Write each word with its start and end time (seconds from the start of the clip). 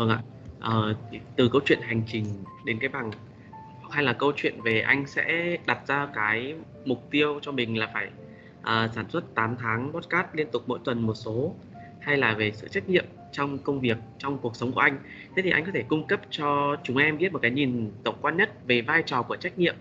Vâng 0.00 0.08
ạ. 0.08 0.22
à, 0.60 0.72
từ 1.36 1.48
câu 1.48 1.60
chuyện 1.64 1.80
hành 1.82 2.02
trình 2.06 2.24
đến 2.64 2.78
cái 2.78 2.88
bằng 2.88 3.10
hay 3.90 4.04
là 4.04 4.12
câu 4.12 4.32
chuyện 4.36 4.60
về 4.62 4.80
anh 4.80 5.06
sẽ 5.06 5.56
đặt 5.66 5.86
ra 5.86 6.08
cái 6.14 6.54
mục 6.84 7.10
tiêu 7.10 7.38
cho 7.42 7.52
mình 7.52 7.78
là 7.78 7.90
phải, 7.94 8.10
à, 8.62 8.88
sản 8.94 9.04
xuất 9.08 9.34
8 9.34 9.56
tháng 9.58 9.92
podcast 9.92 10.26
liên 10.32 10.46
tục 10.52 10.62
mỗi 10.66 10.78
tuần 10.84 11.06
một 11.06 11.14
số, 11.14 11.54
hay 12.00 12.16
là 12.16 12.34
về 12.34 12.52
sự 12.54 12.68
trách 12.68 12.88
nhiệm 12.88 13.04
trong 13.32 13.58
công 13.58 13.80
việc, 13.80 13.98
trong 14.18 14.38
cuộc 14.38 14.56
sống 14.56 14.72
của 14.72 14.80
anh. 14.80 14.98
Thế 15.36 15.42
thì 15.42 15.50
anh 15.50 15.64
có 15.64 15.70
thể 15.74 15.82
cung 15.82 16.06
cấp 16.06 16.20
cho 16.30 16.76
chúng 16.82 16.96
em 16.96 17.18
biết 17.18 17.32
một 17.32 17.38
cái 17.42 17.50
nhìn 17.50 17.90
tổng 18.04 18.16
quan 18.20 18.36
nhất 18.36 18.66
về 18.66 18.82
vai 18.82 19.02
trò 19.06 19.22
của 19.22 19.36
trách 19.36 19.58
nhiệm 19.58 19.74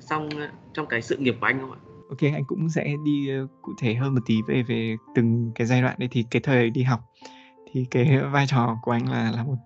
xong, 0.00 0.28
ờ, 0.30 0.48
trong 0.74 0.86
cái 0.86 1.02
sự 1.02 1.16
nghiệp 1.16 1.36
của 1.40 1.46
anh 1.46 1.60
không 1.60 1.72
ạ? 1.72 1.78
OK, 2.08 2.32
anh 2.34 2.44
cũng 2.46 2.68
sẽ 2.68 2.94
đi, 3.04 3.28
cụ 3.62 3.72
thể 3.80 3.94
hơn 3.94 4.14
một 4.14 4.20
tí 4.26 4.34
về 4.46 4.62
về 4.62 4.96
từng 5.14 5.52
cái 5.54 5.66
giai 5.66 5.82
đoạn 5.82 5.96
đấy. 5.98 6.08
Thì 6.12 6.24
cái 6.30 6.42
thời 6.44 6.70
đi 6.70 6.82
học 6.82 7.00
thì 7.76 7.86
cái 7.90 8.18
vai 8.32 8.46
trò 8.46 8.78
của 8.82 8.90
anh 8.90 9.10
là 9.10 9.32
là 9.36 9.44
một 9.44 9.56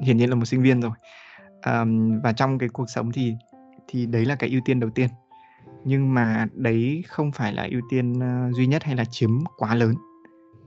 hiển 0.00 0.16
nhiên 0.16 0.30
là 0.30 0.34
một 0.36 0.44
sinh 0.44 0.62
viên 0.62 0.80
rồi. 0.80 0.92
um, 1.66 2.20
và 2.20 2.32
trong 2.32 2.58
cái 2.58 2.68
cuộc 2.68 2.90
sống 2.90 3.12
thì 3.12 3.34
thì 3.88 4.06
đấy 4.06 4.24
là 4.24 4.34
cái 4.34 4.50
ưu 4.50 4.60
tiên 4.64 4.80
đầu 4.80 4.90
tiên. 4.90 5.08
Nhưng 5.84 6.14
mà 6.14 6.46
đấy 6.54 7.04
không 7.08 7.32
phải 7.32 7.52
là 7.52 7.68
ưu 7.70 7.80
tiên, 7.90 8.20
ờ, 8.20 8.52
duy 8.52 8.66
nhất 8.66 8.82
hay 8.84 8.96
là 8.96 9.04
chiếm 9.04 9.30
quá 9.58 9.74
lớn. 9.74 9.94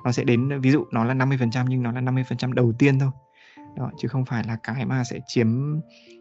Nó 0.06 0.12
sẽ 0.12 0.24
đến 0.24 0.62
ví 0.62 0.72
dụ 0.72 0.86
nó 0.92 1.04
là 1.04 1.14
50% 1.14 1.66
nhưng 1.70 1.84
nó 1.84 1.92
là 1.92 2.02
50% 2.02 2.54
đầu 2.54 2.74
tiên 2.80 3.00
thôi. 3.00 3.10
Đó, 3.76 3.92
chứ 3.98 4.08
không 4.08 4.26
phải 4.26 4.44
là 4.48 4.58
cái 4.64 4.86
mà 4.86 5.04
sẽ 5.04 5.20
chiếm 5.28 5.48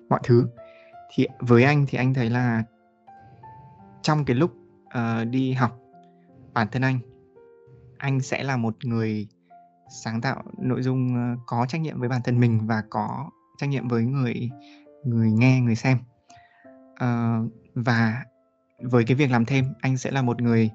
mọi 0.08 0.20
thứ. 0.24 0.48
Thì 1.14 1.26
với 1.38 1.64
anh 1.64 1.84
thì 1.88 1.98
anh 1.98 2.14
thấy 2.14 2.30
là 2.30 2.62
trong 4.02 4.24
cái 4.24 4.36
lúc, 4.36 4.52
uh, 4.86 5.28
đi 5.30 5.52
học, 5.52 5.78
bản 6.54 6.68
thân 6.72 6.82
anh, 6.82 6.98
anh 7.98 8.20
sẽ 8.20 8.42
là 8.42 8.56
một 8.56 8.84
người 8.84 9.26
sáng 9.88 10.20
tạo 10.20 10.42
nội 10.58 10.82
dung, 10.82 11.14
ờ, 11.14 11.42
có 11.46 11.66
trách 11.66 11.80
nhiệm 11.80 12.00
với 12.00 12.08
bản 12.08 12.20
thân 12.24 12.40
mình 12.40 12.66
và 12.66 12.82
có 12.90 13.30
trách 13.58 13.66
nhiệm 13.66 13.88
với 13.88 14.04
người 14.04 14.50
người 15.04 15.32
nghe, 15.32 15.60
người 15.60 15.76
xem. 15.76 15.98
à, 16.96 17.38
và 17.74 18.24
với 18.82 19.04
cái 19.04 19.14
việc 19.14 19.30
làm 19.30 19.44
thêm, 19.44 19.64
anh 19.80 19.96
sẽ 19.96 20.10
là 20.10 20.22
một 20.22 20.42
người 20.42 20.70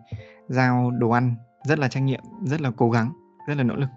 giao 0.47 0.91
đồ 0.91 1.09
ăn 1.09 1.35
rất 1.63 1.79
là 1.79 1.87
trách 1.87 1.99
nhiệm, 2.03 2.21
rất 2.45 2.61
là 2.61 2.71
cố 2.77 2.91
gắng, 2.91 3.11
rất 3.47 3.57
là 3.57 3.63
nỗ 3.63 3.75
lực. 3.75 3.89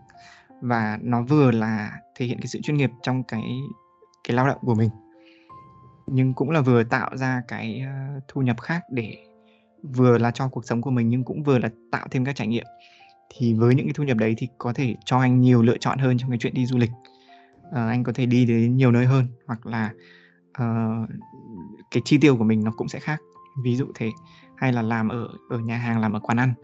Và 0.61 0.98
nó 1.03 1.23
vừa 1.23 1.51
là 1.51 2.01
thể 2.15 2.27
hiện 2.27 2.39
cái 2.41 2.47
sự 2.47 2.61
chuyên 2.62 2.77
nghiệp 2.77 2.91
trong 3.03 3.23
cái 3.25 3.43
cái 4.28 4.37
lao 4.37 4.47
động 4.47 4.59
của 4.61 4.75
mình, 4.75 4.91
nhưng 6.06 6.34
cũng 6.34 6.51
là 6.51 6.61
vừa 6.61 6.84
tạo 6.84 7.17
ra 7.17 7.43
cái, 7.49 7.81
ờ, 7.87 8.21
thu 8.28 8.43
nhập 8.43 8.61
khác 8.61 8.83
để 8.91 9.17
vừa 9.83 10.19
là 10.19 10.31
cho 10.31 10.49
cuộc 10.49 10.65
sống 10.65 10.83
của 10.83 10.91
mình 10.91 11.09
nhưng 11.09 11.25
cũng 11.25 11.43
vừa 11.43 11.59
là 11.59 11.71
tạo 11.93 12.06
thêm 12.11 12.25
các 12.25 12.37
trải 12.37 12.47
nghiệm. 12.47 12.65
Thì 13.30 13.55
với 13.55 13.75
những 13.75 13.86
cái 13.86 13.92
thu 13.92 14.05
nhập 14.05 14.17
đấy 14.17 14.34
thì 14.39 14.48
có 14.58 14.72
thể 14.72 14.94
cho 15.05 15.19
anh 15.19 15.41
nhiều 15.41 15.62
lựa 15.62 15.78
chọn 15.78 15.98
hơn 15.98 16.19
trong 16.19 16.30
cái 16.30 16.39
chuyện 16.39 16.55
đi 16.55 16.67
du 16.67 16.78
lịch. 16.78 16.91
à, 17.72 17.89
anh 17.89 18.05
có 18.05 18.12
thể 18.12 18.27
đi 18.27 18.44
đến 18.44 18.77
nhiều 18.77 18.92
nơi 18.92 19.06
hơn 19.06 19.27
hoặc 19.47 19.66
là, 19.66 19.92
uh, 20.62 21.08
cái 21.91 22.03
chi 22.05 22.19
tiêu 22.19 22.36
của 22.36 22.44
mình 22.44 22.64
nó 22.64 22.72
cũng 22.77 22.89
sẽ 22.89 22.98
khác, 22.98 23.20
ví 23.62 23.77
dụ 23.77 23.86
thế. 23.94 24.11
Hay 24.56 24.72
là 24.72 24.83
làm 24.83 25.08
ở 25.08 25.28
ở 25.50 25.58
nhà 25.58 25.77
hàng, 25.77 26.00
làm 26.00 26.12
ở 26.12 26.20
quán 26.20 26.39
ăn, 26.39 26.55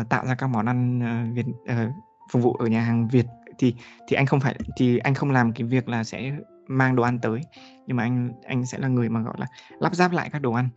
uh, 0.00 0.08
tạo 0.08 0.26
ra 0.26 0.34
các 0.34 0.46
món 0.46 0.66
ăn, 0.66 0.98
uh, 0.98 1.36
Việt 1.36 1.46
uh, 1.48 1.92
phục 2.30 2.42
vụ 2.42 2.52
ở 2.52 2.66
nhà 2.66 2.80
hàng 2.80 3.08
Việt 3.08 3.26
thì 3.58 3.74
thì 4.08 4.16
anh 4.16 4.26
không 4.26 4.40
phải 4.40 4.56
thì 4.76 4.98
anh 4.98 5.14
không 5.14 5.30
làm 5.30 5.52
cái 5.52 5.66
việc 5.66 5.88
là 5.88 6.04
sẽ 6.04 6.32
mang 6.68 6.96
đồ 6.96 7.02
ăn 7.02 7.18
tới, 7.18 7.40
nhưng 7.86 7.96
mà 7.96 8.02
anh 8.02 8.32
anh 8.46 8.66
sẽ 8.66 8.78
là 8.78 8.88
người 8.88 9.08
mà, 9.08 9.20
gọi 9.20 9.34
là, 9.38 9.46
lắp 9.80 9.94
ráp 9.94 10.12
lại 10.12 10.30
các 10.32 10.42
đồ 10.42 10.52
ăn. 10.52 10.68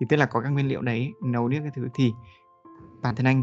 Thì 0.00 0.06
tức 0.08 0.16
là 0.16 0.26
có 0.26 0.40
các 0.40 0.48
nguyên 0.48 0.68
liệu 0.68 0.82
đấy, 0.82 1.08
nấu 1.24 1.48
nướng 1.48 1.62
cái 1.62 1.72
thứ 1.74 1.88
thì 1.94 2.12
bản 3.02 3.14
thân 3.14 3.26
anh 3.26 3.42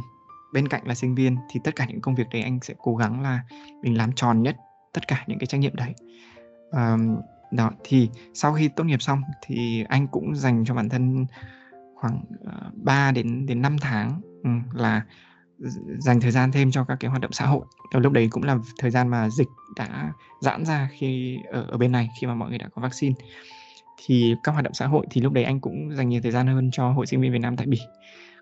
bên 0.55 0.67
cạnh 0.67 0.88
là 0.88 0.95
sinh 0.95 1.16
viên 1.16 1.38
thì 1.49 1.59
tất 1.63 1.75
cả 1.75 1.85
những 1.89 2.01
công 2.01 2.16
việc 2.16 2.29
đấy 2.31 2.41
anh 2.41 2.59
sẽ 2.61 2.73
cố 2.77 2.95
gắng 2.95 3.21
là 3.21 3.39
mình 3.81 3.97
làm 3.97 4.13
tròn 4.13 4.43
nhất 4.43 4.55
tất 4.93 5.07
cả 5.07 5.23
những 5.27 5.39
cái 5.39 5.47
trách 5.47 5.57
nhiệm 5.57 5.75
đấy. 5.75 5.93
um, 6.71 7.17
đó, 7.51 7.71
thì 7.83 8.09
sau 8.33 8.53
khi 8.53 8.67
tốt 8.67 8.83
nghiệp 8.83 9.01
xong 9.01 9.21
thì 9.41 9.83
anh 9.89 10.07
cũng 10.07 10.35
dành 10.35 10.65
cho 10.65 10.73
bản 10.73 10.89
thân 10.89 11.25
khoảng, 11.95 12.21
ờ, 12.45 12.67
uh, 12.67 12.83
3 12.83 13.11
đến 13.11 13.45
đến 13.45 13.61
5 13.61 13.77
tháng, 13.81 14.21
um, 14.44 14.63
là 14.73 15.01
dành 15.97 16.19
thời 16.19 16.31
gian 16.31 16.51
thêm 16.51 16.71
cho 16.71 16.83
các 16.83 16.97
cái 16.99 17.09
hoạt 17.09 17.21
động 17.21 17.31
xã 17.31 17.45
hội. 17.45 17.65
Và 17.94 17.99
lúc 17.99 18.13
đấy 18.13 18.27
cũng 18.31 18.44
là 18.44 18.57
thời 18.77 18.91
gian 18.91 19.07
mà 19.07 19.29
dịch 19.29 19.47
đã 19.75 20.11
giãn 20.41 20.65
ra 20.65 20.89
khi 20.91 21.39
ở 21.51 21.65
ở 21.69 21.77
bên 21.77 21.91
này, 21.91 22.09
khi 22.19 22.27
mà 22.27 22.35
mọi 22.35 22.49
người 22.49 22.57
đã 22.57 22.69
có 22.75 22.81
vaccine. 22.81 23.15
Thì 24.05 24.35
các 24.44 24.51
hoạt 24.51 24.63
động 24.63 24.73
xã 24.73 24.88
hội 24.88 25.05
thì 25.11 25.21
lúc 25.21 25.33
đấy 25.33 25.44
anh 25.44 25.59
cũng 25.59 25.95
dành 25.95 26.09
nhiều 26.09 26.21
thời 26.23 26.31
gian 26.31 26.47
hơn 26.47 26.69
cho 26.71 26.91
Hội 26.91 27.05
Sinh 27.05 27.21
viên 27.21 27.31
Việt 27.31 27.39
Nam 27.41 27.57
tại 27.57 27.67
Bỉ, 27.67 27.79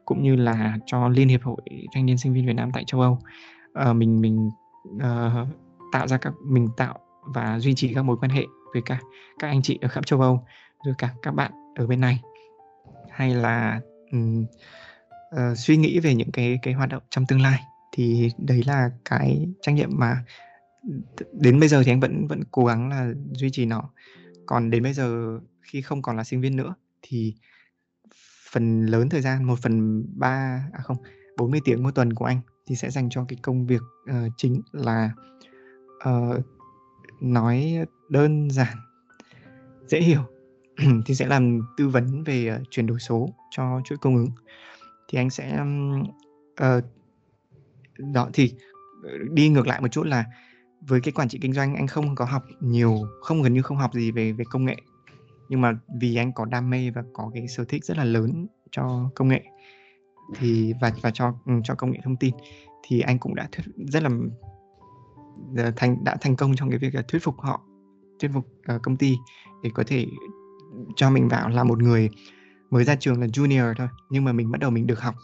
cũng 0.06 0.24
như 0.24 0.36
là 0.36 0.78
cho 0.86 1.09
Liên 1.09 1.28
hiệp 1.28 1.44
hội 1.44 1.62
Thanh 1.94 2.06
niên 2.06 2.18
Sinh 2.18 2.34
viên 2.34 2.46
Việt 2.46 2.53
Nam 2.53 2.72
tại 2.74 2.84
châu 2.88 3.02
Âu. 3.02 3.19
Ờ, 3.74 3.94
mình 3.94 4.22
mình, 4.22 4.50
ờ, 5.00 5.46
tạo 5.91 6.08
ra 6.08 6.18
các 6.18 6.34
mình 6.46 6.68
tạo 6.78 7.00
và 7.36 7.59
duy 7.59 7.74
trì 7.75 7.94
các 7.94 8.03
mối 8.03 8.18
quan 8.18 8.31
hệ 8.31 8.46
với 8.74 8.81
cả 8.86 9.00
các 9.40 9.47
anh 9.47 9.62
chị 9.62 9.80
ở 9.81 9.88
khắp 9.88 10.06
châu 10.06 10.22
Âu, 10.22 10.46
rồi 10.86 10.96
cả 10.97 11.14
các 11.22 11.36
bạn 11.36 11.52
ở 11.75 11.88
bên 11.88 12.02
này. 12.02 12.19
Hay 13.09 13.36
là, 13.36 13.81
um, 14.12 14.46
uh, 15.36 15.58
suy 15.58 15.78
nghĩ 15.78 16.00
về 16.00 16.16
những 16.16 16.31
cái 16.31 16.59
cái 16.62 16.74
hoạt 16.74 16.90
động 16.90 17.03
trong 17.09 17.25
tương 17.25 17.41
lai. 17.41 17.64
Thì 17.91 18.31
đấy 18.38 18.64
là 18.66 18.90
cái 19.06 19.47
trách 19.62 19.75
nhiệm 19.75 19.90
mà, 19.91 20.24
đến 21.31 21.59
bây 21.59 21.70
giờ 21.70 21.84
thì 21.85 21.91
anh 21.91 22.00
vẫn 22.00 22.28
vẫn 22.28 22.44
cố 22.52 22.66
gắng 22.66 22.90
là 22.90 23.12
duy 23.31 23.50
trì 23.52 23.66
nó. 23.66 23.90
Còn 24.46 24.70
đến 24.70 24.84
bây 24.84 24.94
giờ 24.94 25.40
khi 25.62 25.81
không 25.81 26.02
còn 26.02 26.18
là 26.18 26.24
sinh 26.24 26.41
viên 26.41 26.56
nữa 26.56 26.75
thì 27.02 27.34
phần 28.53 28.86
lớn 28.86 29.09
thời 29.09 29.22
gian, 29.22 29.44
1/3 29.44 30.62
à 30.74 30.80
không, 30.84 30.97
40 31.38 31.59
tiếng 31.66 31.84
một 31.84 31.96
tuần 31.96 32.14
của 32.14 32.25
anh 32.25 32.40
thì 32.68 32.75
sẽ 32.75 32.90
dành 32.90 33.09
cho 33.09 33.25
cái 33.28 33.38
công 33.41 33.66
việc, 33.66 33.81
uh, 34.09 34.31
chính 34.38 34.62
là, 34.72 35.12
uh, 36.09 36.46
nói 37.22 37.78
đơn 38.09 38.50
giản, 38.50 38.78
dễ 39.88 40.02
hiểu 40.02 40.22
thì 41.06 41.16
sẽ 41.16 41.28
làm 41.28 41.62
tư 41.78 41.90
vấn 41.90 42.24
về, 42.24 42.58
uh, 42.62 42.68
chuyển 42.69 42.88
đổi 42.88 43.00
số 43.00 43.30
cho 43.52 43.81
chuỗi 43.86 43.97
cung 43.97 44.16
ứng. 44.16 44.30
Thì 45.08 45.18
anh 45.18 45.30
sẽ, 45.30 45.58
um, 45.58 46.03
uh, 46.64 46.84
đó, 48.14 48.30
thì, 48.34 48.53
đi 49.31 49.50
ngược 49.50 49.68
lại 49.68 49.81
một 49.81 49.88
chút 49.88 50.06
là 50.08 50.25
với 50.81 51.02
cái 51.02 51.12
quản 51.12 51.30
trị 51.30 51.40
kinh 51.41 51.53
doanh 51.53 51.75
anh 51.75 51.88
không 51.88 52.16
có 52.16 52.25
học 52.25 52.44
nhiều, 52.59 53.02
không 53.22 53.41
gần 53.41 53.53
như 53.53 53.62
không 53.62 53.78
học 53.78 53.94
gì 53.94 54.12
về 54.12 54.31
về 54.31 54.46
công 54.50 54.66
nghệ. 54.66 54.75
Nhưng 55.53 55.62
mà 55.62 55.80
vì 56.00 56.16
anh 56.16 56.34
có 56.34 56.46
đam 56.46 56.69
mê 56.69 56.91
và 56.91 57.03
có 57.14 57.31
cái 57.34 57.47
sở 57.47 57.66
thích 57.66 57.86
rất 57.86 57.97
là 57.97 58.03
lớn 58.03 58.47
cho 58.72 59.09
công 59.16 59.28
nghệ 59.28 59.44
thì 60.36 60.74
và 60.81 60.91
và 61.02 61.12
cho, 61.12 61.34
ừ, 61.46 61.53
cho 61.64 61.75
công 61.75 61.91
nghệ 61.91 62.00
thông 62.03 62.16
tin 62.16 62.36
thì 62.84 63.00
anh 63.00 63.19
cũng 63.19 63.36
đã 63.36 63.47
thuyết 63.52 63.64
rất 63.88 64.03
là 64.03 64.09
ờ, 65.58 65.72
thành 65.75 66.03
đã 66.03 66.16
thành 66.22 66.36
công 66.36 66.56
trong 66.56 66.69
cái 66.69 66.80
việc 66.80 66.96
là 66.96 67.02
thuyết 67.08 67.24
phục 67.24 67.40
họ, 67.40 67.62
thuyết 68.19 68.31
phục, 68.34 68.47
uh, 68.75 68.81
công 68.81 68.97
ty 68.97 69.16
để 69.64 69.69
có 69.74 69.84
thể 69.88 70.06
cho 70.96 71.09
mình 71.09 71.28
vào 71.28 71.50
là 71.50 71.64
một 71.64 71.80
người 71.80 72.09
mới 72.70 72.84
ra 72.84 72.96
trường 72.96 73.22
là 73.22 73.28
junior 73.28 73.74
thôi, 73.78 73.88
nhưng 74.09 74.24
mà 74.24 74.31
mình 74.31 74.52
bắt 74.52 74.59
đầu 74.59 74.72
mình 74.72 74.88
được 74.88 75.02
học, 75.02 75.16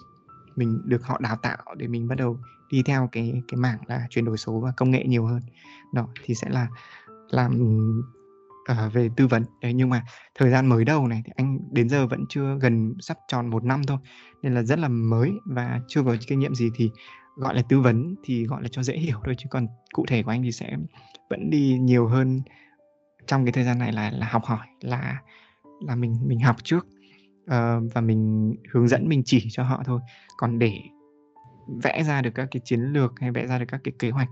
mình 0.55 0.81
được 0.85 1.03
họ 1.03 1.19
đào 1.21 1.35
tạo 1.35 1.57
để 1.77 1.87
mình 1.87 2.07
bắt 2.07 2.15
đầu 2.15 2.37
đi 2.71 2.83
theo 2.83 3.09
cái 3.11 3.41
cái 3.47 3.57
mảng 3.57 3.79
là 3.87 4.07
chuyển 4.09 4.25
đổi 4.25 4.37
số 4.37 4.59
và 4.59 4.73
công 4.77 4.91
nghệ 4.91 5.03
nhiều 5.07 5.25
hơn. 5.25 5.41
Đó, 5.93 6.07
thì 6.23 6.35
sẽ 6.35 6.49
là 6.49 6.67
làm, 7.29 7.59
ờ, 8.69 8.89
về 8.89 9.09
tư 9.15 9.27
vấn. 9.27 9.43
Đấy, 9.61 9.73
nhưng 9.73 9.89
mà 9.89 10.03
thời 10.35 10.49
gian 10.49 10.67
mới 10.67 10.85
đầu 10.85 11.07
này 11.07 11.21
thì 11.25 11.31
anh 11.35 11.59
đến 11.71 11.89
giờ 11.89 12.07
vẫn 12.07 12.25
chưa 12.29 12.57
gần 12.61 12.93
sắp 12.99 13.17
tròn 13.27 13.49
một 13.49 13.63
năm 13.63 13.81
thôi, 13.87 13.97
nên 14.43 14.53
là 14.53 14.63
rất 14.63 14.79
là 14.79 14.87
mới 14.87 15.31
và 15.45 15.79
chưa 15.87 16.03
có 16.03 16.15
kinh 16.27 16.39
nghiệm 16.39 16.55
gì 16.55 16.69
thì, 16.75 16.91
gọi 17.35 17.55
là, 17.55 17.61
tư 17.69 17.79
vấn 17.79 18.15
thì, 18.23 18.45
gọi 18.45 18.61
là, 18.61 18.67
cho 18.71 18.83
dễ 18.83 18.97
hiểu 18.97 19.17
thôi, 19.25 19.35
chứ 19.37 19.45
còn 19.49 19.67
cụ 19.93 20.05
thể 20.07 20.23
của 20.23 20.31
anh 20.31 20.43
thì 20.43 20.51
sẽ 20.51 20.77
vẫn 21.29 21.49
đi 21.49 21.77
nhiều 21.79 22.07
hơn 22.07 22.41
trong 23.27 23.45
cái 23.45 23.51
thời 23.51 23.63
gian 23.63 23.79
này 23.79 23.91
là 23.93 24.11
là 24.11 24.27
học 24.29 24.43
hỏi, 24.45 24.67
là 24.81 25.21
là 25.81 25.95
mình 25.95 26.15
mình 26.25 26.39
học 26.39 26.55
trước, 26.63 26.87
uh, 27.43 27.93
và 27.93 28.01
mình 28.01 28.53
hướng 28.73 28.87
dẫn, 28.87 29.09
mình 29.09 29.21
chỉ 29.25 29.47
cho 29.51 29.63
họ 29.63 29.83
thôi. 29.85 30.01
Còn 30.37 30.59
để 30.59 30.73
vẽ 31.83 32.03
ra 32.03 32.21
được 32.21 32.31
các 32.35 32.47
cái 32.51 32.61
chiến 32.65 32.79
lược 32.79 33.19
hay 33.19 33.31
vẽ 33.31 33.47
ra 33.47 33.59
được 33.59 33.65
các 33.67 33.81
cái 33.83 33.93
kế 33.99 34.09
hoạch 34.09 34.29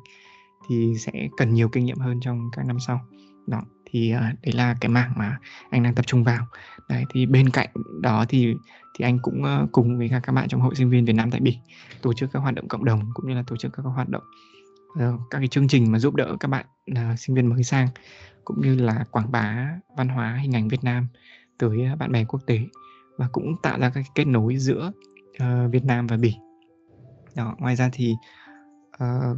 thì 0.69 0.93
sẽ 0.99 1.11
cần 1.37 1.53
nhiều 1.53 1.69
kinh 1.69 1.85
nghiệm 1.85 1.97
hơn 1.97 2.19
trong 2.21 2.49
các 2.51 2.65
năm 2.65 2.77
sau. 2.79 2.99
Đó, 3.47 3.61
thì, 3.89 4.13
uh, 4.15 4.21
đấy 4.21 4.53
là 4.53 4.75
cái 4.81 4.89
mảng 4.89 5.13
mà 5.15 5.37
anh 5.69 5.83
đang 5.83 5.95
tập 5.95 6.07
trung 6.07 6.23
vào. 6.23 6.45
Đấy, 6.89 7.05
thì 7.09 7.25
bên 7.25 7.49
cạnh 7.49 7.69
đó 8.01 8.25
thì 8.29 8.55
thì 8.93 9.05
anh 9.05 9.19
cũng, 9.21 9.43
uh, 9.43 9.71
cùng 9.71 9.97
với 9.97 10.09
các 10.23 10.31
bạn 10.31 10.47
trong 10.47 10.61
Hội 10.61 10.75
Sinh 10.75 10.89
viên 10.89 11.05
Việt 11.05 11.13
Nam 11.13 11.31
tại 11.31 11.39
Bỉ 11.39 11.57
tổ 12.01 12.13
chức 12.13 12.31
các 12.33 12.39
hoạt 12.39 12.55
động 12.55 12.67
cộng 12.67 12.85
đồng, 12.85 13.09
cũng 13.13 13.27
như 13.27 13.35
là 13.35 13.43
tổ 13.47 13.57
chức 13.57 13.73
các 13.73 13.83
hoạt 13.83 14.09
động, 14.09 14.23
uh, 14.93 15.21
các 15.29 15.39
cái 15.39 15.47
chương 15.47 15.67
trình 15.67 15.91
mà 15.91 15.99
giúp 15.99 16.15
đỡ 16.15 16.37
các 16.39 16.47
bạn, 16.47 16.65
uh, 16.91 17.19
sinh 17.19 17.35
viên 17.35 17.47
mới 17.47 17.63
sang, 17.63 17.87
cũng 18.45 18.61
như 18.61 18.75
là 18.75 19.05
quảng 19.11 19.31
bá 19.31 19.69
văn 19.97 20.07
hóa, 20.09 20.39
hình 20.41 20.55
ảnh 20.55 20.67
Việt 20.67 20.83
Nam 20.83 21.07
tới, 21.57 21.77
uh, 21.93 21.99
bạn 21.99 22.11
bè 22.11 22.23
quốc 22.23 22.39
tế 22.45 22.59
và 23.17 23.27
cũng 23.31 23.55
tạo 23.63 23.79
ra 23.79 23.89
các 23.89 23.93
cái 23.93 24.11
kết 24.15 24.27
nối 24.27 24.57
giữa, 24.57 24.91
uh, 25.43 25.71
Việt 25.71 25.85
Nam 25.85 26.07
và 26.07 26.17
Bỉ. 26.17 26.35
Đó, 27.35 27.55
ngoài 27.59 27.75
ra 27.75 27.89
thì, 27.93 28.15
uh, 29.03 29.37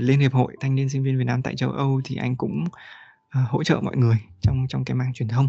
Liên 0.00 0.20
hiệp 0.20 0.32
hội 0.32 0.56
Thanh 0.60 0.74
niên 0.74 0.88
Sinh 0.88 1.02
viên 1.02 1.18
Việt 1.18 1.24
Nam 1.24 1.42
tại 1.42 1.56
châu 1.56 1.70
Âu 1.70 2.00
thì 2.04 2.16
anh 2.16 2.36
cũng, 2.36 2.64
uh, 2.64 3.48
hỗ 3.48 3.64
trợ 3.64 3.80
mọi 3.82 3.96
người 3.96 4.16
trong 4.40 4.66
trong 4.68 4.84
cái 4.84 4.94
mảng 4.94 5.12
truyền 5.14 5.28
thông. 5.28 5.48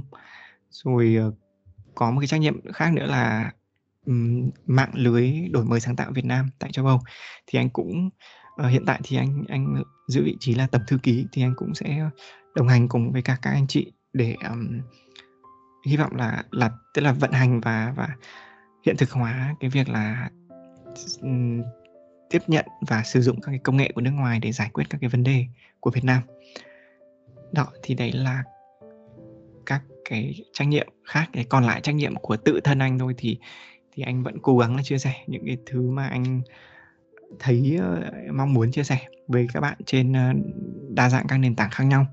Rồi, 0.69 1.17
uh, 1.27 1.33
có 1.95 2.11
một 2.11 2.19
cái 2.19 2.27
trách 2.27 2.41
nhiệm 2.41 2.71
khác 2.73 2.93
nữa 2.93 3.05
là, 3.05 3.51
um, 4.05 4.49
mạng 4.65 4.91
lưới 4.93 5.31
đổi 5.51 5.65
mới 5.65 5.79
sáng 5.79 5.95
tạo 5.95 6.11
Việt 6.11 6.25
Nam 6.25 6.49
tại 6.59 6.71
châu 6.71 6.85
Âu. 6.85 6.99
Thì 7.47 7.59
anh 7.59 7.69
cũng 7.69 8.09
uh, 8.61 8.71
hiện 8.71 8.85
tại 8.85 8.99
thì 9.03 9.17
anh 9.17 9.43
anh 9.47 9.83
giữ 10.07 10.23
vị 10.23 10.37
trí 10.39 10.55
là 10.55 10.67
tập 10.67 10.81
thư 10.87 10.97
ký 11.03 11.25
thì 11.31 11.41
anh 11.41 11.53
cũng 11.55 11.75
sẽ 11.75 12.09
đồng 12.55 12.67
hành 12.67 12.87
cùng 12.87 13.11
với 13.11 13.21
các 13.21 13.39
các 13.41 13.51
anh 13.51 13.67
chị 13.67 13.91
để 14.13 14.35
um, 14.49 14.81
hy 15.85 15.97
vọng 15.97 16.15
là 16.15 16.43
là 16.51 16.71
tức 16.93 17.01
là 17.01 17.11
vận 17.11 17.31
hành 17.31 17.61
và 17.61 17.93
và 17.95 18.09
hiện 18.85 18.97
thực 18.97 19.11
hóa 19.11 19.55
cái 19.59 19.69
việc 19.69 19.89
là 19.89 20.29
tiếp 22.29 22.41
nhận 22.47 22.65
và 22.87 23.03
sử 23.03 23.21
dụng 23.21 23.41
các 23.41 23.51
cái 23.51 23.59
công 23.59 23.77
nghệ 23.77 23.91
của 23.95 24.01
nước 24.01 24.11
ngoài 24.11 24.39
để 24.39 24.51
giải 24.51 24.69
quyết 24.73 24.83
các 24.89 24.97
cái 25.01 25.09
vấn 25.09 25.23
đề 25.23 25.45
của 25.79 25.91
Việt 25.91 26.03
Nam. 26.03 26.21
Đó 27.51 27.67
thì 27.83 27.95
đấy 27.95 28.11
là 28.11 28.43
các 29.65 29.81
cái 30.09 30.35
trách 30.53 30.67
nhiệm 30.67 30.87
khác 31.03 31.29
cái 31.33 31.45
còn 31.49 31.63
lại 31.63 31.81
trách 31.81 31.95
nhiệm 31.95 32.15
của 32.15 32.37
tự 32.37 32.59
thân 32.63 32.79
anh 32.79 32.99
thôi 32.99 33.13
thì 33.17 33.37
thì 33.93 34.03
anh 34.03 34.23
vẫn 34.23 34.39
cố 34.41 34.57
gắng 34.57 34.75
là 34.75 34.83
chia 34.83 34.97
sẻ 34.97 35.13
những 35.27 35.45
cái 35.45 35.57
thứ 35.65 35.81
mà 35.81 36.07
anh 36.07 36.41
thấy 37.39 37.77
ờ, 37.79 38.11
mong 38.33 38.53
muốn 38.53 38.71
chia 38.71 38.83
sẻ 38.83 38.99
với 39.27 39.47
các 39.53 39.59
bạn 39.59 39.77
trên 39.85 40.13
ờ, 40.13 40.33
đa 40.89 41.09
dạng 41.09 41.25
các 41.27 41.37
nền 41.37 41.55
tảng 41.55 41.69
khác 41.71 41.83
nhau 41.83 42.05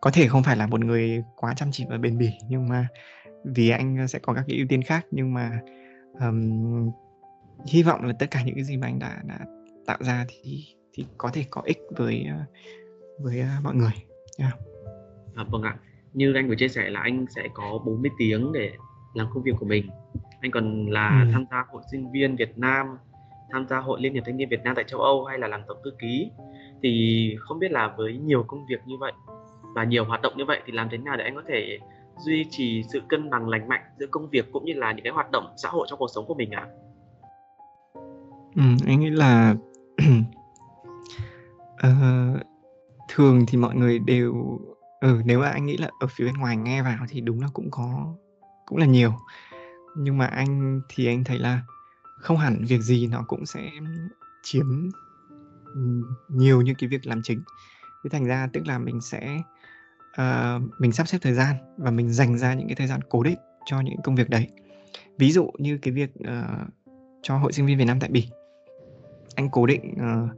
có 0.00 0.10
thể 0.10 0.28
không 0.28 0.42
phải 0.42 0.56
là 0.56 0.66
một 0.66 0.84
người 0.84 1.22
quá 1.36 1.54
chăm 1.56 1.68
chỉ 1.72 1.84
và 1.88 1.98
bền 1.98 2.18
bỉ 2.18 2.30
nhưng 2.48 2.68
mà 2.68 2.88
vì 3.44 3.70
anh 3.70 4.08
sẽ 4.08 4.18
có 4.18 4.34
các 4.34 4.44
cái 4.48 4.56
ưu 4.56 4.66
tiên 4.68 4.82
khác 4.82 5.06
nhưng 5.10 5.34
mà 5.34 5.60
um, 6.20 6.90
hy 7.66 7.82
vọng 7.82 8.04
là 8.04 8.12
tất 8.18 8.26
cả 8.30 8.42
những 8.44 8.54
cái 8.54 8.64
gì 8.64 8.76
mà 8.76 8.86
anh 8.86 8.98
đã 8.98 9.22
đã 9.24 9.38
tạo 9.86 9.98
ra 10.00 10.24
thì 10.28 10.64
thì 10.92 11.06
có 11.18 11.30
thể 11.32 11.44
có 11.50 11.62
ích 11.64 11.78
với 11.96 12.26
uh, 12.30 12.48
với 13.24 13.40
uh, 13.40 13.64
mọi 13.64 13.74
người 13.74 13.92
yeah. 14.38 14.52
à, 15.34 15.44
vâng 15.50 15.62
ạ 15.62 15.76
như 16.12 16.34
anh 16.34 16.48
vừa 16.48 16.54
chia 16.54 16.68
sẻ 16.68 16.90
là 16.90 17.00
anh 17.00 17.26
sẽ 17.36 17.48
có 17.54 17.78
40 17.84 18.10
tiếng 18.18 18.52
để 18.52 18.72
làm 19.14 19.26
công 19.34 19.42
việc 19.42 19.52
của 19.60 19.66
mình 19.66 19.90
anh 20.40 20.50
còn 20.50 20.86
là 20.90 21.22
ừ. 21.26 21.30
tham 21.32 21.44
gia 21.50 21.64
hội 21.68 21.82
sinh 21.92 22.12
viên 22.12 22.36
Việt 22.36 22.58
Nam 22.58 22.86
tham 23.52 23.66
gia 23.68 23.78
hội 23.78 24.00
liên 24.00 24.14
hiệp 24.14 24.22
thanh 24.26 24.36
niên 24.36 24.48
Việt 24.48 24.62
Nam 24.64 24.74
tại 24.76 24.84
châu 24.88 25.00
Âu 25.00 25.24
hay 25.24 25.38
là 25.38 25.48
làm 25.48 25.60
tổng 25.68 25.78
thư 25.84 25.90
ký 25.98 26.30
thì 26.82 27.36
không 27.40 27.58
biết 27.58 27.70
là 27.70 27.94
với 27.96 28.18
nhiều 28.18 28.44
công 28.46 28.66
việc 28.66 28.80
như 28.86 28.96
vậy 29.00 29.12
và 29.74 29.84
nhiều 29.84 30.04
hoạt 30.04 30.22
động 30.22 30.32
như 30.36 30.44
vậy 30.44 30.60
thì 30.66 30.72
làm 30.72 30.88
thế 30.90 30.98
nào 30.98 31.16
để 31.16 31.24
anh 31.24 31.34
có 31.34 31.42
thể 31.48 31.78
duy 32.18 32.46
trì 32.50 32.82
sự 32.92 33.02
cân 33.08 33.30
bằng 33.30 33.48
lành 33.48 33.68
mạnh 33.68 33.82
giữa 33.98 34.06
công 34.10 34.30
việc 34.30 34.52
cũng 34.52 34.64
như 34.64 34.72
là 34.72 34.92
những 34.92 35.04
cái 35.04 35.12
hoạt 35.12 35.30
động 35.30 35.54
xã 35.62 35.68
hội 35.68 35.86
trong 35.90 35.98
cuộc 35.98 36.10
sống 36.14 36.26
của 36.26 36.34
mình 36.34 36.50
ạ? 36.50 36.66
À? 36.68 36.85
Ừ, 38.56 38.62
anh 38.86 39.00
nghĩ 39.00 39.10
là 39.10 39.54
uh, 41.76 42.40
thường 43.08 43.46
thì 43.48 43.58
mọi 43.58 43.74
người 43.74 43.98
đều 43.98 44.60
ừ, 45.00 45.22
nếu 45.24 45.40
mà 45.40 45.48
anh 45.48 45.66
nghĩ 45.66 45.76
là 45.76 45.90
ở 46.00 46.06
phía 46.16 46.24
bên 46.24 46.34
ngoài 46.34 46.56
nghe 46.56 46.82
vào 46.82 47.06
thì 47.08 47.20
đúng 47.20 47.40
là 47.40 47.48
cũng 47.52 47.70
có 47.70 48.14
cũng 48.66 48.78
là 48.78 48.86
nhiều. 48.86 49.12
Nhưng 49.96 50.18
mà 50.18 50.26
anh 50.26 50.80
thì 50.88 51.06
anh 51.06 51.24
thấy 51.24 51.38
là 51.38 51.62
không 52.20 52.36
hẳn 52.36 52.64
việc 52.68 52.80
gì 52.80 53.06
nó 53.06 53.24
cũng 53.28 53.46
sẽ 53.46 53.70
chiếm 54.42 54.90
ừ, 55.64 55.80
nhiều 56.28 56.62
như 56.62 56.74
cái 56.78 56.88
việc 56.88 57.06
làm 57.06 57.20
chính. 57.22 57.42
Thế 58.04 58.10
thành 58.10 58.24
ra 58.24 58.48
tức 58.52 58.66
là 58.66 58.78
mình 58.78 59.00
sẽ 59.00 59.40
uh, 60.20 60.62
mình 60.78 60.92
sắp 60.92 61.08
xếp 61.08 61.18
thời 61.22 61.34
gian 61.34 61.56
và 61.78 61.90
mình 61.90 62.12
dành 62.12 62.38
ra 62.38 62.54
những 62.54 62.68
cái 62.68 62.76
thời 62.76 62.86
gian 62.86 63.00
cố 63.08 63.22
định 63.22 63.38
cho 63.66 63.80
những 63.80 63.96
công 64.04 64.14
việc 64.14 64.30
đấy. 64.30 64.48
Ví 65.18 65.32
dụ 65.32 65.50
như 65.58 65.78
cái 65.82 65.94
việc 65.94 66.10
uh, 66.20 66.68
cho 67.22 67.38
hội 67.38 67.52
sinh 67.52 67.66
viên 67.66 67.78
Việt 67.78 67.84
Nam 67.84 68.00
tại 68.00 68.10
Bỉ 68.10 68.28
anh 69.36 69.48
cố 69.50 69.66
định 69.66 69.94
uh, 69.94 70.30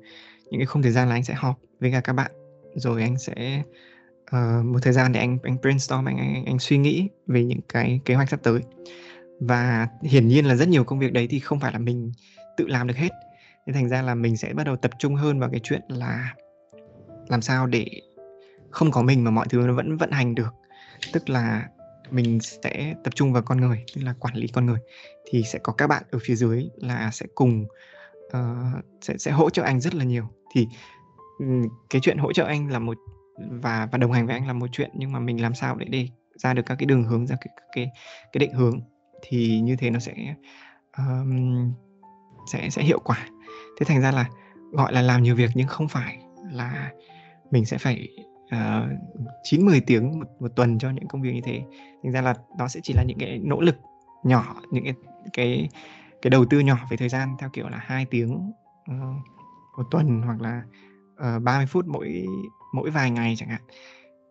những 0.50 0.60
cái 0.60 0.66
khung 0.66 0.82
thời 0.82 0.92
gian 0.92 1.08
là 1.08 1.14
anh 1.14 1.24
sẽ 1.24 1.34
họp 1.34 1.58
với 1.80 1.92
cả 1.92 2.00
các 2.00 2.12
bạn. 2.12 2.30
Rồi 2.74 3.02
anh 3.02 3.18
sẽ 3.18 3.62
uh, 4.36 4.64
một 4.64 4.78
thời 4.82 4.92
gian 4.92 5.12
để 5.12 5.20
anh 5.20 5.38
anh 5.42 5.56
brainstorm 5.62 6.08
anh, 6.08 6.16
anh 6.16 6.44
anh 6.44 6.58
suy 6.58 6.78
nghĩ 6.78 7.08
về 7.26 7.44
những 7.44 7.60
cái 7.68 8.00
kế 8.04 8.14
hoạch 8.14 8.28
sắp 8.28 8.40
tới. 8.42 8.60
Và 9.40 9.88
hiển 10.02 10.28
nhiên 10.28 10.44
là 10.44 10.54
rất 10.54 10.68
nhiều 10.68 10.84
công 10.84 10.98
việc 10.98 11.12
đấy 11.12 11.26
thì 11.30 11.40
không 11.40 11.60
phải 11.60 11.72
là 11.72 11.78
mình 11.78 12.12
tự 12.56 12.66
làm 12.66 12.86
được 12.86 12.96
hết. 12.96 13.10
Nên 13.66 13.74
thành 13.74 13.88
ra 13.88 14.02
là 14.02 14.14
mình 14.14 14.36
sẽ 14.36 14.52
bắt 14.54 14.64
đầu 14.64 14.76
tập 14.76 14.90
trung 14.98 15.14
hơn 15.14 15.40
vào 15.40 15.50
cái 15.50 15.60
chuyện 15.62 15.80
là 15.88 16.34
làm 17.28 17.42
sao 17.42 17.66
để 17.66 17.86
không 18.70 18.90
có 18.90 19.02
mình 19.02 19.24
mà 19.24 19.30
mọi 19.30 19.46
thứ 19.50 19.58
nó 19.58 19.72
vẫn 19.72 19.96
vận 19.96 20.10
hành 20.10 20.34
được. 20.34 20.54
Tức 21.12 21.30
là 21.30 21.68
mình 22.10 22.40
sẽ 22.40 22.94
tập 23.04 23.14
trung 23.14 23.32
vào 23.32 23.42
con 23.42 23.60
người 23.60 23.84
tức 23.94 24.02
là 24.04 24.14
quản 24.20 24.34
lý 24.34 24.48
con 24.48 24.66
người. 24.66 24.78
Thì 25.30 25.42
sẽ 25.42 25.58
có 25.62 25.72
các 25.72 25.86
bạn 25.86 26.02
ở 26.10 26.18
phía 26.22 26.34
dưới 26.34 26.68
là 26.76 27.10
sẽ 27.12 27.26
cùng 27.34 27.66
uh, 28.36 28.84
sẽ 29.00 29.19
sẽ 29.19 29.30
hỗ 29.30 29.50
trợ 29.50 29.62
anh 29.62 29.80
rất 29.80 29.94
là 29.94 30.04
nhiều 30.04 30.25
thì 30.54 30.69
cái 31.90 32.00
chuyện 32.00 32.19
hỗ 32.19 32.32
trợ 32.32 32.44
anh 32.44 32.70
là 32.70 32.78
một 32.78 32.98
và 33.50 33.88
và 33.92 33.98
đồng 33.98 34.12
hành 34.12 34.26
với 34.26 34.34
anh 34.34 34.46
là 34.46 34.52
một 34.52 34.66
chuyện 34.72 34.90
nhưng 34.94 35.12
mà 35.12 35.19
mình 35.19 35.42
làm 35.42 35.54
sao 35.54 35.76
để 35.76 35.86
để 35.90 36.08
ra 36.34 36.54
được 36.54 36.62
các 36.66 36.75
cái 36.78 36.86
đường 36.86 37.04
hướng 37.04 37.26
ra 37.26 37.36
cái 37.40 37.54
cái 37.72 37.90
cái 38.32 38.38
định 38.38 38.52
hướng 38.52 38.80
thì 39.22 39.60
như 39.60 39.76
thế 39.76 39.90
nó 39.90 39.98
sẽ 39.98 40.34
um, 40.98 41.72
sẽ 42.52 42.70
sẽ 42.70 42.82
hiệu 42.82 42.98
quả 42.98 43.28
thế 43.78 43.84
thành 43.86 44.00
ra 44.00 44.12
là 44.12 44.28
gọi 44.72 44.92
là 44.92 45.02
làm 45.02 45.22
nhiều 45.22 45.34
việc 45.34 45.50
nhưng 45.54 45.66
không 45.66 45.88
phải 45.88 46.19
là 46.52 46.92
mình 47.50 47.64
sẽ 47.64 47.78
phải 47.78 48.08
ờ, 48.50 48.86
uh, 49.54 49.60
10 49.60 49.80
tiếng 49.80 50.19
một, 50.19 50.26
một 50.40 50.48
tuần 50.56 50.78
cho 50.78 50.90
những 50.90 51.08
công 51.08 51.22
việc 51.22 51.32
như 51.34 51.40
thế. 51.44 51.62
Thành 52.02 52.12
ra 52.12 52.22
là 52.22 52.34
nó 52.58 52.69
sẽ 52.69 52.80
chỉ 52.82 52.94
là 52.94 53.02
những 53.02 53.19
cái 53.19 53.40
nỗ 53.44 53.60
lực 53.60 53.76
nhỏ, 54.25 54.56
những 54.70 54.84
cái 54.84 54.94
cái 55.32 55.69
cái 56.22 56.30
đầu 56.30 56.44
tư 56.44 56.60
nhỏ 56.60 56.78
về 56.90 56.96
thời 56.96 57.08
gian 57.08 57.36
theo 57.38 57.50
kiểu 57.52 57.68
là 57.68 57.78
hai 57.78 58.06
tiếng 58.06 58.52
uh, 58.90 59.16
một 59.76 59.84
tuần 59.90 60.22
hoặc 60.22 60.40
là 60.40 60.62
ờ, 61.16 61.36
uh, 61.36 61.42
30 61.42 61.66
phút 61.66 61.86
mỗi 61.86 62.26
mỗi 62.74 62.90
vài 62.90 63.10
ngày 63.10 63.34
chẳng 63.38 63.48
hạn. 63.48 63.62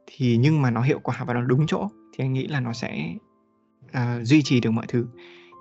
Thì 0.07 0.37
nhưng 0.37 0.61
mà 0.61 0.71
nó 0.71 0.81
hiệu 0.81 0.99
quả 0.99 1.23
và 1.23 1.33
nó 1.33 1.41
đúng 1.41 1.67
chỗ 1.67 1.87
thì 2.13 2.23
anh 2.23 2.33
nghĩ 2.33 2.47
là 2.47 2.59
nó 2.59 2.73
sẽ 2.73 3.15
uh, 3.85 4.23
duy 4.23 4.41
trì 4.41 4.61
được 4.61 4.71
mọi 4.71 4.85
thứ. 4.87 5.07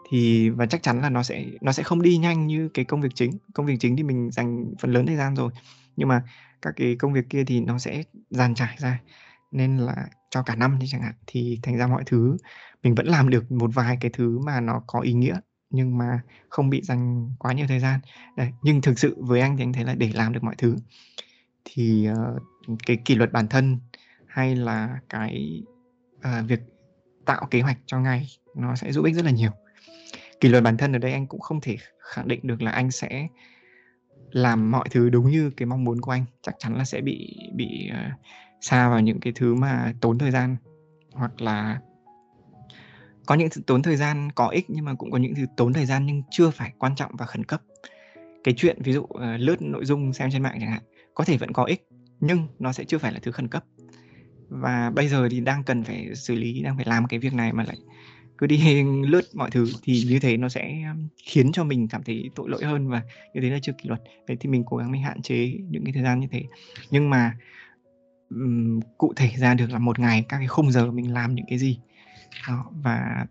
Thì 0.09 0.51
và 0.51 0.67
chắc 0.67 0.83
chắn 0.83 1.01
là 1.01 1.11
nó 1.11 1.23
sẽ 1.23 1.45
nó 1.61 1.73
sẽ 1.73 1.83
không 1.83 2.03
đi 2.03 2.17
nhanh 2.17 2.47
như 2.47 2.69
cái 2.75 2.85
công 2.85 3.01
việc 3.01 3.15
chính. 3.15 3.31
Công 3.55 3.67
việc 3.67 3.77
chính 3.81 3.97
thì 3.97 4.03
mình 4.03 4.31
dành 4.31 4.75
phần 4.81 4.93
lớn 4.93 5.07
thời 5.07 5.17
gian 5.17 5.37
rồi 5.37 5.53
nhưng 5.97 6.09
mà 6.09 6.23
các 6.63 6.75
cái 6.77 6.97
công 6.99 7.13
việc 7.13 7.31
kia 7.31 7.45
thì 7.45 7.61
nó 7.61 7.79
sẽ 7.79 8.03
dàn 8.31 8.55
trải 8.55 8.77
ra 8.79 9.01
nên 9.53 9.77
là 9.77 10.07
cho 10.31 10.43
cả 10.43 10.57
năm 10.57 10.77
thì 10.81 10.87
chẳng 10.91 11.03
hạn 11.03 11.15
thì 11.27 11.61
thành 11.63 11.77
ra 11.77 11.87
mọi 11.87 12.03
thứ 12.07 12.37
mình 12.83 12.95
vẫn 12.95 13.07
làm 13.07 13.31
được 13.31 13.53
một 13.53 13.71
vài 13.75 13.99
cái 14.01 14.11
thứ 14.15 14.39
mà 14.39 14.61
nó 14.61 14.83
có 14.87 15.01
ý 15.01 15.13
nghĩa 15.13 15.41
nhưng 15.71 15.99
mà 15.99 16.21
không 16.49 16.71
bị 16.71 16.83
dành 16.83 17.31
quá 17.39 17.53
nhiều 17.53 17.67
thời 17.69 17.81
gian. 17.81 18.01
Đấy, 18.37 18.53
nhưng 18.63 18.83
thực 18.83 18.99
sự 18.99 19.17
với 19.19 19.41
anh 19.41 19.57
thì 19.57 19.63
anh 19.63 19.73
thấy 19.73 19.85
là 19.85 19.95
để 19.95 20.11
làm 20.15 20.33
được 20.33 20.45
mọi 20.45 20.55
thứ 20.59 20.77
thì 21.65 22.09
uh, 22.11 22.43
cái 22.87 22.97
kỷ 23.05 23.15
luật 23.15 23.33
bản 23.33 23.49
thân 23.49 23.79
hay 24.27 24.57
là 24.57 25.01
cái 25.09 25.63
uh, 26.19 26.49
việc 26.49 26.61
tạo 27.25 27.47
kế 27.51 27.61
hoạch 27.61 27.79
cho 27.87 28.01
ngày 28.01 28.27
nó 28.55 28.77
sẽ 28.77 28.93
giúp 28.93 29.05
ích 29.05 29.15
rất 29.15 29.25
là 29.25 29.31
nhiều. 29.31 29.51
Kỷ 30.41 30.49
luật 30.49 30.63
bản 30.63 30.77
thân 30.77 30.93
ở 30.93 30.99
đây 30.99 31.13
anh 31.13 31.27
cũng 31.27 31.41
không 31.41 31.61
thể 31.61 31.77
khẳng 31.99 32.29
định 32.29 32.41
được 32.43 32.63
là 32.63 32.71
anh 32.71 32.91
sẽ 32.91 33.29
làm 34.31 34.71
mọi 34.71 34.89
thứ 34.91 35.11
đúng 35.11 35.31
như 35.31 35.51
cái 35.51 35.67
mong 35.67 35.85
muốn 35.85 36.01
của 36.01 36.11
anh. 36.11 36.25
Chắc 36.43 36.55
chắn 36.59 36.77
là 36.77 36.85
sẽ 36.85 37.01
bị 37.01 37.37
bị 37.55 37.91
ờ, 37.93 38.07
uh, 38.07 38.13
xa 38.61 38.89
vào 38.89 39.01
những 39.01 39.21
cái 39.21 39.33
thứ 39.37 39.55
mà 39.55 39.95
tốn 40.01 40.19
thời 40.19 40.31
gian 40.31 40.57
hoặc 41.13 41.41
là 41.41 41.81
có 43.27 43.35
những 43.35 43.49
thứ 43.51 43.61
tốn 43.67 43.83
thời 43.83 43.97
gian 43.97 44.31
có 44.35 44.49
ích 44.49 44.65
nhưng 44.69 44.85
mà 44.85 44.95
cũng 44.95 45.11
có 45.11 45.19
những 45.19 45.35
thứ 45.35 45.47
tốn 45.57 45.73
thời 45.73 45.87
gian 45.87 46.07
nhưng 46.07 46.23
chưa 46.31 46.51
phải 46.51 46.73
quan 46.79 46.97
trọng 46.97 47.17
và 47.17 47.27
khẩn 47.27 47.45
cấp. 47.45 47.63
Cái 48.45 48.55
chuyện 48.57 48.83
ví 48.83 48.93
dụ 48.93 49.01
uh, 49.01 49.21
lướt 49.39 49.63
nội 49.63 49.85
dung 49.85 50.13
xem 50.13 50.31
trên 50.33 50.43
mạng 50.43 50.57
chẳng 50.61 50.71
hạn 50.71 50.83
có 51.15 51.25
thể 51.25 51.37
vẫn 51.37 51.53
có 51.53 51.65
ích 51.65 51.87
nhưng 52.21 52.47
nó 52.59 52.73
sẽ 52.73 52.85
chưa 52.85 52.99
phải 52.99 53.13
là 53.13 53.19
thứ 53.23 53.33
khẩn 53.33 53.49
cấp. 53.49 53.65
Và 54.49 54.91
bây 54.91 55.09
giờ 55.09 55.29
thì 55.31 55.41
đang 55.41 55.65
cần 55.65 55.85
phải 55.85 56.15
xử 56.15 56.35
lý 56.35 56.63
đang 56.63 56.77
phải 56.77 56.85
làm 56.89 57.07
cái 57.07 57.19
việc 57.19 57.35
này 57.35 57.53
mà 57.53 57.65
lại 57.65 57.77
cứ 58.39 58.47
đi 58.47 58.83
lướt 59.07 59.23
mọi 59.35 59.51
thứ 59.51 59.67
thì 59.83 60.05
như 60.09 60.19
thế 60.19 60.37
nó 60.37 60.49
sẽ 60.49 60.75
khiến 61.25 61.53
cho 61.53 61.65
mình 61.65 61.89
cảm 61.89 62.03
thấy 62.03 62.31
tội 62.35 62.49
lỗi 62.49 62.65
hơn 62.65 62.89
và 62.89 63.03
như 63.35 63.41
thế 63.41 63.51
là 63.51 63.59
chưa 63.63 63.73
kỷ 63.73 63.89
luật. 63.89 64.03
Vậy 64.29 64.37
thì 64.41 64.49
mình 64.49 64.65
cố 64.67 64.77
gắng 64.77 64.93
mình 64.93 65.03
hạn 65.03 65.23
chế 65.23 65.53
những 65.71 65.85
cái 65.85 65.93
thời 65.93 66.03
gian 66.03 66.21
như 66.21 66.27
thế. 66.31 66.43
Nhưng 66.91 67.11
mà 67.11 67.37
um, 68.31 68.81
cụ 68.99 69.13
thể 69.17 69.31
ra 69.37 69.55
được 69.55 69.71
là 69.71 69.79
một 69.79 69.99
ngày 69.99 70.25
các 70.29 70.39
cái 70.39 70.47
khung 70.47 70.71
giờ 70.73 70.91
mình 70.91 71.13
làm 71.13 71.35
những 71.35 71.47
cái 71.49 71.59
gì 71.59 71.79
đó, 72.49 72.71
và 72.83 73.27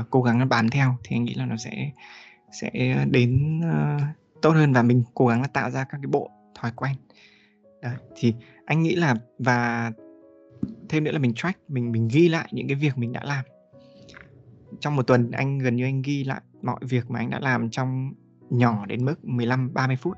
uh, 0.00 0.06
cố 0.10 0.22
gắng 0.22 0.48
bám 0.48 0.68
theo 0.68 0.96
thì 1.04 1.16
anh 1.16 1.24
nghĩ 1.24 1.34
là 1.34 1.46
nó 1.46 1.56
sẽ 1.56 1.90
sẽ 2.52 3.04
đến 3.10 3.60
uh, 3.60 4.02
tốt 4.42 4.50
hơn 4.50 4.72
và 4.72 4.82
mình 4.82 5.02
cố 5.14 5.26
gắng 5.26 5.42
là 5.42 5.48
tạo 5.48 5.70
ra 5.70 5.84
các 5.84 5.98
cái 6.02 6.08
bộ 6.10 6.30
thói 6.54 6.72
quen. 6.76 6.94
Đó, 7.82 7.90
thì 8.16 8.34
anh 8.64 8.82
nghĩ 8.82 8.94
là 8.94 9.14
và 9.38 9.92
thêm 10.88 11.04
nữa 11.04 11.12
là 11.12 11.18
mình 11.18 11.34
track 11.34 11.70
mình 11.70 11.92
mình 11.92 12.08
ghi 12.12 12.28
lại 12.28 12.48
những 12.52 12.68
cái 12.68 12.74
việc 12.74 12.98
mình 12.98 13.12
đã 13.12 13.24
làm. 13.24 13.44
Trong 14.80 14.96
một 14.96 15.02
tuần 15.02 15.30
anh 15.30 15.58
gần 15.58 15.76
như 15.76 15.84
anh 15.84 16.02
ghi 16.02 16.24
lại 16.24 16.40
mọi 16.62 16.80
việc 16.82 17.10
mà 17.10 17.18
anh 17.18 17.30
đã 17.30 17.40
làm 17.40 17.70
trong 17.70 18.12
nhỏ 18.50 18.86
đến 18.86 19.04
mức 19.04 19.24
15 19.24 19.74
30 19.74 19.96
phút 19.96 20.16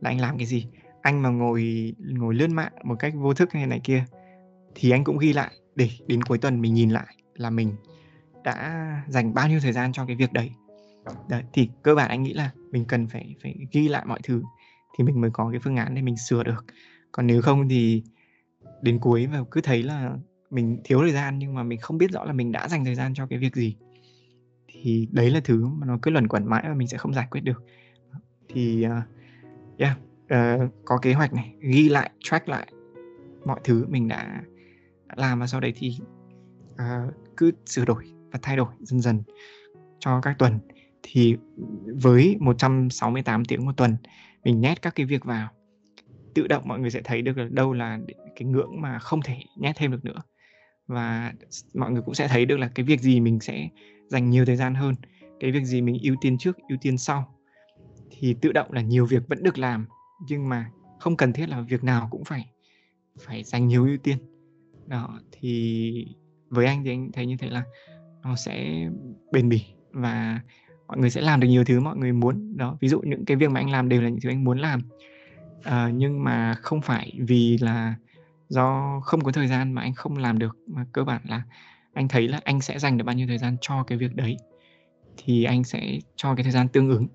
là 0.00 0.10
anh 0.10 0.20
làm 0.20 0.38
cái 0.38 0.46
gì. 0.46 0.66
Anh 1.02 1.22
mà 1.22 1.28
ngồi 1.28 1.92
ngồi 1.98 2.34
lướt 2.34 2.50
mạng 2.50 2.72
một 2.84 2.96
cách 2.98 3.12
vô 3.16 3.34
thức 3.34 3.52
hay 3.52 3.66
này 3.66 3.80
kia 3.84 4.04
thì 4.74 4.90
anh 4.90 5.04
cũng 5.04 5.18
ghi 5.18 5.32
lại 5.32 5.50
để 5.74 5.90
đến 6.06 6.22
cuối 6.22 6.38
tuần 6.38 6.60
mình 6.60 6.74
nhìn 6.74 6.90
lại 6.90 7.16
là 7.40 7.50
mình 7.50 7.72
đã 8.44 9.02
dành 9.08 9.34
bao 9.34 9.48
nhiêu 9.48 9.60
thời 9.60 9.72
gian 9.72 9.92
cho 9.92 10.06
cái 10.06 10.16
việc 10.16 10.32
đấy. 10.32 10.50
Đấy 11.28 11.42
thì 11.52 11.68
cơ 11.82 11.94
bản 11.94 12.08
anh 12.08 12.22
nghĩ 12.22 12.32
là 12.32 12.50
mình 12.70 12.84
cần 12.84 13.06
phải 13.06 13.34
phải 13.42 13.54
ghi 13.72 13.88
lại 13.88 14.04
mọi 14.06 14.20
thứ 14.22 14.42
thì 14.98 15.04
mình 15.04 15.20
mới 15.20 15.30
có 15.30 15.50
cái 15.50 15.60
phương 15.60 15.76
án 15.76 15.94
để 15.94 16.02
mình 16.02 16.16
sửa 16.16 16.42
được. 16.42 16.64
Còn 17.12 17.26
nếu 17.26 17.42
không 17.42 17.68
thì 17.68 18.02
đến 18.82 18.98
cuối 18.98 19.26
và 19.26 19.38
cứ 19.50 19.60
thấy 19.60 19.82
là 19.82 20.16
mình 20.50 20.80
thiếu 20.84 21.00
thời 21.00 21.12
gian 21.12 21.38
nhưng 21.38 21.54
mà 21.54 21.62
mình 21.62 21.80
không 21.80 21.98
biết 21.98 22.10
rõ 22.10 22.24
là 22.24 22.32
mình 22.32 22.52
đã 22.52 22.68
dành 22.68 22.84
thời 22.84 22.94
gian 22.94 23.14
cho 23.14 23.26
cái 23.26 23.38
việc 23.38 23.54
gì 23.54 23.76
thì 24.66 25.08
đấy 25.12 25.30
là 25.30 25.40
thứ 25.44 25.66
mà 25.66 25.86
nó 25.86 25.98
cứ 26.02 26.10
luẩn 26.10 26.28
quẩn 26.28 26.46
mãi 26.46 26.64
và 26.68 26.74
mình 26.74 26.88
sẽ 26.88 26.98
không 26.98 27.14
giải 27.14 27.26
quyết 27.30 27.40
được 27.40 27.62
thì 28.48 28.86
uh, 28.86 28.92
yeah 29.78 29.98
uh, 30.24 30.70
có 30.84 30.98
kế 30.98 31.12
hoạch 31.12 31.32
này 31.32 31.54
ghi 31.60 31.88
lại 31.88 32.10
track 32.20 32.48
lại 32.48 32.72
mọi 33.44 33.60
thứ 33.64 33.86
mình 33.88 34.08
đã, 34.08 34.42
đã 35.06 35.14
làm 35.16 35.40
và 35.40 35.46
sau 35.46 35.60
đấy 35.60 35.72
thì 35.76 35.98
uh, 36.72 37.14
cứ 37.36 37.52
sửa 37.66 37.84
đổi 37.84 38.04
và 38.32 38.38
thay 38.42 38.56
đổi 38.56 38.72
dần 38.80 39.00
dần 39.00 39.22
cho 39.98 40.20
các 40.20 40.38
tuần. 40.38 40.58
Thì 41.02 41.36
với 42.02 42.36
168 42.40 43.44
tiếng 43.44 43.66
một 43.66 43.76
tuần, 43.76 43.96
mình 44.44 44.60
nhét 44.60 44.82
các 44.82 44.94
cái 44.94 45.06
việc 45.06 45.24
vào. 45.24 45.48
Tự 46.34 46.46
động 46.46 46.62
mọi 46.66 46.80
người 46.80 46.90
sẽ 46.90 47.00
thấy 47.04 47.22
được 47.22 47.38
là 47.38 47.48
đâu 47.50 47.72
là 47.72 47.98
cái 48.36 48.48
ngưỡng 48.48 48.80
mà 48.80 48.98
không 48.98 49.22
thể 49.22 49.36
nhét 49.56 49.76
thêm 49.76 49.90
được 49.90 50.04
nữa. 50.04 50.22
Và 50.86 51.32
mọi 51.74 51.90
người 51.90 52.02
cũng 52.02 52.14
sẽ 52.14 52.28
thấy 52.28 52.44
được 52.44 52.56
là 52.56 52.70
cái 52.74 52.84
việc 52.84 53.00
gì 53.00 53.20
mình 53.20 53.40
sẽ 53.40 53.68
dành 54.08 54.30
nhiều 54.30 54.44
thời 54.44 54.56
gian 54.56 54.74
hơn, 54.74 54.94
cái 55.40 55.50
việc 55.50 55.64
gì 55.64 55.82
mình 55.82 55.98
ưu 56.02 56.16
tiên 56.20 56.38
trước, 56.38 56.56
ưu 56.68 56.78
tiên 56.80 56.98
sau. 56.98 57.34
Thì 58.10 58.34
tự 58.40 58.52
động 58.52 58.72
là 58.72 58.80
nhiều 58.80 59.06
việc 59.06 59.28
vẫn 59.28 59.42
được 59.42 59.58
làm, 59.58 59.86
nhưng 60.28 60.48
mà 60.48 60.70
không 61.00 61.16
cần 61.16 61.32
thiết 61.32 61.48
là 61.48 61.60
việc 61.60 61.84
nào 61.84 62.08
cũng 62.10 62.24
phải 62.24 62.50
phải 63.20 63.44
dành 63.44 63.68
nhiều 63.68 63.84
ưu 63.84 63.96
tiên. 63.96 64.18
Đó, 64.86 65.20
thì 65.32 66.06
với 66.50 66.66
anh 66.66 66.84
thì 66.84 66.90
anh 66.90 67.12
thấy 67.12 67.26
như 67.26 67.36
thế 67.36 67.50
là 67.50 67.62
nó 68.22 68.36
sẽ 68.36 68.86
bền 69.32 69.48
bỉ 69.48 69.64
và 69.90 70.40
mọi 70.88 70.98
người 70.98 71.10
sẽ 71.10 71.20
làm 71.20 71.40
được 71.40 71.48
nhiều 71.48 71.64
thứ 71.64 71.80
mọi 71.80 71.96
người 71.96 72.12
muốn. 72.12 72.56
Đó 72.56 72.76
ví 72.80 72.88
dụ 72.88 73.00
những 73.00 73.24
cái 73.24 73.36
việc 73.36 73.50
mà 73.50 73.60
anh 73.60 73.70
làm 73.70 73.88
đều 73.88 74.02
là 74.02 74.08
những 74.08 74.20
thứ 74.20 74.28
anh 74.28 74.44
muốn 74.44 74.58
làm. 74.58 74.80
À, 75.62 75.90
nhưng 75.94 76.24
mà 76.24 76.54
không 76.54 76.80
phải 76.80 77.12
vì 77.18 77.58
là 77.60 77.94
do 78.48 79.00
không 79.04 79.20
có 79.24 79.32
thời 79.32 79.46
gian 79.46 79.72
mà 79.72 79.82
anh 79.82 79.94
không 79.94 80.16
làm 80.16 80.38
được 80.38 80.56
mà 80.66 80.86
cơ 80.92 81.04
bản 81.04 81.22
là 81.24 81.42
anh 81.92 82.08
thấy 82.08 82.28
là 82.28 82.40
anh 82.44 82.60
sẽ 82.60 82.78
dành 82.78 82.98
được 82.98 83.04
bao 83.04 83.14
nhiêu 83.14 83.26
thời 83.26 83.38
gian 83.38 83.56
cho 83.60 83.82
cái 83.82 83.98
việc 83.98 84.14
đấy 84.14 84.36
thì 85.16 85.44
anh 85.44 85.64
sẽ 85.64 85.98
cho 86.16 86.34
cái 86.34 86.42
thời 86.42 86.52
gian 86.52 86.68
tương 86.68 86.88
ứng. 86.88 87.06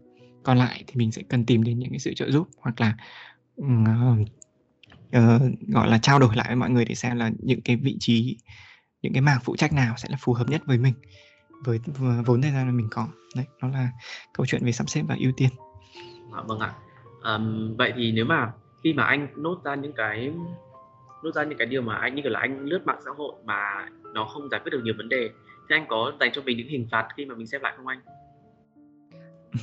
Còn 0.43 0.57
lại 0.57 0.83
thì 0.87 0.95
mình 0.95 1.11
sẽ 1.11 1.21
cần 1.29 1.45
tìm 1.45 1.63
đến 1.63 1.79
những 1.79 1.89
cái 1.89 1.99
sự 1.99 2.13
trợ 2.13 2.31
giúp 2.31 2.47
hoặc 2.57 2.81
là 2.81 2.97
uh, 3.61 4.19
uh, 5.17 5.41
gọi 5.67 5.89
là 5.89 5.99
trao 6.01 6.19
đổi 6.19 6.35
lại 6.35 6.47
với 6.47 6.55
mọi 6.55 6.69
người 6.69 6.85
để 6.85 6.95
xem 6.95 7.17
là 7.17 7.31
những 7.39 7.61
cái 7.61 7.75
vị 7.75 7.97
trí 7.99 8.37
những 9.05 9.13
cái 9.13 9.21
mảng 9.21 9.39
phụ 9.43 9.55
trách 9.55 9.74
nào 9.74 9.93
sẽ 9.97 10.07
là 10.12 10.17
phù 10.19 10.33
hợp 10.33 10.50
nhất 10.50 10.62
với 10.65 10.77
mình 10.77 10.93
với 11.65 11.79
vốn 12.25 12.41
thời 12.41 12.51
gian 12.51 12.65
mà 12.65 12.71
mình 12.71 12.88
có. 12.91 13.07
Đấy 13.35 13.45
đó 13.62 13.67
là 13.67 13.89
câu 14.33 14.45
chuyện 14.45 14.65
về 14.65 14.71
sắp 14.71 14.89
xếp 14.89 15.01
và 15.07 15.15
ưu 15.19 15.31
tiên. 15.38 15.50
À, 16.33 16.41
vâng 16.47 16.59
ạ. 16.59 16.74
Um, 17.24 17.75
vậy 17.77 17.93
thì 17.95 18.12
nếu 18.12 18.25
mà 18.25 18.51
khi 18.83 18.93
mà 18.93 19.03
anh 19.03 19.27
nốt 19.35 19.62
ra 19.63 19.75
những 19.75 19.93
cái 19.93 20.31
nốt 21.24 21.31
ra 21.35 21.43
những 21.43 21.57
cái 21.57 21.67
điều 21.67 21.81
mà 21.81 21.95
anh 21.95 22.15
như 22.15 22.21
kiểu 22.21 22.31
là 22.31 22.39
anh 22.39 22.59
lướt 22.59 22.81
mạng 22.85 23.00
xã 23.05 23.12
hội 23.17 23.33
mà 23.45 23.89
nó 24.13 24.25
không 24.25 24.50
giải 24.50 24.59
quyết 24.63 24.69
được 24.71 24.81
nhiều 24.83 24.93
vấn 24.97 25.09
đề 25.09 25.29
thì 25.69 25.75
anh 25.75 25.85
có 25.89 26.12
dành 26.19 26.31
cho 26.33 26.41
mình 26.41 26.57
những 26.57 26.67
hình 26.67 26.88
phạt 26.91 27.07
khi 27.17 27.25
mà 27.25 27.35
mình 27.35 27.47
xem 27.47 27.62
lại 27.62 27.74
không 27.77 27.88
anh? 27.88 28.00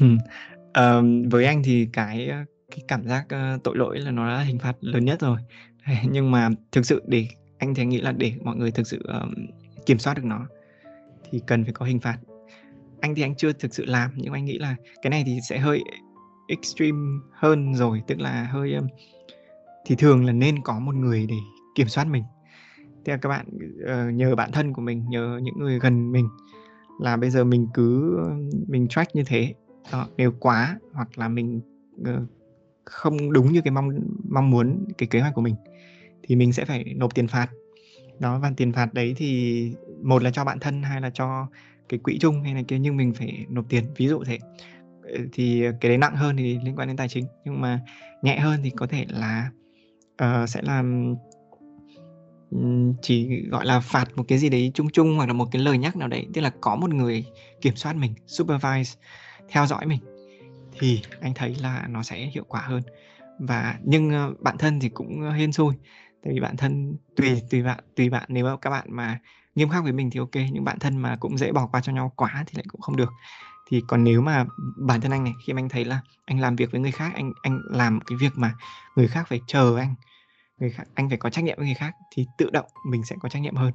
Um, 0.74 1.28
với 1.28 1.44
anh 1.44 1.62
thì 1.64 1.88
cái 1.92 2.30
cái 2.70 2.80
cảm 2.88 3.08
giác 3.08 3.24
uh, 3.24 3.64
tội 3.64 3.76
lỗi 3.76 3.98
là 3.98 4.10
nó 4.10 4.26
là 4.26 4.40
hình 4.40 4.58
phạt 4.58 4.76
lớn 4.80 5.04
nhất 5.04 5.20
rồi. 5.20 5.38
Nhưng 6.10 6.30
mà 6.30 6.48
thực 6.72 6.86
sự 6.86 7.02
để 7.06 7.26
anh 7.62 7.74
thì 7.74 7.84
nghĩ 7.84 8.00
là 8.00 8.12
để 8.12 8.32
mọi 8.44 8.56
người 8.56 8.70
thực 8.70 8.86
sự 8.86 9.02
um, 9.04 9.34
kiểm 9.86 9.98
soát 9.98 10.14
được 10.14 10.24
nó 10.24 10.46
thì 11.30 11.40
cần 11.46 11.64
phải 11.64 11.72
có 11.72 11.86
hình 11.86 12.00
phạt. 12.00 12.18
Anh 13.00 13.14
thì 13.14 13.22
anh 13.22 13.34
chưa 13.34 13.52
thực 13.52 13.74
sự 13.74 13.84
làm 13.84 14.10
nhưng 14.16 14.32
anh 14.32 14.44
nghĩ 14.44 14.58
là 14.58 14.76
cái 15.02 15.10
này 15.10 15.22
thì 15.26 15.38
sẽ 15.48 15.58
hơi 15.58 15.82
extreme 16.48 16.98
hơn 17.32 17.74
rồi 17.74 18.02
tức 18.06 18.20
là 18.20 18.48
hơi 18.50 18.74
um, 18.74 18.86
thì 19.86 19.96
thường 19.96 20.24
là 20.24 20.32
nên 20.32 20.62
có 20.62 20.78
một 20.78 20.94
người 20.94 21.26
để 21.28 21.34
kiểm 21.74 21.88
soát 21.88 22.04
mình. 22.04 22.24
Thế 23.04 23.12
là 23.12 23.16
các 23.16 23.28
bạn 23.28 23.46
uh, 23.82 24.14
nhờ 24.14 24.34
bạn 24.34 24.52
thân 24.52 24.72
của 24.72 24.82
mình 24.82 25.04
nhờ 25.08 25.40
những 25.42 25.58
người 25.58 25.78
gần 25.78 26.12
mình 26.12 26.28
là 27.00 27.16
bây 27.16 27.30
giờ 27.30 27.44
mình 27.44 27.68
cứ 27.74 28.18
mình 28.68 28.88
track 28.88 29.16
như 29.16 29.22
thế. 29.26 29.54
Đó, 29.92 30.06
nếu 30.16 30.32
quá 30.40 30.78
hoặc 30.92 31.18
là 31.18 31.28
mình 31.28 31.60
uh, 32.00 32.06
không 32.84 33.32
đúng 33.32 33.52
như 33.52 33.60
cái 33.60 33.72
mong 33.72 33.90
mong 34.28 34.50
muốn 34.50 34.84
cái 34.98 35.06
kế 35.06 35.20
hoạch 35.20 35.34
của 35.34 35.42
mình 35.42 35.54
thì 36.22 36.36
mình 36.36 36.52
sẽ 36.52 36.64
phải 36.64 36.84
nộp 36.84 37.14
tiền 37.14 37.28
phạt. 37.28 37.48
Đó 38.18 38.38
và 38.38 38.52
tiền 38.56 38.72
phạt 38.72 38.94
đấy 38.94 39.14
thì 39.16 39.72
một 40.02 40.22
là 40.22 40.30
cho 40.30 40.44
bạn 40.44 40.58
thân 40.60 40.82
hay 40.82 41.00
là 41.00 41.10
cho 41.10 41.46
cái 41.88 41.98
quỹ 41.98 42.18
chung 42.18 42.42
hay 42.42 42.54
này 42.54 42.64
kia 42.68 42.78
nhưng 42.78 42.96
mình 42.96 43.14
phải 43.14 43.46
nộp 43.48 43.64
tiền 43.68 43.84
ví 43.96 44.08
dụ 44.08 44.24
thế. 44.24 44.38
Ờ, 45.02 45.18
thì 45.32 45.64
cái 45.80 45.88
đấy 45.88 45.98
nặng 45.98 46.16
hơn 46.16 46.36
thì 46.36 46.58
liên 46.64 46.76
quan 46.76 46.88
đến 46.88 46.96
tài 46.96 47.08
chính 47.08 47.26
nhưng 47.44 47.60
mà 47.60 47.80
nhẹ 48.22 48.38
hơn 48.38 48.60
thì 48.64 48.70
có 48.70 48.86
thể 48.86 49.06
là 49.08 49.50
uh, 50.24 50.48
sẽ 50.48 50.62
làm 50.62 51.14
chỉ 53.02 53.42
gọi 53.50 53.66
là 53.66 53.80
phạt 53.80 54.04
một 54.14 54.24
cái 54.28 54.38
gì 54.38 54.48
đấy 54.48 54.70
chung 54.74 54.90
chung 54.90 55.16
hoặc 55.16 55.26
là 55.26 55.32
một 55.32 55.48
cái 55.52 55.62
lời 55.62 55.78
nhắc 55.78 55.96
nào 55.96 56.08
đấy. 56.08 56.26
Tức 56.34 56.40
là 56.40 56.50
có 56.60 56.76
một 56.76 56.94
người 56.94 57.24
kiểm 57.60 57.76
soát 57.76 57.96
mình 57.96 58.14
supervise 58.26 58.98
theo 59.48 59.66
dõi 59.66 59.86
mình 59.86 60.00
thì 60.78 61.02
anh 61.20 61.34
thấy 61.34 61.56
là 61.60 61.86
nó 61.90 62.02
sẽ 62.02 62.30
hiệu 62.34 62.44
quả 62.48 62.60
hơn. 62.60 62.82
Và 63.38 63.78
nhưng 63.84 64.10
ờ, 64.10 64.28
bản 64.28 64.36
bạn 64.40 64.58
thân 64.58 64.80
thì 64.80 64.88
cũng 64.88 65.30
hên 65.30 65.52
xui 65.52 65.74
tại 66.22 66.32
vì 66.34 66.40
bạn 66.40 66.56
thân 66.56 66.96
tùy 67.16 67.42
tùy 67.50 67.62
bạn 67.62 67.84
tùy 67.96 68.10
bạn. 68.10 68.24
Nếu 68.28 68.44
mà 68.44 68.56
các 68.56 68.70
bạn 68.70 68.86
mà 68.90 69.18
nghiêm 69.54 69.68
khắc 69.68 69.82
với 69.82 69.92
mình 69.92 70.10
thì 70.10 70.18
ok 70.18 70.34
nhưng 70.52 70.64
bạn 70.64 70.78
thân 70.78 70.96
mà 70.96 71.16
cũng 71.16 71.38
dễ 71.38 71.52
bỏ 71.52 71.66
qua 71.66 71.80
cho 71.80 71.92
nhau 71.92 72.12
quá 72.16 72.44
thì 72.46 72.52
lại 72.56 72.64
cũng 72.68 72.80
không 72.80 72.96
được. 72.96 73.10
Thì 73.68 73.82
còn 73.86 74.04
nếu 74.04 74.22
mà 74.22 74.44
bản 74.76 75.00
thân 75.00 75.12
anh 75.12 75.24
này 75.24 75.32
khi 75.46 75.52
mà 75.52 75.58
anh 75.58 75.68
thấy 75.68 75.84
là 75.84 76.00
anh 76.24 76.40
làm 76.40 76.56
việc 76.56 76.70
với 76.72 76.80
người 76.80 76.92
khác 76.92 77.12
anh 77.14 77.32
anh 77.42 77.60
làm 77.70 78.00
cái 78.00 78.18
việc 78.20 78.32
mà 78.36 78.54
người 78.96 79.08
khác 79.08 79.28
phải 79.28 79.40
chờ 79.46 79.76
anh 79.76 79.94
người 80.58 80.70
khác 80.70 80.84
anh 80.94 81.08
phải 81.08 81.18
có 81.18 81.30
trách 81.30 81.44
nhiệm 81.44 81.56
với 81.58 81.66
người 81.66 81.74
khác 81.74 81.94
thì 82.12 82.26
tự 82.38 82.50
động 82.50 82.66
mình 82.90 83.04
sẽ 83.04 83.16
có 83.20 83.28
trách 83.28 83.42
nhiệm 83.42 83.54
hơn. 83.54 83.72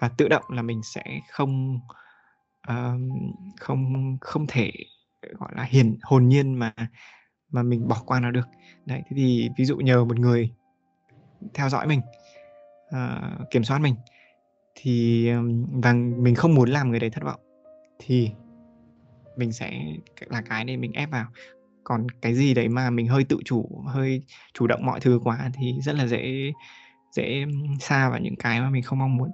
Và 0.00 0.08
tự 0.08 0.28
động 0.28 0.44
là 0.48 0.62
mình 0.62 0.82
sẽ 0.82 1.20
không 1.30 1.80
uh, 2.70 3.00
không 3.60 4.16
không 4.20 4.46
thể 4.48 4.72
gọi 5.38 5.52
là 5.56 5.62
hiền 5.62 5.98
hồn 6.02 6.28
nhiên 6.28 6.54
mà 6.54 6.72
mà 7.50 7.62
mình 7.62 7.88
bỏ 7.88 8.02
qua 8.06 8.20
nó 8.20 8.30
được. 8.30 8.48
Đấy 8.86 9.02
thế 9.04 9.16
thì 9.16 9.48
ví 9.58 9.64
dụ 9.64 9.76
nhờ 9.76 10.04
một 10.04 10.18
người 10.18 10.50
theo 11.54 11.68
dõi 11.68 11.86
mình 11.86 12.00
uh, 12.88 13.50
kiểm 13.50 13.64
soát 13.64 13.78
mình. 13.78 13.94
Thì 14.74 15.30
và 15.72 15.92
mình 15.92 16.34
không 16.34 16.54
muốn 16.54 16.68
làm 16.68 16.90
người 16.90 17.00
đấy 17.00 17.10
thất 17.10 17.24
vọng 17.24 17.40
thì 17.98 18.30
mình 19.36 19.52
sẽ 19.52 19.72
là 20.26 20.40
cái 20.40 20.64
để 20.64 20.76
mình 20.76 20.92
ép 20.92 21.10
vào. 21.10 21.26
Còn 21.84 22.06
cái 22.22 22.34
gì 22.34 22.54
đấy 22.54 22.68
mà 22.68 22.90
mình 22.90 23.06
hơi 23.06 23.24
tự 23.24 23.38
chủ 23.44 23.82
hơi 23.86 24.22
chủ 24.54 24.66
động 24.66 24.86
mọi 24.86 25.00
thứ 25.00 25.20
quá 25.24 25.50
thì 25.54 25.74
rất 25.82 25.94
là 25.94 26.06
dễ 26.06 26.52
dễ 27.12 27.44
xa 27.80 28.10
vào 28.10 28.18
những 28.18 28.36
cái 28.36 28.60
mà 28.60 28.70
mình 28.70 28.82
không 28.82 28.98
mong 28.98 29.16
muốn. 29.16 29.30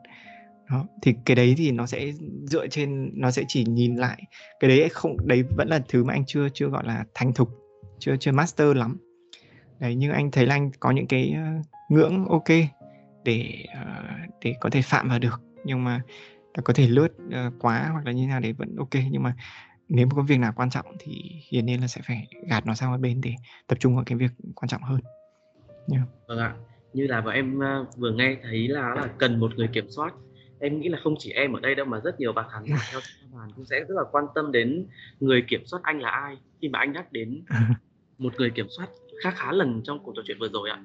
Đó 0.70 0.86
thì 1.02 1.14
cái 1.24 1.34
đấy 1.34 1.54
thì 1.58 1.72
nó 1.72 1.86
sẽ 1.86 2.12
dựa 2.44 2.68
trên 2.68 3.10
nó 3.14 3.30
sẽ 3.30 3.44
chỉ 3.48 3.64
nhìn 3.64 3.96
lại. 3.96 4.22
Cái 4.60 4.68
đấy 4.68 4.88
không 4.88 5.16
đấy 5.26 5.42
vẫn 5.56 5.68
là 5.68 5.80
thứ 5.88 6.04
mà 6.04 6.14
anh 6.14 6.24
chưa 6.26 6.48
chưa 6.54 6.68
gọi 6.68 6.86
là 6.86 7.04
thành 7.14 7.32
thục 7.32 7.50
chưa 7.98 8.16
chưa 8.16 8.32
master 8.32 8.76
lắm 8.76 8.96
đấy 9.80 9.94
nhưng 9.94 10.12
anh 10.12 10.30
thấy 10.30 10.46
là 10.46 10.54
anh 10.54 10.70
có 10.80 10.90
những 10.90 11.06
cái 11.06 11.36
ngưỡng 11.88 12.24
ok 12.28 12.48
để 13.24 13.64
uh, 13.82 14.34
để 14.44 14.54
có 14.60 14.70
thể 14.70 14.82
phạm 14.82 15.08
vào 15.08 15.18
được. 15.18 15.40
Nhưng 15.64 15.84
mà 15.84 16.02
có 16.64 16.72
thể 16.72 16.86
lướt 16.86 17.08
uh, 17.08 17.54
quá 17.58 17.88
hoặc 17.92 18.06
là 18.06 18.12
như 18.12 18.26
nào 18.26 18.40
đấy 18.40 18.52
vẫn 18.52 18.76
ok. 18.76 18.94
Nhưng 19.10 19.22
mà 19.22 19.34
nếu 19.88 20.06
mà 20.06 20.12
có 20.16 20.22
việc 20.22 20.38
nào 20.38 20.52
quan 20.56 20.70
trọng 20.70 20.86
thì 20.98 21.22
hiển 21.50 21.66
nhiên 21.66 21.80
là 21.80 21.86
sẽ 21.86 22.00
phải 22.04 22.26
gạt 22.48 22.66
nó 22.66 22.74
sang 22.74 22.90
một 22.90 23.00
bên 23.00 23.20
để 23.20 23.34
tập 23.66 23.78
trung 23.80 23.94
vào 23.94 24.04
cái 24.06 24.18
việc 24.18 24.30
quan 24.54 24.68
trọng 24.68 24.82
hơn. 24.82 25.00
Yeah. 25.92 26.04
vâng 26.26 26.38
ạ. 26.38 26.54
Như 26.92 27.06
là 27.06 27.20
và 27.20 27.32
em 27.32 27.60
vừa 27.96 28.12
nghe 28.12 28.36
thấy 28.42 28.68
là, 28.68 28.94
là 28.94 29.06
cần 29.18 29.40
một 29.40 29.54
người 29.56 29.68
kiểm 29.72 29.86
soát. 29.88 30.14
Em 30.60 30.80
nghĩ 30.80 30.88
là 30.88 30.98
không 31.04 31.14
chỉ 31.18 31.32
em 31.32 31.52
ở 31.52 31.60
đây 31.60 31.74
đâu 31.74 31.86
mà 31.86 32.00
rất 32.04 32.20
nhiều 32.20 32.32
bạn 32.32 32.46
khán 32.52 32.64
giả 32.64 32.76
theo 32.90 33.00
đoàn 33.32 33.48
cũng 33.56 33.64
sẽ 33.64 33.80
rất 33.80 33.94
là 33.96 34.02
quan 34.12 34.24
tâm 34.34 34.52
đến 34.52 34.86
người 35.20 35.44
kiểm 35.48 35.62
soát 35.66 35.80
anh 35.82 36.00
là 36.00 36.10
ai. 36.10 36.36
Khi 36.60 36.68
mà 36.68 36.78
anh 36.78 36.92
nhắc 36.92 37.12
đến 37.12 37.42
một 38.18 38.34
người 38.38 38.50
kiểm 38.50 38.66
soát 38.76 38.88
khá 39.22 39.30
khá 39.30 39.52
lần 39.52 39.82
trong 39.84 39.98
cuộc 40.04 40.12
trò 40.16 40.22
chuyện 40.26 40.36
vừa 40.40 40.48
rồi 40.48 40.70
ạ 40.70 40.78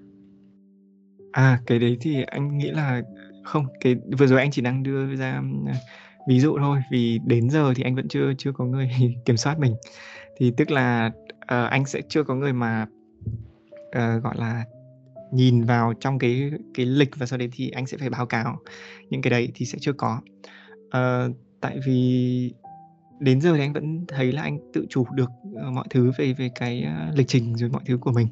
À, 1.32 1.60
cái 1.66 1.80
đấy 1.80 1.98
thì 2.02 2.24
anh 2.24 2.58
nghĩ 2.58 2.72
là 2.72 3.02
không, 3.44 3.66
cái 3.82 3.96
vừa 4.18 4.28
rồi 4.28 4.40
anh 4.40 4.52
chỉ 4.52 4.62
đang 4.62 4.84
đưa 4.84 5.16
ra, 5.16 5.42
ví 6.28 6.40
dụ 6.40 6.58
thôi, 6.60 6.80
vì 6.92 7.20
đến 7.26 7.50
giờ 7.50 7.74
thì 7.76 7.84
anh 7.84 7.96
vẫn 7.96 8.08
chưa 8.08 8.34
chưa 8.38 8.52
có 8.52 8.66
người 8.66 8.90
kiểm 9.26 9.38
soát 9.38 9.60
mình. 9.60 9.76
Thì 10.38 10.52
tức 10.58 10.72
là, 10.72 11.12
uh, 11.36 11.70
anh 11.70 11.86
sẽ 11.86 12.02
chưa 12.10 12.24
có 12.24 12.36
người 12.36 12.54
mà, 12.54 12.88
uh, 13.78 14.24
gọi 14.24 14.36
là, 14.38 14.66
nhìn 15.32 15.64
vào 15.64 15.94
trong 16.00 16.20
cái 16.20 16.52
cái 16.74 16.86
lịch 16.86 17.16
và 17.16 17.26
sau 17.26 17.40
đấy 17.40 17.50
thì 17.52 17.70
anh 17.70 17.88
sẽ 17.88 17.98
phải 17.98 18.10
báo 18.10 18.26
cáo. 18.26 18.60
Những 19.10 19.22
cái 19.22 19.32
đấy 19.32 19.52
thì 19.56 19.66
sẽ 19.66 19.78
chưa 19.82 19.94
có. 19.94 20.22
uh, 20.86 21.36
tại 21.62 21.80
vì 21.86 22.54
đến 23.20 23.42
giờ 23.42 23.54
thì 23.56 23.60
anh 23.60 23.74
vẫn 23.74 24.06
thấy 24.08 24.32
là 24.32 24.42
anh 24.42 24.58
tự 24.74 24.86
chủ 24.90 25.06
được, 25.14 25.30
ờ, 25.56 25.72
mọi 25.72 25.86
thứ 25.90 26.12
về 26.18 26.34
về 26.34 26.50
cái, 26.56 26.84
ờ, 26.84 27.12
lịch 27.16 27.28
trình 27.28 27.56
rồi 27.56 27.70
mọi 27.70 27.82
thứ 27.86 27.98
của 27.98 28.12
mình. 28.12 28.28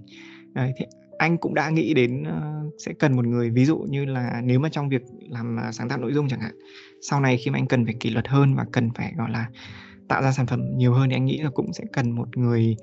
Đấy, 0.53 0.73
thì 0.77 0.85
anh 1.17 1.37
cũng 1.37 1.53
đã 1.53 1.69
nghĩ 1.69 1.93
đến 1.93 2.21
uh, 2.21 2.73
sẽ 2.85 2.93
cần 2.99 3.15
một 3.15 3.25
người. 3.25 3.49
Ví 3.49 3.65
dụ 3.65 3.77
như 3.77 4.05
là 4.05 4.41
nếu 4.43 4.59
mà 4.59 4.69
trong 4.69 4.89
việc 4.89 5.01
làm 5.29 5.57
uh, 5.67 5.73
sáng 5.73 5.89
tạo 5.89 5.97
nội 5.97 6.13
dung 6.13 6.29
chẳng 6.29 6.39
hạn 6.39 6.55
sau 7.01 7.21
này 7.21 7.37
khi 7.37 7.51
mà 7.51 7.57
anh 7.57 7.67
cần 7.67 7.85
phải 7.85 7.93
kỷ 7.99 8.09
luật 8.09 8.27
hơn 8.27 8.55
và 8.55 8.65
cần 8.71 8.89
phải 8.95 9.13
gọi 9.17 9.31
là 9.31 9.47
tạo 10.07 10.21
ra 10.21 10.31
sản 10.31 10.45
phẩm 10.45 10.77
nhiều 10.77 10.93
hơn 10.93 11.09
thì 11.09 11.15
anh 11.15 11.25
nghĩ 11.25 11.37
là 11.37 11.49
cũng 11.49 11.73
sẽ 11.73 11.83
cần 11.93 12.11
một 12.11 12.37
người 12.37 12.75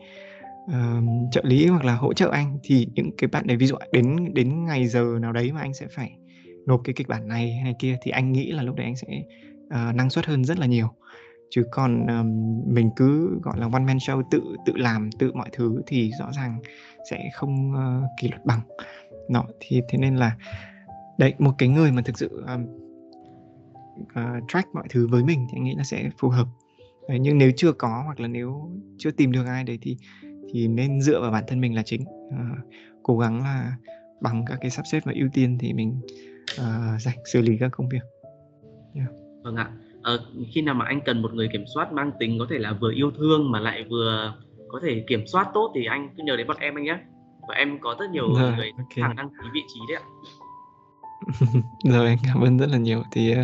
uh, 0.65 1.05
trợ 1.33 1.43
lý 1.45 1.67
hoặc 1.67 1.85
là 1.85 1.95
hỗ 1.95 2.13
trợ 2.13 2.31
anh. 2.31 2.59
Thì 2.63 2.87
những 2.95 3.11
cái 3.19 3.29
bạn 3.29 3.47
đấy 3.47 3.57
ví 3.57 3.67
dụ 3.67 3.77
đến 3.93 4.35
đến 4.35 4.65
ngày 4.65 4.87
giờ 4.87 5.19
nào 5.21 5.33
đấy 5.33 5.53
mà 5.53 5.61
anh 5.61 5.75
sẽ 5.75 5.87
phải 5.97 6.17
nộp 6.67 6.81
cái 6.85 6.95
kịch 6.95 7.09
bản 7.09 7.29
này 7.29 7.53
hay 7.53 7.75
kia 7.79 7.97
thì 8.03 8.11
anh 8.11 8.33
nghĩ 8.33 8.53
là 8.53 8.63
lúc 8.63 8.77
đấy 8.77 8.87
anh 8.87 8.97
sẽ 8.97 9.23
uh, 9.67 9.95
năng 9.95 10.11
suất 10.11 10.27
hơn 10.27 10.45
rất 10.45 10.59
là 10.59 10.67
nhiều 10.67 10.89
chứ 11.51 11.63
còn 11.71 12.07
um, 12.07 12.63
mình 12.75 12.91
cứ 12.97 13.41
gọi 13.43 13.59
là 13.59 13.69
one 13.73 13.85
man 13.85 13.97
show 13.97 14.23
tự 14.31 14.43
tự 14.67 14.73
làm 14.77 15.11
tự 15.19 15.33
mọi 15.35 15.49
thứ 15.53 15.83
thì 15.87 16.11
rõ 16.19 16.33
ràng 16.33 16.59
sẽ 17.11 17.31
không 17.35 17.73
uh, 17.73 18.09
kỷ 18.21 18.29
luật 18.29 18.45
bằng. 18.45 18.61
Nó 19.29 19.45
thì 19.61 19.83
thế 19.89 19.99
nên 19.99 20.17
là 20.17 20.37
đấy 21.19 21.35
một 21.39 21.53
cái 21.59 21.69
người 21.69 21.93
mà 21.93 22.03
thực 22.03 22.19
sự 22.19 22.45
um, 22.47 22.67
uh, 24.03 24.49
track 24.49 24.69
mọi 24.75 24.85
thứ 24.91 25.09
với 25.11 25.25
mình 25.25 25.47
thì 25.51 25.59
anh 25.59 25.65
nghĩ 25.65 25.75
là 25.75 25.85
sẽ 25.85 26.11
phù 26.19 26.29
hợp. 26.29 26.47
Đấy, 27.09 27.19
nhưng 27.21 27.39
nếu 27.39 27.51
chưa 27.57 27.73
có 27.73 28.03
hoặc 28.05 28.21
là 28.21 28.29
nếu 28.29 28.71
chưa 28.99 29.11
tìm 29.11 29.33
được 29.33 29.47
ai 29.47 29.65
đấy 29.65 29.79
thì 29.83 29.97
thì 30.53 30.69
nên 30.69 31.01
dựa 31.01 31.21
vào 31.21 31.31
bản 31.31 31.45
thân 31.47 31.61
mình 31.61 31.75
là 31.75 31.83
chính. 31.83 32.03
Uh, 32.29 32.59
cố 33.03 33.19
gắng 33.19 33.43
là 33.43 33.77
bằng 34.21 34.45
các 34.47 34.59
cái 34.61 34.71
sắp 34.71 34.83
xếp 34.93 35.01
và 35.05 35.13
ưu 35.17 35.29
tiên 35.33 35.59
thì 35.61 35.73
mình 35.73 36.01
uh, 36.61 37.01
dành 37.01 37.19
xử 37.33 37.41
lý 37.41 37.57
các 37.61 37.69
công 37.73 37.89
việc. 37.89 38.03
Yeah. 38.95 39.09
vâng 39.43 39.57
ạ 39.57 39.71
ờ, 40.03 40.25
khi 40.53 40.63
nào 40.63 40.75
mà 40.75 40.85
anh 40.85 41.01
cần 41.05 41.23
một 41.23 41.35
người 41.35 41.49
kiểm 41.53 41.65
soát 41.75 41.93
mang 41.93 42.11
tính 42.21 42.39
có 42.39 42.47
thể 42.51 42.59
là 42.59 42.73
vừa 42.73 42.93
yêu 42.93 43.11
thương 43.19 43.51
mà 43.51 43.61
lại 43.61 43.85
vừa 43.91 44.35
có 44.69 44.81
thể 44.83 45.05
kiểm 45.09 45.27
soát 45.27 45.49
tốt 45.55 45.73
thì 45.75 45.85
anh 45.85 46.09
cứ 46.17 46.23
nhớ 46.25 46.37
đến 46.37 46.47
bọn 46.47 46.57
em 46.61 46.75
anh 46.75 46.85
nhé. 46.85 46.99
Và 47.49 47.55
em 47.55 47.79
có 47.81 47.97
rất 48.01 48.11
nhiều 48.11 48.35
Rồi, 48.35 48.53
người 48.57 48.73
ok. 48.79 48.97
hàng 48.97 49.17
đăng 49.17 49.29
ký 49.29 49.49
vị 49.55 49.61
trí 49.75 49.81
đấy 49.89 50.03
ạ. 50.03 50.05
Rồi 51.85 52.07
anh 52.07 52.19
cảm 52.27 52.41
ơn 52.41 52.59
rất 52.59 52.71
là 52.71 52.79
nhiều. 52.79 53.03
Thì 53.13 53.33
uh, 53.33 53.37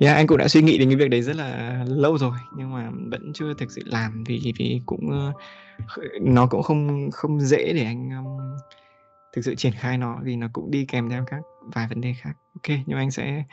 yeah, 0.00 0.16
anh 0.16 0.26
cũng 0.26 0.38
đã 0.38 0.48
suy 0.48 0.62
nghĩ 0.62 0.78
đến 0.78 0.88
cái 0.88 0.96
việc 0.96 1.10
đấy 1.10 1.22
rất 1.22 1.36
là 1.36 1.84
lâu 1.88 2.18
rồi 2.18 2.36
nhưng 2.56 2.72
mà 2.72 2.90
vẫn 3.10 3.32
chưa 3.34 3.54
thực 3.54 3.70
sự 3.70 3.82
làm 3.86 4.24
vì 4.26 4.52
vì 4.58 4.80
cũng 4.86 5.30
uh, 5.30 5.34
nó 6.20 6.46
cũng 6.46 6.62
không 6.62 7.10
không 7.12 7.40
dễ 7.40 7.72
để 7.72 7.84
anh 7.84 8.10
um, 8.10 8.26
thực 9.32 9.42
sự 9.44 9.54
triển 9.54 9.72
khai 9.72 9.98
nó 9.98 10.18
vì 10.22 10.36
nó 10.36 10.46
cũng 10.52 10.70
đi 10.70 10.84
kèm 10.84 11.10
theo 11.10 11.24
các 11.26 11.40
vài 11.74 11.86
vấn 11.88 12.00
đề 12.00 12.14
khác. 12.22 12.32
Ok 12.54 12.78
nhưng 12.86 12.96
mà 12.96 12.98
anh 12.98 13.10
sẽ 13.10 13.44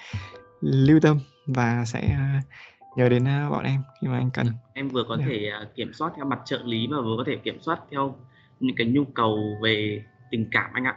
lưu 0.62 1.00
tâm 1.00 1.20
và 1.48 1.86
sẽ 1.86 2.18
uh, 2.40 2.98
nhớ 2.98 3.10
đến 3.10 3.24
uh, 3.24 3.52
bọn 3.52 3.64
em 3.66 3.82
khi 4.02 4.08
mà 4.08 4.18
anh 4.18 4.30
cần 4.34 4.48
em 4.74 4.90
vừa 4.90 5.04
có 5.04 5.16
Yeah. 5.16 5.30
thể 5.30 5.50
à, 5.50 5.68
kiểm 5.76 5.94
soát 5.94 6.14
theo 6.16 6.26
mặt 6.26 6.40
trợ 6.46 6.62
lý 6.66 6.88
mà 6.88 7.02
vừa 7.02 7.18
có 7.18 7.24
thể 7.28 7.36
kiểm 7.44 7.62
soát 7.62 7.80
theo 7.92 8.16
những 8.60 8.76
cái 8.76 8.88
nhu 8.88 9.06
cầu 9.06 9.58
về 9.62 10.04
tình 10.32 10.48
cảm 10.52 10.72
anh 10.74 10.84
ạ 10.84 10.96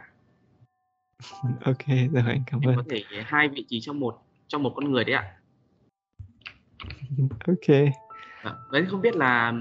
ok 1.65 1.87
rồi 1.87 2.23
anh 2.25 2.43
cảm 2.45 2.59
em 2.59 2.69
ơn 2.69 2.75
có 2.75 2.83
thể 2.89 3.03
hai 3.25 3.47
vị 3.47 3.65
trí 3.69 3.81
trong 3.81 3.99
một 3.99 4.21
trong 4.47 4.63
một 4.63 4.73
con 4.75 4.91
người 4.91 5.03
đấy 5.03 5.15
ạ 5.15 5.33
ok 7.47 7.93
Vâng. 8.43 8.55
Đấy 8.71 8.85
không 8.89 9.01
biết 9.01 9.15
là 9.15 9.53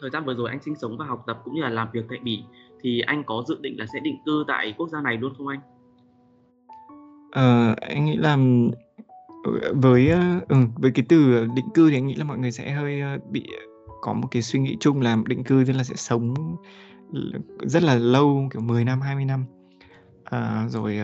thời 0.00 0.10
gian 0.10 0.24
vừa 0.24 0.34
rồi 0.34 0.50
anh 0.50 0.62
sinh 0.62 0.74
sống 0.74 0.96
và 0.98 1.04
học 1.06 1.24
tập 1.26 1.38
cũng 1.44 1.54
như 1.54 1.62
là 1.62 1.68
làm 1.68 1.88
việc 1.92 2.04
tại 2.08 2.18
Bỉ 2.22 2.42
thì 2.80 3.00
anh 3.00 3.24
có 3.24 3.44
dự 3.48 3.58
định 3.60 3.78
là 3.78 3.86
sẽ 3.86 4.00
định 4.00 4.16
cư 4.26 4.44
tại 4.48 4.74
quốc 4.76 4.88
gia 4.88 5.00
này 5.00 5.16
luôn 5.16 5.34
không 5.38 5.48
anh? 5.48 5.60
Ờ, 7.32 7.74
anh 7.80 8.04
nghĩ 8.04 8.16
là 8.16 8.36
với 9.74 10.10
ờ, 10.10 10.40
ừ, 10.48 10.56
với 10.74 10.90
cái 10.90 11.04
từ 11.08 11.46
định 11.54 11.68
cư 11.74 11.90
thì 11.90 11.96
anh 11.96 12.06
nghĩ 12.06 12.14
là 12.14 12.24
mọi 12.24 12.38
người 12.38 12.50
sẽ 12.50 12.70
hơi 12.70 13.00
ờ, 13.00 13.18
bị 13.30 13.46
ờ, 13.58 13.92
có 14.00 14.12
một 14.12 14.28
cái 14.30 14.42
suy 14.42 14.60
nghĩ 14.60 14.76
chung 14.80 15.00
là 15.00 15.16
định 15.26 15.44
cư 15.44 15.64
tức 15.66 15.72
là 15.72 15.84
sẽ 15.84 15.94
sống 15.96 16.34
rất 17.62 17.82
là 17.82 17.94
lâu 17.94 18.48
kiểu 18.52 18.62
10 18.62 18.84
năm 18.84 19.00
20 19.00 19.24
năm. 19.24 19.44
À, 20.24 20.66
rồi 20.68 20.98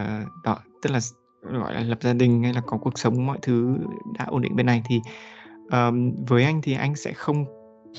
đó 0.44 0.58
tức 0.82 0.90
là 0.90 1.00
gọi 1.42 1.74
là 1.74 1.80
lập 1.80 1.98
gia 2.02 2.12
đình 2.12 2.42
hay 2.42 2.52
là 2.52 2.60
có 2.60 2.78
cuộc 2.78 2.98
sống 2.98 3.26
mọi 3.26 3.38
thứ 3.42 3.76
đã 4.18 4.24
ổn 4.24 4.42
định 4.42 4.56
bên 4.56 4.66
này 4.66 4.82
thì 4.84 5.00
um, 5.70 6.12
với 6.26 6.44
anh 6.44 6.62
thì 6.62 6.74
anh 6.74 6.96
sẽ 6.96 7.12
không 7.12 7.44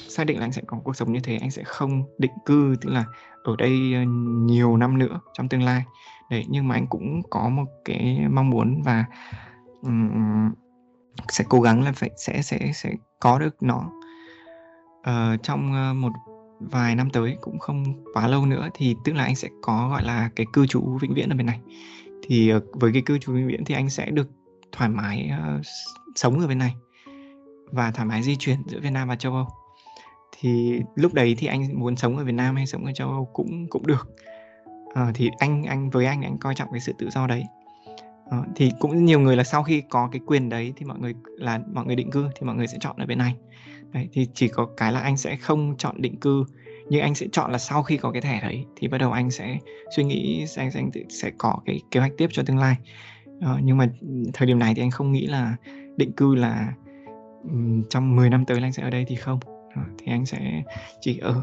xác 0.07 0.23
định 0.23 0.39
là 0.39 0.45
anh 0.45 0.51
sẽ 0.51 0.61
có 0.67 0.77
cuộc 0.83 0.95
sống 0.95 1.13
như 1.13 1.19
thế 1.23 1.37
anh 1.37 1.51
sẽ 1.51 1.63
không 1.63 2.03
định 2.17 2.31
cư 2.45 2.75
tức 2.81 2.89
là 2.89 3.05
ở 3.43 3.55
đây 3.55 3.79
nhiều 4.45 4.77
năm 4.77 4.97
nữa 4.97 5.19
trong 5.33 5.49
tương 5.49 5.63
lai. 5.63 5.83
Đấy 6.29 6.45
nhưng 6.49 6.67
mà 6.67 6.75
anh 6.75 6.87
cũng 6.87 7.21
có 7.29 7.49
một 7.49 7.65
cái 7.85 8.19
mong 8.29 8.49
muốn 8.49 8.81
và 8.81 9.05
sẽ 11.29 11.43
cố 11.49 11.61
gắng 11.61 11.83
là 11.83 11.91
phải 11.91 12.09
sẽ 12.17 12.41
sẽ 12.41 12.71
sẽ 12.73 12.93
có 13.19 13.39
được 13.39 13.63
nó. 13.63 13.91
Uh, 14.99 15.43
trong 15.43 15.73
uh, 15.91 15.95
một 15.97 16.11
vài 16.59 16.95
năm 16.95 17.09
tới 17.09 17.37
cũng 17.41 17.59
không 17.59 17.83
quá 18.13 18.27
lâu 18.27 18.45
nữa 18.45 18.69
thì 18.73 18.95
tức 19.03 19.13
là 19.13 19.23
anh 19.23 19.35
sẽ 19.35 19.49
có 19.61 19.89
gọi 19.89 20.03
là 20.03 20.29
cái 20.35 20.45
cư 20.53 20.67
trú 20.67 20.97
vĩnh 21.01 21.13
viễn 21.13 21.29
ở 21.29 21.35
bên 21.35 21.45
này. 21.45 21.59
Thì 22.23 22.53
uh, 22.53 22.63
với 22.73 22.93
cái 22.93 23.01
cư 23.05 23.17
trú 23.17 23.33
vĩnh 23.33 23.47
viễn 23.47 23.65
thì 23.65 23.75
anh 23.75 23.89
sẽ 23.89 24.11
được 24.11 24.27
thoải 24.71 24.89
mái 24.89 25.31
uh, 25.59 25.65
sống 26.15 26.39
ở 26.39 26.47
bên 26.47 26.57
này 26.57 26.75
và 27.71 27.91
thoải 27.91 28.05
mái 28.05 28.23
di 28.23 28.35
chuyển 28.35 28.57
giữa 28.67 28.79
Việt 28.79 28.91
Nam 28.91 29.07
và 29.07 29.15
châu 29.15 29.33
Âu. 29.33 29.47
Thì 30.39 30.81
lúc 30.95 31.13
đấy 31.13 31.35
thì 31.37 31.47
anh 31.47 31.79
muốn 31.79 31.95
sống 31.95 32.17
ở 32.17 32.23
Việt 32.23 32.31
Nam 32.31 32.55
hay 32.55 32.67
sống 32.67 32.85
ở 32.85 32.91
châu 32.91 33.09
Âu 33.09 33.29
cũng 33.33 33.69
cũng 33.69 33.87
được. 33.87 34.07
Ờ, 34.93 35.11
thì 35.15 35.29
anh 35.39 35.63
anh 35.63 35.89
với 35.89 36.05
anh 36.05 36.21
anh 36.21 36.37
coi 36.37 36.55
trọng 36.55 36.71
cái 36.71 36.79
sự 36.79 36.93
tự 36.97 37.09
do 37.09 37.27
đấy. 37.27 37.43
Đó, 38.31 38.45
thì 38.55 38.71
cũng 38.79 39.05
nhiều 39.05 39.19
người 39.19 39.35
là 39.35 39.43
sau 39.43 39.63
khi 39.63 39.83
có 39.89 40.09
cái 40.11 40.21
quyền 40.25 40.49
đấy 40.49 40.73
thì 40.75 40.85
mọi 40.85 40.99
người 40.99 41.13
là 41.37 41.59
mọi 41.73 41.85
người 41.85 41.95
định 41.95 42.11
cư 42.11 42.27
thì 42.35 42.47
mọi 42.47 42.55
người 42.55 42.67
sẽ 42.67 42.77
chọn 42.81 42.95
ở 42.97 43.05
bên 43.05 43.17
này. 43.17 43.35
Đấy, 43.93 44.09
thì 44.13 44.27
chỉ 44.33 44.47
có 44.47 44.67
cái 44.77 44.91
là 44.91 44.99
anh 44.99 45.17
sẽ 45.17 45.35
không 45.35 45.75
chọn 45.77 46.01
định 46.01 46.19
cư 46.19 46.45
nhưng 46.89 47.01
anh 47.01 47.15
sẽ 47.15 47.27
chọn 47.31 47.51
là 47.51 47.57
sau 47.57 47.83
khi 47.83 47.97
có 47.97 48.11
cái 48.11 48.21
thẻ 48.21 48.41
đấy 48.41 48.65
thì 48.75 48.87
bắt 48.87 48.97
đầu 48.97 49.11
anh 49.11 49.31
sẽ 49.31 49.57
suy 49.95 50.03
nghĩ 50.03 50.39
anh 50.57 50.71
sẽ, 50.71 50.79
anh 50.79 50.91
tự- 50.91 51.03
sẽ 51.09 51.31
có 51.37 51.57
cái 51.65 51.81
kế 51.91 51.99
hoạch 51.99 52.11
tiếp 52.17 52.27
cho 52.31 52.43
tương 52.43 52.57
lai. 52.57 52.75
Đó, 53.39 53.59
nhưng 53.63 53.77
mà 53.77 53.89
thời 54.33 54.47
điểm 54.47 54.59
này 54.59 54.73
thì 54.75 54.81
anh 54.81 54.91
không 54.91 55.11
nghĩ 55.11 55.27
là 55.27 55.55
định 55.97 56.11
cư 56.11 56.35
là 56.35 56.73
um, 57.43 57.83
trong 57.89 58.15
10 58.15 58.29
năm 58.29 58.45
tới 58.45 58.61
là 58.61 58.67
anh 58.67 58.73
sẽ 58.73 58.83
ở 58.83 58.89
đây 58.89 59.05
thì 59.07 59.15
không. 59.15 59.39
Đó, 59.75 59.81
thì 59.97 60.11
anh 60.11 60.25
sẽ 60.25 60.63
chỉ 61.01 61.17
ở 61.17 61.41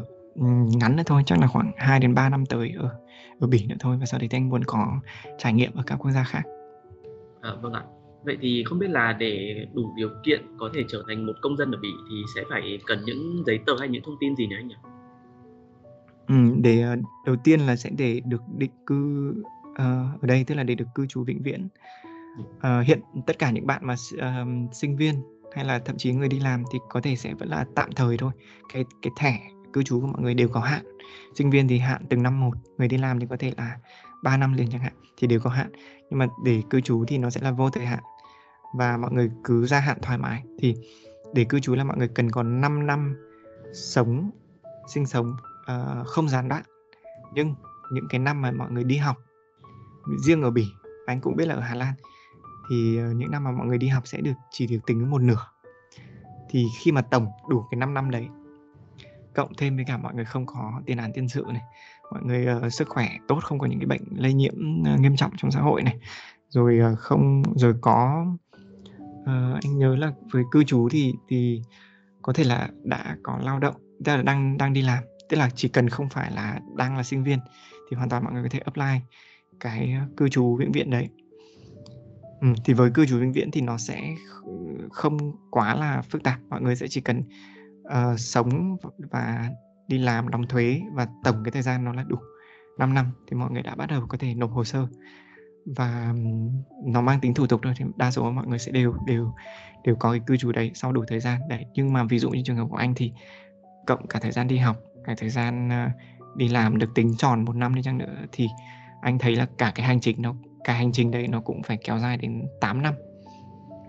ngắn 0.79 0.95
nữa 0.95 1.03
thôi 1.05 1.23
chắc 1.25 1.39
là 1.39 1.47
khoảng 1.47 1.71
2 1.77 1.99
đến 1.99 2.13
3 2.13 2.29
năm 2.29 2.45
tới 2.45 2.73
ở 2.77 2.89
ở 3.39 3.47
Bỉ 3.47 3.65
nữa 3.65 3.75
thôi. 3.79 3.97
Và 3.99 4.05
sau 4.05 4.19
đấy 4.19 4.27
thì 4.31 4.37
anh 4.37 4.49
muốn 4.49 4.63
có 4.63 4.99
trải 5.37 5.53
nghiệm 5.53 5.75
ở 5.75 5.83
các 5.87 5.95
quốc 5.95 6.11
gia 6.11 6.23
khác. 6.23 6.43
À, 7.43 7.51
vâng 7.61 7.73
ạ. 7.73 7.83
Vậy 8.25 8.37
thì 8.41 8.63
không 8.63 8.79
biết 8.79 8.89
là 8.89 9.13
để 9.13 9.65
đủ 9.73 9.93
điều 9.97 10.09
kiện 10.23 10.41
có 10.57 10.69
thể 10.73 10.83
trở 10.87 11.03
thành 11.07 11.25
một 11.25 11.33
công 11.41 11.57
dân 11.57 11.71
ở 11.71 11.79
Bỉ 11.81 11.89
thì 12.09 12.15
sẽ 12.35 12.43
phải 12.49 12.79
cần 12.87 12.99
những 13.05 13.43
giấy 13.45 13.59
tờ 13.65 13.73
hay 13.79 13.89
những 13.89 14.03
thông 14.03 14.17
tin 14.19 14.35
gì 14.35 14.47
nữa 14.47 14.55
anh 14.55 14.67
nhỉ? 14.67 14.75
Ừ, 16.27 16.35
để 16.61 16.81
ờ, 16.81 16.95
đầu 17.25 17.35
tiên 17.43 17.59
là 17.59 17.75
sẽ 17.75 17.89
để 17.97 18.21
được 18.25 18.41
định 18.57 18.71
cư 18.85 19.33
uh, 19.71 19.77
ở 20.21 20.27
đây 20.27 20.43
tức 20.47 20.55
là 20.55 20.63
để 20.63 20.75
được 20.75 20.87
cư 20.95 21.05
trú 21.07 21.23
vĩnh 21.23 21.43
viễn 21.43 21.67
Uh, 22.57 22.85
hiện 22.85 22.99
tất 23.27 23.39
cả 23.39 23.51
những 23.51 23.67
bạn 23.67 23.81
mà 23.85 23.93
uh, 23.93 24.73
sinh 24.73 24.97
viên 24.97 25.15
hay 25.55 25.65
là 25.65 25.79
thậm 25.79 25.97
chí 25.97 26.11
người 26.11 26.27
đi 26.27 26.39
làm 26.39 26.63
thì 26.71 26.79
có 26.89 27.01
thể 27.01 27.15
sẽ 27.15 27.33
vẫn 27.33 27.49
là 27.49 27.65
tạm 27.75 27.91
thời 27.91 28.17
thôi 28.17 28.31
cái 28.73 28.85
cái 29.01 29.11
thẻ 29.17 29.39
cư 29.73 29.83
trú 29.83 30.01
của 30.01 30.07
mọi 30.07 30.21
người 30.21 30.33
đều 30.33 30.47
có 30.47 30.59
hạn 30.59 30.85
sinh 31.35 31.49
viên 31.49 31.67
thì 31.67 31.77
hạn 31.77 32.01
từng 32.09 32.23
năm 32.23 32.39
một 32.39 32.51
người 32.77 32.87
đi 32.87 32.97
làm 32.97 33.19
thì 33.19 33.25
có 33.29 33.35
thể 33.39 33.51
là 33.57 33.77
3 34.23 34.37
năm 34.37 34.53
liền 34.53 34.69
chẳng 34.71 34.81
hạn 34.81 34.93
thì 35.17 35.27
đều 35.27 35.39
có 35.39 35.49
hạn. 35.49 35.71
Nhưng 36.09 36.19
mà 36.19 36.27
để 36.43 36.61
cư 36.69 36.81
trú 36.81 37.05
thì 37.07 37.17
nó 37.17 37.29
sẽ 37.29 37.41
là 37.41 37.51
vô 37.51 37.69
thời 37.69 37.85
hạn. 37.85 38.03
Và 38.73 38.97
mọi 38.97 39.11
người 39.11 39.31
cứ 39.43 39.65
gia 39.65 39.79
hạn 39.79 39.97
thoải 40.01 40.17
mái. 40.17 40.43
Thì 40.59 40.75
để 41.33 41.43
cư 41.43 41.59
trú 41.59 41.75
là 41.75 41.83
mọi 41.83 41.97
người 41.97 42.07
cần 42.07 42.31
có 42.31 42.43
5 42.43 42.87
năm 42.87 43.15
sống 43.73 44.31
sinh 44.87 45.05
sống 45.05 45.35
uh, 45.61 46.07
không 46.07 46.29
gián 46.29 46.49
đoạn. 46.49 46.63
Nhưng 47.33 47.55
những 47.91 48.07
cái 48.09 48.19
năm 48.19 48.41
mà 48.41 48.51
mọi 48.51 48.71
người 48.71 48.83
đi 48.83 48.97
học 48.97 49.17
riêng 50.25 50.41
ở 50.41 50.51
Bỉ 50.51 50.65
anh 51.05 51.21
cũng 51.21 51.35
biết 51.35 51.47
là 51.47 51.55
ở 51.55 51.61
Hà 51.61 51.75
Lan 51.75 51.93
thì 52.69 52.97
ờ, 52.97 53.11
những 53.11 53.31
năm 53.31 53.43
mà 53.43 53.51
mọi 53.51 53.67
người 53.67 53.77
đi 53.77 53.87
học 53.87 54.07
sẽ 54.07 54.21
được 54.21 54.33
chỉ 54.51 54.67
được 54.67 54.79
tính 54.85 55.09
một 55.09 55.21
nửa. 55.21 55.47
Thì 56.49 56.67
khi 56.79 56.91
mà 56.91 57.01
tổng 57.01 57.27
đủ 57.49 57.65
cái 57.71 57.77
5 57.77 57.93
năm 57.93 58.11
đấy 58.11 58.27
cộng 59.35 59.53
thêm 59.57 59.75
với 59.75 59.85
cả 59.87 59.97
mọi 59.97 60.13
người 60.13 60.25
không 60.25 60.45
có 60.45 60.81
tiền 60.85 60.97
án 60.97 61.11
tiền 61.13 61.29
sự 61.29 61.45
này 61.47 61.61
mọi 62.13 62.23
người 62.23 62.47
uh, 62.65 62.73
sức 62.73 62.89
khỏe 62.89 63.09
tốt 63.27 63.39
không 63.43 63.59
có 63.59 63.67
những 63.67 63.79
cái 63.79 63.87
bệnh 63.87 64.01
lây 64.15 64.33
nhiễm 64.33 64.53
uh, 64.93 64.99
nghiêm 64.99 65.15
trọng 65.15 65.31
trong 65.37 65.51
xã 65.51 65.59
hội 65.59 65.83
này. 65.83 65.97
Rồi 66.49 66.79
uh, 66.93 66.99
không 66.99 67.43
rồi 67.55 67.73
có 67.81 68.25
uh, 69.21 69.63
anh 69.63 69.77
nhớ 69.77 69.95
là 69.95 70.11
với 70.31 70.43
cư 70.51 70.63
trú 70.63 70.89
thì 70.91 71.13
thì 71.29 71.61
có 72.21 72.33
thể 72.33 72.43
là 72.43 72.69
đã 72.83 73.17
có 73.23 73.39
lao 73.43 73.59
động 73.59 73.75
tức 74.05 74.15
là 74.15 74.23
đang 74.23 74.57
đang 74.57 74.73
đi 74.73 74.81
làm. 74.81 75.03
Tức 75.29 75.37
là 75.37 75.49
chỉ 75.55 75.67
cần 75.67 75.89
không 75.89 76.09
phải 76.09 76.31
là 76.31 76.59
đang 76.75 76.97
là 76.97 77.03
sinh 77.03 77.23
viên 77.23 77.39
thì 77.89 77.97
hoàn 77.97 78.09
toàn 78.09 78.23
mọi 78.23 78.33
người 78.33 78.43
có 78.43 78.49
thể 78.51 78.59
apply 78.59 78.99
cái 79.59 79.95
cư 80.17 80.29
trú 80.29 80.55
vĩnh 80.55 80.71
viễn 80.71 80.89
đấy. 80.89 81.09
Ừ, 82.41 82.47
thì 82.65 82.73
với 82.73 82.91
cư 82.91 83.05
trú 83.05 83.19
vĩnh 83.19 83.31
viễn 83.31 83.51
thì 83.51 83.61
nó 83.61 83.77
sẽ 83.77 84.15
không 84.91 85.17
quá 85.51 85.75
là 85.75 86.01
phức 86.01 86.23
tạp. 86.23 86.39
Mọi 86.49 86.61
người 86.61 86.75
sẽ 86.75 86.87
chỉ 86.87 87.01
cần 87.01 87.23
uh, 87.81 88.19
sống 88.19 88.77
và 89.11 89.49
đi 89.87 89.97
làm, 89.97 90.29
đóng 90.29 90.47
thuế 90.47 90.81
và 90.93 91.07
tổng 91.23 91.43
cái 91.43 91.51
thời 91.51 91.61
gian 91.61 91.83
nó 91.83 91.93
là 91.93 92.03
đủ 92.07 92.17
5 92.77 92.93
năm 92.93 93.11
thì 93.27 93.37
mọi 93.37 93.51
người 93.51 93.61
đã 93.61 93.75
bắt 93.75 93.89
đầu 93.89 94.05
có 94.07 94.17
thể 94.17 94.33
nộp 94.33 94.51
hồ 94.51 94.63
sơ. 94.63 94.87
Và 95.65 96.13
nó 96.85 97.01
mang 97.01 97.19
tính 97.19 97.33
thủ 97.33 97.47
tục 97.47 97.59
thôi 97.63 97.73
thì 97.77 97.85
đa 97.95 98.11
số 98.11 98.31
mọi 98.31 98.47
người 98.47 98.59
sẽ 98.59 98.71
đều 98.71 98.95
đều 99.07 99.33
đều 99.83 99.95
có 99.95 100.11
cái 100.11 100.19
cư 100.27 100.37
trú 100.37 100.51
đấy 100.51 100.71
sau 100.73 100.91
đủ 100.91 101.03
thời 101.07 101.19
gian. 101.19 101.41
Đấy, 101.49 101.65
nhưng 101.73 101.93
mà 101.93 102.03
ví 102.03 102.19
dụ 102.19 102.29
như 102.29 102.41
trường 102.45 102.57
hợp 102.57 102.67
của 102.69 102.77
anh 102.77 102.93
thì 102.95 103.11
cộng 103.87 104.07
cả 104.07 104.19
thời 104.19 104.31
gian 104.31 104.47
đi 104.47 104.57
học, 104.57 104.77
cả 105.03 105.15
thời 105.17 105.29
gian 105.29 105.69
ờ, 105.69 105.89
đi 106.35 106.47
làm 106.47 106.77
được 106.77 106.89
tính 106.95 107.17
tròn 107.17 107.45
một 107.45 107.55
năm 107.55 107.75
đi 107.75 107.81
chăng 107.83 107.97
nữa 107.97 108.15
thì 108.31 108.47
anh 109.01 109.19
thấy 109.19 109.35
là 109.35 109.47
cả 109.57 109.71
cái 109.75 109.85
hành 109.85 110.01
trình 110.01 110.21
nó 110.21 110.35
cả 110.63 110.73
hành 110.73 110.91
trình 110.91 111.11
đấy 111.11 111.27
nó 111.27 111.41
cũng 111.41 111.63
phải 111.63 111.77
kéo 111.77 111.99
dài 111.99 112.17
đến 112.17 112.45
8 112.61 112.81
năm, 112.81 112.93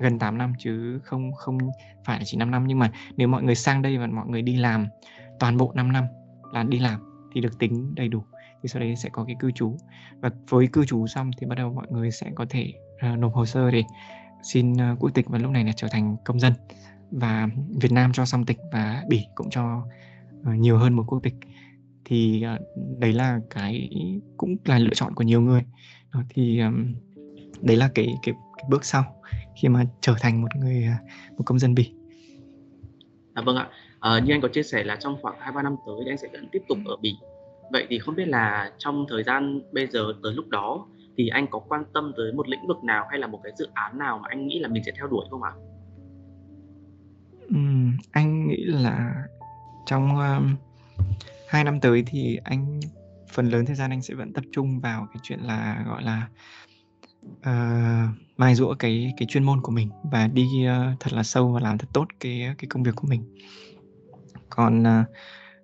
gần 0.00 0.18
8 0.18 0.38
năm 0.38 0.52
chứ 0.58 1.00
không 1.04 1.32
không 1.32 1.58
phải 2.04 2.18
là 2.18 2.24
chỉ 2.24 2.36
5 2.36 2.50
năm. 2.50 2.64
Nhưng 2.66 2.78
mà 2.78 2.90
nếu 3.16 3.28
mọi 3.28 3.42
người 3.42 3.54
sang 3.54 3.82
đây 3.82 3.98
và 3.98 4.06
mọi 4.06 4.26
người 4.26 4.42
đi 4.42 4.56
làm 4.56 4.86
toàn 5.40 5.56
bộ 5.56 5.72
5 5.74 5.92
năm 5.92 6.04
là 6.52 6.62
đi 6.62 6.78
làm 6.78 7.00
thì 7.34 7.40
được 7.40 7.58
tính 7.58 7.94
đầy 7.94 8.08
đủ. 8.08 8.24
Thì 8.62 8.68
sau 8.68 8.80
đấy 8.80 8.96
sẽ 8.96 9.08
có 9.12 9.24
cái 9.24 9.36
cư 9.40 9.50
trú. 9.50 9.76
Và 10.20 10.30
với 10.48 10.66
cư 10.66 10.84
trú 10.84 11.06
xong 11.06 11.30
thì 11.38 11.46
bắt 11.46 11.54
đầu 11.54 11.72
mọi 11.72 11.86
người 11.90 12.10
sẽ 12.10 12.30
có 12.34 12.46
thể 12.50 12.72
uh, 13.12 13.18
nộp 13.18 13.34
hồ 13.34 13.46
sơ 13.46 13.70
để 13.70 13.82
xin 14.42 14.72
uh, 14.72 14.98
quốc 14.98 15.10
tịch 15.14 15.28
và 15.28 15.38
lúc 15.38 15.50
này 15.50 15.64
là 15.64 15.72
trở 15.76 15.88
thành 15.90 16.16
công 16.24 16.40
dân. 16.40 16.52
Và 17.10 17.48
Việt 17.80 17.92
Nam 17.92 18.12
cho 18.12 18.24
song 18.24 18.44
tịch 18.44 18.58
và 18.72 19.02
Bỉ 19.08 19.26
cũng 19.34 19.50
cho 19.50 19.86
uh, 20.40 20.58
nhiều 20.58 20.78
hơn 20.78 20.92
một 20.92 21.04
quốc 21.06 21.22
tịch. 21.22 21.34
Thì 22.04 22.44
uh, 22.54 22.60
đấy 22.98 23.12
là 23.12 23.40
cái 23.50 23.90
cũng 24.36 24.56
là 24.64 24.78
lựa 24.78 24.94
chọn 24.94 25.14
của 25.14 25.24
nhiều 25.24 25.40
người. 25.40 25.62
Uh, 26.18 26.24
thì 26.28 26.60
um, 26.60 26.94
đấy 27.60 27.76
là 27.76 27.90
cái, 27.94 28.06
cái 28.22 28.34
cái 28.56 28.64
bước 28.70 28.84
sau 28.84 29.04
khi 29.56 29.68
mà 29.68 29.84
trở 30.00 30.14
thành 30.20 30.42
một 30.42 30.56
người 30.56 30.88
một 31.36 31.42
công 31.46 31.58
dân 31.58 31.74
Bỉ. 31.74 31.92
À, 33.34 33.42
vâng 33.46 33.56
ạ. 33.56 33.68
À, 34.04 34.18
như 34.18 34.34
anh 34.34 34.40
có 34.40 34.48
chia 34.48 34.62
sẻ 34.62 34.84
là 34.84 34.96
trong 34.96 35.16
khoảng 35.22 35.38
2-3 35.38 35.62
năm 35.62 35.76
tới 35.86 35.96
thì 36.04 36.10
anh 36.10 36.18
sẽ 36.18 36.28
vẫn 36.32 36.48
tiếp 36.52 36.62
tục 36.68 36.78
ở 36.84 36.96
Bỉ. 36.96 37.18
Vậy 37.72 37.86
thì 37.88 37.98
không 37.98 38.14
biết 38.14 38.28
là 38.28 38.72
trong 38.78 39.06
thời 39.08 39.22
gian 39.22 39.60
bây 39.72 39.86
giờ 39.86 40.12
tới 40.22 40.32
lúc 40.32 40.48
đó 40.48 40.86
thì 41.16 41.28
anh 41.28 41.46
có 41.50 41.58
quan 41.58 41.84
tâm 41.94 42.12
tới 42.16 42.32
một 42.32 42.48
lĩnh 42.48 42.66
vực 42.66 42.84
nào 42.84 43.06
hay 43.10 43.18
là 43.18 43.26
một 43.26 43.40
cái 43.42 43.52
dự 43.58 43.68
án 43.74 43.98
nào 43.98 44.18
mà 44.18 44.28
anh 44.28 44.46
nghĩ 44.46 44.58
là 44.58 44.68
mình 44.68 44.82
sẽ 44.86 44.92
theo 44.96 45.06
đuổi 45.06 45.26
không 45.30 45.42
ạ? 45.42 45.52
Ừm, 47.48 47.96
anh 48.12 48.48
nghĩ 48.48 48.64
là 48.64 49.14
trong 49.86 50.18
um, 50.18 50.56
2 51.48 51.64
năm 51.64 51.80
tới 51.80 52.02
thì 52.06 52.38
anh 52.44 52.80
phần 53.32 53.48
lớn 53.48 53.66
thời 53.66 53.76
gian 53.76 53.90
anh 53.90 54.02
sẽ 54.02 54.14
vẫn 54.14 54.32
tập 54.32 54.44
trung 54.52 54.80
vào 54.80 55.06
cái 55.12 55.20
chuyện 55.22 55.40
là 55.40 55.84
gọi 55.86 56.02
là 56.02 56.28
uh, 57.36 58.18
mài 58.36 58.54
dũa 58.54 58.74
cái 58.74 59.12
cái 59.16 59.26
chuyên 59.26 59.44
môn 59.44 59.60
của 59.62 59.72
mình 59.72 59.88
và 60.12 60.26
đi 60.26 60.44
uh, 60.66 61.00
thật 61.00 61.12
là 61.12 61.22
sâu 61.22 61.52
và 61.52 61.60
làm 61.60 61.78
thật 61.78 61.88
tốt 61.92 62.06
cái 62.20 62.54
cái 62.58 62.68
công 62.68 62.82
việc 62.82 62.96
của 62.96 63.08
mình. 63.08 63.22
Còn 64.56 64.82
uh, 64.82 65.06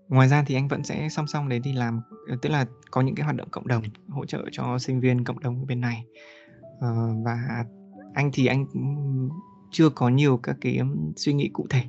ngoài 0.08 0.28
ra 0.28 0.44
thì 0.46 0.54
anh 0.54 0.68
vẫn 0.68 0.84
sẽ 0.84 1.08
song 1.08 1.26
song 1.26 1.48
đấy 1.48 1.58
đi 1.58 1.72
làm 1.72 2.00
ờ, 2.28 2.36
tức 2.42 2.50
là 2.50 2.66
có 2.90 3.00
những 3.00 3.14
cái 3.14 3.24
hoạt 3.24 3.36
động 3.36 3.48
cộng 3.50 3.68
đồng 3.68 3.82
hỗ 4.08 4.26
trợ 4.26 4.44
cho 4.52 4.78
sinh 4.78 5.00
viên 5.00 5.24
cộng 5.24 5.40
đồng 5.40 5.66
bên 5.66 5.80
này. 5.80 6.04
Uh, 6.76 7.24
và 7.24 7.64
anh 8.14 8.30
thì 8.32 8.46
anh 8.46 8.66
chưa 9.70 9.88
có 9.88 10.08
nhiều 10.08 10.36
các 10.36 10.56
cái 10.60 10.80
suy 11.16 11.32
nghĩ 11.32 11.50
cụ 11.52 11.66
thể 11.70 11.82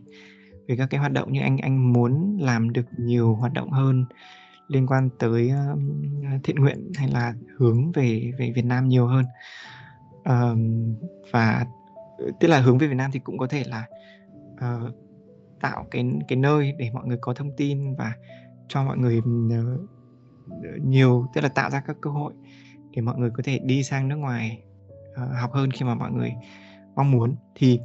về 0.68 0.76
các 0.76 0.88
cái 0.90 1.00
hoạt 1.00 1.12
động 1.12 1.34
như 1.34 1.42
anh 1.42 1.58
anh 1.58 1.94
muốn 1.94 2.38
làm 2.42 2.74
được 2.74 2.86
nhiều 2.98 3.36
hoạt 3.36 3.54
động 3.54 3.72
hơn 3.72 4.06
liên 4.68 4.88
quan 4.88 5.10
tới 5.20 5.52
uh, 5.52 6.44
thiện 6.44 6.56
nguyện 6.56 6.92
hay 6.96 7.08
là 7.08 7.34
hướng 7.58 7.92
về 7.92 8.32
về 8.40 8.52
Việt 8.56 8.66
Nam 8.66 8.88
nhiều 8.88 9.08
hơn. 9.08 9.26
Uh, 10.20 10.58
và 11.32 11.66
ờ, 12.18 12.32
tức 12.40 12.48
là 12.48 12.60
hướng 12.60 12.78
về 12.78 12.88
Việt 12.88 12.96
Nam 12.96 13.12
thì 13.14 13.20
cũng 13.20 13.38
có 13.38 13.48
thể 13.48 13.64
là 13.68 13.86
uh, 14.54 14.96
tạo 15.62 15.88
cái 15.92 16.06
cái 16.28 16.38
nơi 16.38 16.74
để 16.78 16.90
mọi 16.94 17.06
người 17.06 17.18
có 17.22 17.34
thông 17.34 17.52
tin 17.58 17.96
và 17.96 18.14
cho 18.68 18.84
mọi 18.84 18.98
người 18.98 19.22
ờ, 19.52 19.78
ờ, 20.64 20.70
nhiều 20.86 21.26
tức 21.34 21.42
là 21.42 21.50
tạo 21.50 21.70
ra 21.70 21.82
các 21.88 21.98
cơ 22.02 22.10
hội 22.10 22.34
để 22.92 23.02
mọi 23.02 23.18
người 23.18 23.30
có 23.30 23.44
thể 23.44 23.60
đi 23.64 23.84
sang 23.84 24.08
nước 24.08 24.16
ngoài 24.16 24.64
uh, 25.12 25.40
học 25.42 25.54
hơn 25.54 25.72
khi 25.72 25.86
mà 25.86 25.96
mọi 25.96 26.12
người 26.12 26.34
mong 26.96 27.12
muốn. 27.12 27.36
Thì 27.56 27.80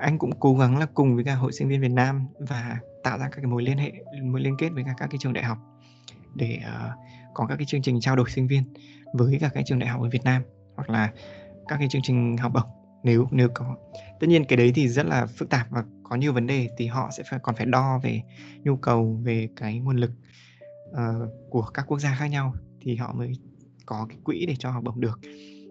anh 0.00 0.18
cũng 0.18 0.30
cố 0.40 0.54
gắng 0.54 0.78
là 0.78 0.86
cùng 0.94 1.14
với 1.14 1.24
cả 1.24 1.34
hội 1.34 1.52
sinh 1.52 1.68
viên 1.68 1.80
Việt 1.80 1.90
Nam 1.90 2.26
và 2.38 2.78
tạo 3.04 3.18
ra 3.18 3.24
các 3.24 3.36
cái 3.36 3.46
mối 3.46 3.62
liên 3.62 3.78
hệ 3.78 3.92
mối 4.22 4.40
liên 4.40 4.56
kết 4.58 4.68
với 4.68 4.84
cả 4.84 4.94
các 4.98 5.06
cái 5.10 5.18
trường 5.18 5.32
đại 5.32 5.44
học 5.44 5.58
để 6.34 6.58
uh, 6.58 6.92
có 7.34 7.46
các 7.46 7.56
cái 7.56 7.66
chương 7.66 7.82
trình 7.82 8.00
trao 8.00 8.16
đổi 8.16 8.30
sinh 8.30 8.46
viên 8.46 8.62
với 9.12 9.38
cả 9.40 9.50
các 9.54 9.64
trường 9.66 9.78
đại 9.78 9.88
học 9.88 10.02
ở 10.02 10.08
Việt 10.08 10.24
Nam 10.24 10.42
hoặc 10.76 10.90
là 10.90 11.12
các 11.68 11.76
cái 11.78 11.88
chương 11.88 12.02
trình 12.02 12.36
học 12.36 12.52
bổng 12.54 12.77
nếu 13.08 13.28
nếu 13.30 13.48
có. 13.54 13.76
Tất 14.20 14.26
nhiên 14.26 14.44
cái 14.44 14.56
đấy 14.56 14.72
thì 14.74 14.88
rất 14.88 15.06
là 15.06 15.26
phức 15.26 15.50
tạp 15.50 15.70
và 15.70 15.84
có 16.02 16.16
nhiều 16.16 16.32
vấn 16.32 16.46
đề 16.46 16.68
thì 16.76 16.86
họ 16.86 17.10
sẽ 17.16 17.22
phải 17.30 17.38
còn 17.42 17.54
phải 17.54 17.66
đo 17.66 18.00
về 18.02 18.22
nhu 18.64 18.76
cầu 18.76 19.20
về 19.22 19.48
cái 19.56 19.78
nguồn 19.78 19.96
lực 19.96 20.10
uh, 20.90 21.28
của 21.50 21.62
các 21.74 21.84
quốc 21.86 21.98
gia 21.98 22.14
khác 22.14 22.26
nhau 22.26 22.54
thì 22.80 22.96
họ 22.96 23.12
mới 23.12 23.32
có 23.86 24.06
cái 24.08 24.18
quỹ 24.24 24.46
để 24.46 24.54
cho 24.58 24.70
học 24.70 24.84
bổng 24.84 25.00
được. 25.00 25.20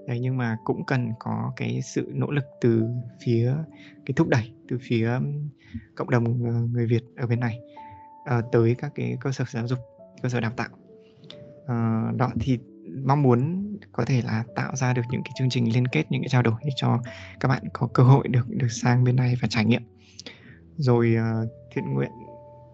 Đấy 0.08 0.20
nhưng 0.20 0.38
mà 0.38 0.58
cũng 0.64 0.86
cần 0.86 1.12
có 1.20 1.52
cái 1.56 1.82
sự 1.82 2.12
nỗ 2.14 2.32
lực 2.32 2.46
từ 2.62 2.84
phía 3.26 3.54
cái 4.06 4.14
thúc 4.16 4.28
đẩy 4.28 4.52
từ 4.68 4.78
phía 4.82 5.12
cộng 5.96 6.10
đồng 6.10 6.44
ờ, 6.46 6.52
người 6.52 6.86
Việt 6.86 7.04
ở 7.18 7.28
bên 7.28 7.40
này 7.40 7.60
uh, 8.38 8.46
tới 8.52 8.76
các 8.78 8.92
cái 8.96 9.18
cơ 9.22 9.32
sở 9.32 9.44
giáo 9.52 9.68
dục 9.68 9.80
cơ 10.22 10.30
sở 10.30 10.40
đào 10.40 10.52
tạo. 10.52 10.70
Uh, 11.64 12.18
đó 12.18 12.32
thì 12.40 12.60
mong 13.04 13.24
muốn 13.24 13.68
có 13.92 14.06
thể 14.06 14.22
là 14.22 14.44
tạo 14.56 14.76
ra 14.76 14.94
được 14.94 15.02
những 15.12 15.22
cái 15.24 15.32
chương 15.40 15.50
trình 15.50 15.74
liên 15.74 15.88
kết 15.88 16.12
những 16.12 16.22
cái 16.22 16.30
trao 16.30 16.42
đổi 16.42 16.54
để 16.64 16.72
cho 16.76 17.00
các 17.40 17.48
bạn 17.48 17.64
có 17.74 17.88
cơ 17.94 18.04
hội 18.04 18.28
được 18.28 18.50
được 18.50 18.72
sang 18.72 19.04
bên 19.04 19.16
này 19.16 19.36
và 19.42 19.48
trải 19.48 19.66
nghiệm. 19.66 19.82
Rồi 20.78 21.16
uh, 21.18 21.50
thiện 21.76 21.94
nguyện 21.94 22.12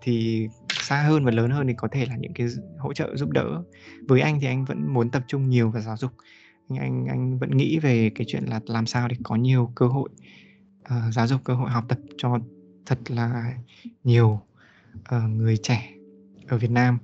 thì 0.02 0.47
xa 0.69 1.02
hơn 1.02 1.26
và 1.26 1.32
lớn 1.32 1.52
hơn 1.52 1.67
thì 1.67 1.73
có 1.78 1.88
thể 1.91 2.06
là 2.06 2.15
những 2.15 2.34
cái 2.34 2.47
hỗ 2.80 2.93
trợ 2.93 3.15
giúp 3.15 3.32
đỡ. 3.32 3.63
Với 4.08 4.21
anh 4.21 4.39
thì 4.39 4.47
anh 4.47 4.65
vẫn 4.65 4.93
muốn 4.93 5.12
tập 5.12 5.23
trung 5.28 5.49
nhiều 5.49 5.71
vào 5.71 5.82
giáo 5.82 5.97
dục. 5.97 6.12
Anh 6.69 6.80
anh 6.80 7.06
anh 7.06 7.39
vẫn 7.39 7.58
nghĩ 7.58 7.80
về 7.80 8.12
cái 8.15 8.26
chuyện 8.30 8.43
là 8.43 8.60
làm 8.65 8.86
sao 8.86 9.08
để 9.08 9.15
có 9.23 9.36
nhiều 9.36 9.71
cơ 9.76 9.88
hội 9.88 10.10
uh, 10.82 11.13
giáo 11.13 11.28
dục 11.28 11.41
cơ 11.43 11.54
hội 11.54 11.69
học 11.69 11.86
tập 11.88 11.97
cho 12.17 12.39
thật 12.86 13.12
là 13.12 13.54
nhiều 14.04 14.41
uh, 15.15 15.23
người 15.30 15.58
trẻ 15.58 15.89
ở 16.47 16.58
Việt 16.58 16.71
Nam 16.71 16.97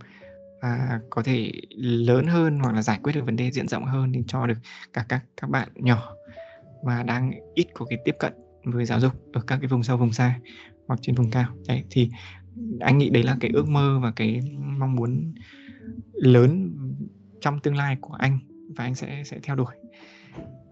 và 0.62 1.00
có 1.10 1.24
thể 1.24 1.52
lớn 1.78 2.28
hơn 2.28 2.60
hoặc 2.60 2.76
là 2.76 2.82
giải 2.82 3.00
quyết 3.04 3.13
được 3.13 3.26
vấn 3.26 3.36
đề 3.36 3.52
diện 3.52 3.67
rộng 3.67 3.86
hơn 3.86 4.12
thì 4.13 4.24
cho 4.28 4.48
được 4.48 4.58
cả 4.93 5.06
các 5.10 5.24
các 5.41 5.50
bạn 5.50 5.69
nhỏ 5.76 6.13
và 6.84 7.04
đang 7.04 7.32
ít 7.54 7.67
có 7.74 7.86
cái 7.86 8.00
tiếp 8.06 8.15
cận 8.19 8.34
với 8.63 8.86
giáo 8.86 9.00
dục 9.00 9.13
ở 9.34 9.41
các 9.48 9.58
cái 9.58 9.67
vùng 9.67 9.84
sâu 9.84 9.98
vùng 9.98 10.13
xa 10.13 10.39
hoặc 10.88 11.00
trên 11.02 11.15
vùng 11.15 11.32
cao. 11.32 11.56
Đấy 11.67 11.84
thì 11.89 12.10
anh 12.80 12.98
nghĩ 12.98 13.10
đấy 13.10 13.24
là 13.24 13.38
cái 13.39 13.52
ước 13.54 13.69
mơ 13.69 14.00
và 14.04 14.12
cái 14.12 14.41
mong 14.78 14.95
muốn 14.95 15.34
lớn 16.13 16.76
trong 17.41 17.60
tương 17.60 17.76
lai 17.76 17.98
của 18.02 18.13
anh 18.13 18.39
và 18.76 18.84
anh 18.84 18.95
sẽ 18.95 19.24
sẽ 19.26 19.39
theo 19.43 19.56
đuổi. 19.56 19.76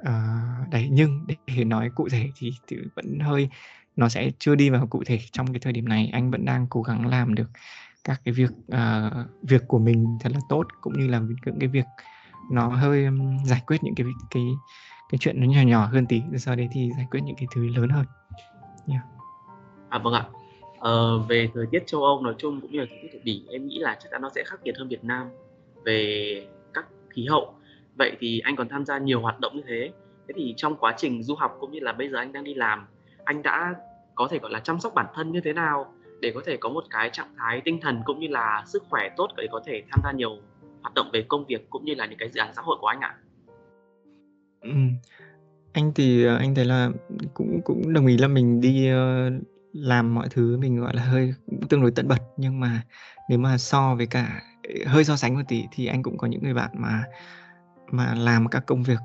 À, 0.03 0.43
đấy 0.71 0.89
nhưng 0.91 1.25
để 1.47 1.63
nói 1.63 1.89
cụ 1.95 2.09
thể 2.09 2.29
thì, 2.37 2.51
thì 2.67 2.77
vẫn 2.95 3.19
hơi 3.19 3.49
nó 3.95 4.09
sẽ 4.09 4.31
chưa 4.39 4.55
đi 4.55 4.69
vào 4.69 4.87
cụ 4.87 5.03
thể 5.05 5.19
trong 5.31 5.53
cái 5.53 5.59
thời 5.59 5.73
điểm 5.73 5.85
này. 5.85 6.09
Anh 6.13 6.31
vẫn 6.31 6.45
đang 6.45 6.67
cố 6.69 6.81
gắng 6.81 7.07
làm 7.07 7.35
được 7.35 7.49
các 8.07 8.21
cái 8.25 8.33
việc 8.33 8.51
uh, 8.73 9.27
việc 9.41 9.61
của 9.67 9.79
mình 9.79 10.17
thật 10.21 10.31
là 10.33 10.39
tốt 10.49 10.63
cũng 10.81 10.93
như 10.99 11.07
là 11.07 11.19
những 11.45 11.59
cái 11.59 11.69
việc 11.69 11.85
nó 12.51 12.67
hơi 12.67 13.05
um, 13.05 13.37
giải 13.45 13.61
quyết 13.67 13.83
những 13.83 13.95
cái 13.95 14.07
cái 14.31 14.43
cái 15.09 15.17
chuyện 15.17 15.41
nó 15.41 15.47
nhỏ 15.47 15.61
nhỏ 15.61 15.85
hơn 15.85 16.05
tí. 16.05 16.21
Sau 16.37 16.55
đấy 16.55 16.69
thì 16.71 16.91
giải 16.97 17.07
quyết 17.11 17.19
những 17.23 17.35
cái 17.35 17.47
thứ 17.55 17.67
lớn 17.67 17.89
hơn. 17.89 18.05
Yeah. 18.87 19.03
à 19.89 19.99
vâng 19.99 20.13
ạ. 20.13 20.25
Ờ, 20.79 21.19
về 21.19 21.49
thời 21.53 21.65
tiết 21.71 21.83
châu 21.87 22.03
Âu 22.03 22.21
nói 22.21 22.35
chung 22.37 22.61
cũng 22.61 22.71
như 22.71 22.79
là 22.79 22.85
thời 22.89 22.99
tiết 23.01 23.17
ở 23.17 23.19
Bỉ 23.23 23.43
em 23.49 23.67
nghĩ 23.67 23.79
là 23.79 23.97
chắc 23.99 24.09
chắn 24.11 24.21
nó 24.21 24.29
sẽ 24.35 24.43
khắc 24.45 24.63
nghiệt 24.63 24.75
hơn 24.77 24.87
Việt 24.87 25.03
Nam 25.03 25.27
về 25.85 26.47
các 26.73 26.85
khí 27.09 27.25
hậu. 27.29 27.53
Vậy 27.95 28.17
thì 28.19 28.39
anh 28.39 28.55
còn 28.55 28.69
tham 28.69 28.85
gia 28.85 28.97
nhiều 28.97 29.21
hoạt 29.21 29.39
động 29.39 29.55
như 29.55 29.63
thế. 29.67 29.91
Thế 30.27 30.33
thì 30.35 30.53
trong 30.57 30.75
quá 30.75 30.93
trình 30.97 31.23
du 31.23 31.35
học 31.35 31.57
cũng 31.59 31.71
như 31.71 31.79
là 31.79 31.93
bây 31.93 32.09
giờ 32.09 32.17
anh 32.17 32.33
đang 32.33 32.43
đi 32.43 32.53
làm 32.53 32.87
anh 33.27 33.43
đã 33.43 33.75
có 34.15 34.27
thể 34.31 34.39
gọi 34.39 34.51
là 34.51 34.59
chăm 34.59 34.79
sóc 34.79 34.93
bản 34.93 35.05
thân 35.13 35.31
như 35.31 35.41
thế 35.41 35.53
nào? 35.53 35.93
Để 36.21 36.31
có 36.35 36.41
thể 36.45 36.57
có 36.57 36.69
một 36.69 36.83
cái 36.89 37.09
trạng 37.13 37.35
thái 37.37 37.61
tinh 37.65 37.79
thần 37.81 38.01
cũng 38.05 38.19
như 38.19 38.27
là 38.27 38.63
sức 38.65 38.83
khỏe 38.89 39.09
tốt 39.17 39.27
để 39.37 39.47
có 39.51 39.61
thể 39.65 39.83
tham 39.91 40.01
gia 40.03 40.11
nhiều 40.11 40.37
hoạt 40.81 40.93
động 40.93 41.09
về 41.13 41.25
công 41.27 41.45
việc 41.45 41.69
cũng 41.69 41.85
như 41.85 41.95
là 41.95 42.05
những 42.05 42.19
cái 42.19 42.29
dự 42.29 42.39
án 42.39 42.53
xã 42.55 42.61
hội 42.61 42.77
của 42.81 42.87
anh 42.87 42.99
ạ? 42.99 43.15
Ừ. 44.61 44.71
Anh 45.73 45.91
thì 45.95 46.25
ờ, 46.25 46.37
anh 46.37 46.55
thấy 46.55 46.65
là 46.65 46.89
cũng 47.33 47.61
cũng 47.63 47.93
đồng 47.93 48.07
ý 48.07 48.17
là 48.17 48.27
mình 48.27 48.61
đi 48.61 48.89
ờ, 48.89 49.29
làm 49.73 50.15
mọi 50.15 50.27
thứ 50.29 50.57
mình 50.57 50.79
gọi 50.81 50.95
là 50.95 51.01
hơi 51.01 51.33
tương 51.69 51.81
đối 51.81 51.91
tận 51.91 52.07
bật 52.07 52.19
nhưng 52.37 52.59
mà 52.59 52.81
nếu 53.29 53.39
mà 53.39 53.57
so 53.57 53.95
với 53.95 54.07
cả 54.07 54.41
ờ, 54.63 54.73
hơi 54.85 55.03
so 55.03 55.15
sánh 55.15 55.35
một 55.35 55.41
tí 55.47 55.63
thì 55.71 55.85
anh 55.85 56.03
cũng 56.03 56.17
có 56.17 56.27
những 56.27 56.43
người 56.43 56.53
bạn 56.53 56.69
mà 56.73 57.03
mà 57.91 58.15
làm 58.15 58.47
các 58.47 58.63
công 58.65 58.83
việc 58.83 58.99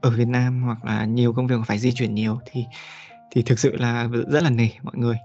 ở 0.00 0.10
Việt 0.10 0.28
Nam 0.28 0.62
hoặc 0.62 0.84
là 0.84 1.04
nhiều 1.04 1.32
công 1.32 1.46
việc 1.46 1.56
phải 1.66 1.78
di 1.78 1.92
chuyển 1.92 2.14
nhiều 2.14 2.38
thì 2.46 2.64
thì 3.30 3.42
thực 3.42 3.58
sự 3.58 3.76
là 3.76 4.08
rất 4.28 4.42
là 4.42 4.50
nể 4.50 4.68
mọi 4.82 4.94
người 4.96 5.16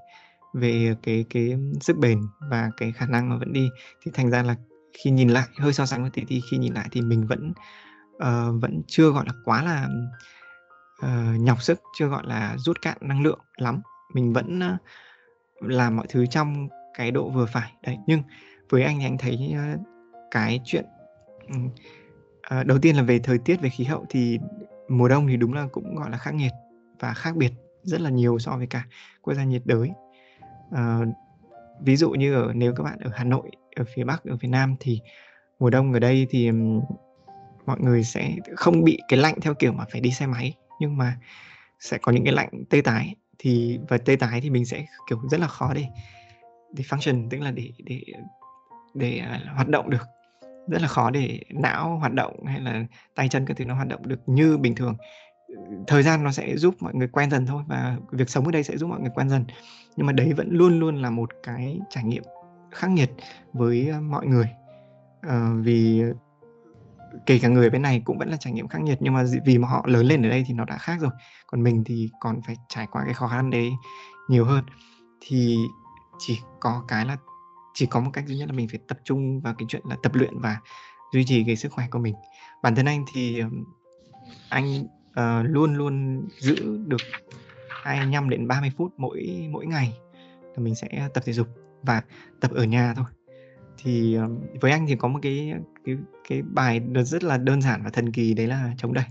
về 0.54 0.96
cái 1.04 1.26
cái 1.30 1.58
sức 1.82 1.98
bền 1.98 2.22
và 2.50 2.72
cái 2.78 2.92
khả 2.92 3.06
năng 3.06 3.30
mà 3.30 3.38
vẫn 3.38 3.54
đi. 3.54 3.70
Thì 4.02 4.12
thành 4.14 4.30
ra 4.30 4.44
là 4.44 4.56
khi 4.94 5.12
nhìn 5.12 5.30
lại 5.30 5.48
hơi 5.58 5.74
so 5.74 5.86
sánh 5.86 6.02
với 6.02 6.12
tỷ 6.12 6.24
thi 6.28 6.42
khi 6.52 6.58
nhìn 6.58 6.74
lại 6.74 6.88
thì 6.92 7.02
mình 7.02 7.28
vẫn 7.28 7.54
uh, 8.16 8.62
vẫn 8.62 8.82
chưa 8.88 9.10
gọi 9.10 9.26
là 9.28 9.34
quá 9.46 9.64
là 9.64 9.88
uh, 11.06 11.42
nhọc 11.42 11.62
sức 11.62 11.82
chưa 11.98 12.08
gọi 12.08 12.24
là 12.26 12.56
rút 12.58 12.82
cạn 12.82 12.98
năng 13.02 13.24
lượng 13.24 13.40
lắm. 13.58 13.82
Mình 14.14 14.34
vẫn 14.34 14.60
uh, 14.60 15.72
làm 15.72 15.96
mọi 15.96 16.06
thứ 16.10 16.26
trong 16.26 16.68
cái 16.98 17.12
độ 17.12 17.30
vừa 17.30 17.46
phải. 17.46 17.74
Đấy 17.84 17.98
nhưng 18.08 18.22
với 18.70 18.84
anh 18.84 19.00
thì 19.00 19.06
anh 19.06 19.18
thấy 19.18 19.54
uh, 19.54 19.80
cái 20.32 20.62
chuyện 20.66 20.86
uh, 21.56 22.66
đầu 22.66 22.78
tiên 22.82 22.96
là 22.96 23.04
về 23.04 23.20
thời 23.20 23.38
tiết 23.38 23.62
về 23.62 23.70
khí 23.70 23.84
hậu 23.84 24.06
thì 24.10 24.40
mùa 24.90 25.08
đông 25.08 25.28
thì 25.28 25.38
đúng 25.38 25.54
là 25.54 25.68
cũng 25.72 25.96
gọi 25.96 26.10
là 26.10 26.18
khắc 26.18 26.34
nghiệt 26.34 26.52
và 27.00 27.14
khác 27.14 27.36
biệt 27.36 27.52
rất 27.84 28.02
là 28.02 28.10
nhiều 28.10 28.40
so 28.40 28.58
với 28.58 28.68
cả 28.68 28.86
quốc 29.22 29.34
gia 29.34 29.44
nhiệt 29.44 29.62
đới 29.66 29.90
uh, 30.76 31.08
ví 31.82 31.96
dụ 31.96 32.12
như 32.12 32.34
ở 32.34 32.54
nếu 32.56 32.74
các 32.76 32.84
bạn 32.84 33.00
ở 33.00 33.12
Hà 33.14 33.24
Nội 33.24 33.52
ở 33.76 33.86
phía 33.94 34.04
Bắc 34.04 34.24
ở 34.24 34.36
Việt 34.36 34.50
Nam 34.50 34.76
thì 34.80 35.00
mùa 35.60 35.70
đông 35.70 35.94
ở 35.94 36.00
đây 36.00 36.28
thì 36.30 36.48
um, 36.48 36.82
mọi 37.66 37.80
người 37.80 38.04
sẽ 38.04 38.32
không 38.56 38.84
bị 38.84 39.00
cái 39.08 39.20
lạnh 39.20 39.36
theo 39.42 39.54
kiểu 39.54 39.74
mà 39.74 39.86
phải 39.92 40.02
đi 40.02 40.12
xe 40.12 40.28
máy 40.28 40.54
nhưng 40.80 40.98
mà 40.98 41.18
sẽ 41.80 41.98
có 41.98 42.12
những 42.12 42.24
cái 42.24 42.34
lạnh 42.34 42.64
tê 42.70 42.82
tái. 42.82 43.16
Thì 43.40 43.80
và 43.90 43.98
tê 43.98 44.16
tái 44.16 44.42
thì 44.42 44.50
mình 44.50 44.66
sẽ 44.66 44.86
kiểu 45.10 45.20
rất 45.32 45.40
là 45.40 45.48
khó 45.48 45.74
để 45.74 45.86
để 46.74 46.84
function 46.90 47.28
tức 47.30 47.42
là 47.42 47.52
để 47.52 47.72
để 47.78 48.02
để 48.94 49.22
uh, 49.36 49.56
hoạt 49.56 49.68
động 49.68 49.90
được. 49.90 50.08
Rất 50.68 50.82
là 50.82 50.88
khó 50.88 51.10
để 51.10 51.40
não 51.50 51.98
hoạt 51.98 52.14
động 52.14 52.46
hay 52.46 52.60
là 52.60 52.86
tay 53.16 53.30
chân 53.30 53.46
các 53.46 53.58
thứ 53.58 53.66
nó 53.66 53.76
hoạt 53.76 53.88
động 53.88 54.08
được 54.08 54.20
như 54.26 54.58
bình 54.58 54.76
thường 54.76 54.96
thời 55.88 56.04
gian 56.04 56.24
nó 56.24 56.32
sẽ 56.32 56.58
giúp 56.58 56.76
mọi 56.80 56.94
người 56.96 57.08
quen 57.08 57.32
dần 57.32 57.46
thôi 57.46 57.64
và 57.68 57.98
việc 58.12 58.30
sống 58.30 58.46
ở 58.46 58.52
đây 58.52 58.64
sẽ 58.64 58.78
giúp 58.78 58.88
mọi 58.90 59.00
người 59.00 59.12
quen 59.16 59.30
dần. 59.30 59.46
Nhưng 59.96 60.08
mà 60.08 60.14
đấy 60.14 60.34
vẫn 60.34 60.48
luôn 60.52 60.80
luôn 60.80 60.96
là 60.96 61.10
một 61.10 61.30
cái 61.44 61.80
trải 61.90 62.04
nghiệm 62.04 62.24
khắc 62.72 62.92
nghiệt 62.92 63.12
với 63.54 63.88
ờ, 63.88 64.02
mọi 64.02 64.28
người. 64.28 64.50
À, 65.22 65.52
vì 65.58 66.04
kể 67.26 67.40
cả 67.42 67.48
người 67.48 67.70
bên 67.70 67.82
này 67.82 68.02
cũng 68.06 68.18
vẫn 68.18 68.30
là 68.30 68.38
trải 68.38 68.54
nghiệm 68.54 68.68
khắc 68.68 68.82
nghiệt 68.82 68.98
nhưng 69.02 69.14
mà 69.14 69.24
vì 69.46 69.58
mà 69.58 69.68
họ 69.68 69.84
lớn 69.88 70.06
lên 70.06 70.26
ở 70.26 70.30
đây 70.30 70.44
thì 70.48 70.54
nó 70.54 70.66
đã 70.66 70.78
khác 70.78 70.98
rồi. 71.02 71.12
Còn 71.48 71.64
mình 71.64 71.84
thì 71.86 72.10
còn 72.20 72.42
phải 72.42 72.56
trải 72.68 72.88
qua 72.92 73.04
cái 73.06 73.14
khó 73.14 73.28
khăn 73.28 73.50
đấy 73.50 73.72
nhiều 74.30 74.46
hơn. 74.46 74.64
Thì 75.22 75.58
chỉ 76.20 76.40
có 76.60 76.84
cái 76.88 77.06
là 77.06 77.18
chỉ 77.74 77.86
có 77.86 78.00
một 78.00 78.10
cách 78.14 78.28
duy 78.28 78.38
nhất 78.38 78.50
là 78.50 78.54
mình 78.54 78.68
phải 78.68 78.80
tập 78.88 78.98
trung 79.04 79.42
vào 79.42 79.54
cái 79.58 79.66
chuyện 79.70 79.82
là 79.90 79.96
tập 80.04 80.16
luyện 80.16 80.40
và 80.40 80.58
duy 81.14 81.26
trì 81.26 81.44
cái 81.44 81.56
sức 81.56 81.72
khỏe 81.72 81.88
của 81.92 82.00
mình. 82.00 82.16
Bản 82.64 82.76
thân 82.76 82.86
anh 82.86 83.06
thì 83.14 83.42
anh 84.50 84.88
uh, 85.20 85.46
luôn 85.50 85.74
luôn 85.76 86.26
giữ 86.40 86.78
được 86.88 87.02
25 87.70 88.30
đến 88.30 88.48
30 88.48 88.72
phút 88.78 88.94
mỗi 88.98 89.48
mỗi 89.52 89.66
ngày 89.66 89.94
là 90.44 90.64
mình 90.64 90.76
sẽ 90.76 91.10
tập 91.14 91.24
thể 91.26 91.34
dục 91.34 91.48
và 91.82 92.02
tập 92.40 92.52
ở 92.52 92.64
nhà 92.64 92.94
thôi. 92.94 93.06
Thì 93.78 94.18
uh, 94.18 94.62
với 94.62 94.72
anh 94.72 94.88
thì 94.88 94.96
có 94.96 95.08
một 95.08 95.20
cái 95.22 95.54
cái 95.86 95.96
cái 96.30 96.42
bài 96.42 96.82
rất 97.06 97.24
là 97.24 97.38
đơn 97.38 97.62
giản 97.62 97.84
và 97.84 97.90
thần 97.90 98.12
kỳ 98.12 98.34
đấy 98.34 98.48
là 98.48 98.74
chống 98.78 98.94
đẩy. 98.94 99.06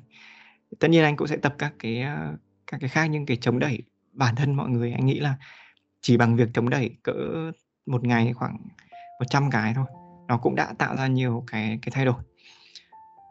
Tất 0.78 0.88
nhiên 0.88 1.04
anh 1.04 1.16
cũng 1.16 1.28
sẽ 1.28 1.36
tập 1.36 1.54
các 1.58 1.72
cái 1.78 2.02
ờ, 2.02 2.36
các 2.66 2.80
cái 2.80 2.88
khác 2.88 3.06
nhưng 3.06 3.26
cái 3.26 3.36
chống 3.40 3.58
đẩy 3.58 3.82
bản 4.12 4.36
thân 4.36 4.54
mọi 4.54 4.68
người 4.68 4.92
anh 4.92 5.06
nghĩ 5.06 5.20
là 5.20 5.34
chỉ 6.00 6.16
bằng 6.16 6.36
việc 6.36 6.48
chống 6.54 6.70
đẩy 6.70 6.90
cỡ 7.02 7.12
một 7.86 8.04
ngày 8.04 8.32
khoảng 8.32 8.56
100 9.20 9.50
cái 9.50 9.74
thôi 9.74 9.86
nó 10.28 10.38
cũng 10.38 10.54
đã 10.54 10.74
tạo 10.78 10.96
ra 10.96 11.06
nhiều 11.06 11.44
cái 11.46 11.78
cái 11.82 11.90
thay 11.92 12.04
đổi. 12.04 12.22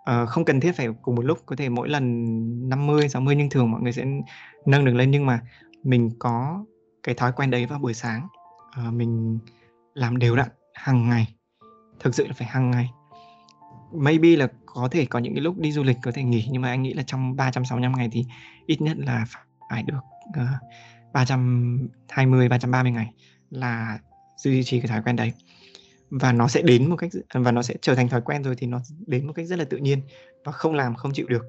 Ờ, 0.10 0.26
không 0.26 0.46
cần 0.46 0.60
thiết 0.60 0.72
phải 0.72 0.88
cùng 1.02 1.16
một 1.16 1.26
lúc 1.26 1.40
có 1.46 1.56
thể 1.56 1.70
mỗi 1.70 1.90
lần 1.90 2.70
50 2.70 3.10
60 3.10 3.36
nhưng 3.36 3.50
thường 3.50 3.72
mọi 3.72 3.82
người 3.82 3.92
sẽ 3.92 4.06
nâng 4.66 4.86
được 4.86 4.94
lên 4.96 5.12
nhưng 5.12 5.26
mà 5.26 5.42
mình 5.84 6.10
có 6.20 6.66
cái 7.04 7.16
thói 7.16 7.32
quen 7.32 7.52
đấy 7.52 7.66
vào 7.66 7.80
buổi 7.80 7.94
sáng. 7.94 8.28
Uh, 8.88 8.94
mình 8.94 9.40
làm 9.94 10.18
đều 10.18 10.36
đặn 10.36 10.48
hàng 10.74 11.10
ngày. 11.10 11.36
Thực 12.00 12.16
sự 12.16 12.28
là 12.28 12.34
phải 12.34 12.48
hàng 12.48 12.72
ngày. 12.72 12.90
Maybe 13.94 14.30
là 14.30 14.48
có 14.66 14.88
thể 14.92 15.06
có 15.06 15.20
những 15.20 15.34
cái 15.34 15.42
lúc 15.42 15.58
đi 15.58 15.72
du 15.72 15.84
lịch 15.84 15.98
có 16.04 16.12
thể 16.12 16.24
nghỉ 16.24 16.48
nhưng 16.52 16.62
mà 16.62 16.70
anh 16.70 16.84
nghĩ 16.84 16.94
là 16.94 17.04
trong 17.04 17.36
365 17.36 17.92
ngày 17.98 18.10
thì 18.12 18.26
ít 18.66 18.82
nhất 18.82 18.98
là 18.98 19.26
phải 19.70 19.84
được 19.84 20.02
uh, 20.30 20.48
320 21.14 22.50
330 22.50 22.92
ngày 22.92 23.14
là 23.50 24.00
duy 24.38 24.64
trì 24.64 24.80
cái 24.80 24.88
thói 24.88 25.02
quen 25.04 25.16
đấy 25.16 25.34
và 26.10 26.34
nó 26.34 26.48
sẽ 26.48 26.62
đến 26.62 26.90
một 26.90 26.96
cách 26.96 27.12
và 27.34 27.52
nó 27.52 27.62
sẽ 27.62 27.76
trở 27.82 27.96
thành 27.96 28.10
thói 28.10 28.22
quen 28.22 28.44
rồi 28.44 28.56
thì 28.56 28.68
nó 28.68 28.82
đến 29.08 29.28
một 29.28 29.34
cách 29.34 29.46
rất 29.46 29.60
là 29.60 29.66
tự 29.66 29.78
nhiên 29.78 30.02
và 30.44 30.52
không 30.52 30.74
làm 30.74 30.96
không 30.96 31.14
chịu 31.14 31.28
được. 31.28 31.46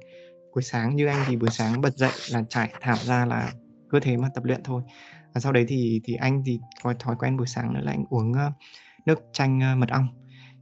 Buổi 0.55 0.62
sáng 0.62 0.96
như 0.96 1.07
anh 1.07 1.25
thì 1.27 1.37
buổi 1.37 1.51
sáng 1.51 1.81
bật 1.81 1.96
dậy 1.96 2.12
là 2.31 2.42
trải 2.49 2.73
thảm 2.81 2.99
ra 3.05 3.27
là 3.27 3.53
cứ 3.90 4.01
thế 4.01 4.16
mà 4.16 4.29
tập 4.35 4.44
luyện 4.44 4.62
thôi. 4.64 4.83
Và 5.35 5.40
sau 5.40 5.53
đấy 5.53 5.64
thì 5.68 6.01
thì 6.05 6.14
anh 6.14 6.42
thì 6.46 6.61
có 6.83 6.94
thói 6.99 7.16
quen 7.18 7.37
buổi 7.37 7.46
sáng 7.46 7.75
nữa 7.75 7.81
là 7.83 7.92
anh 7.92 8.05
uống 8.11 8.33
nước 9.07 9.20
chanh 9.33 9.81
mật 9.81 9.88
ong. 9.88 10.09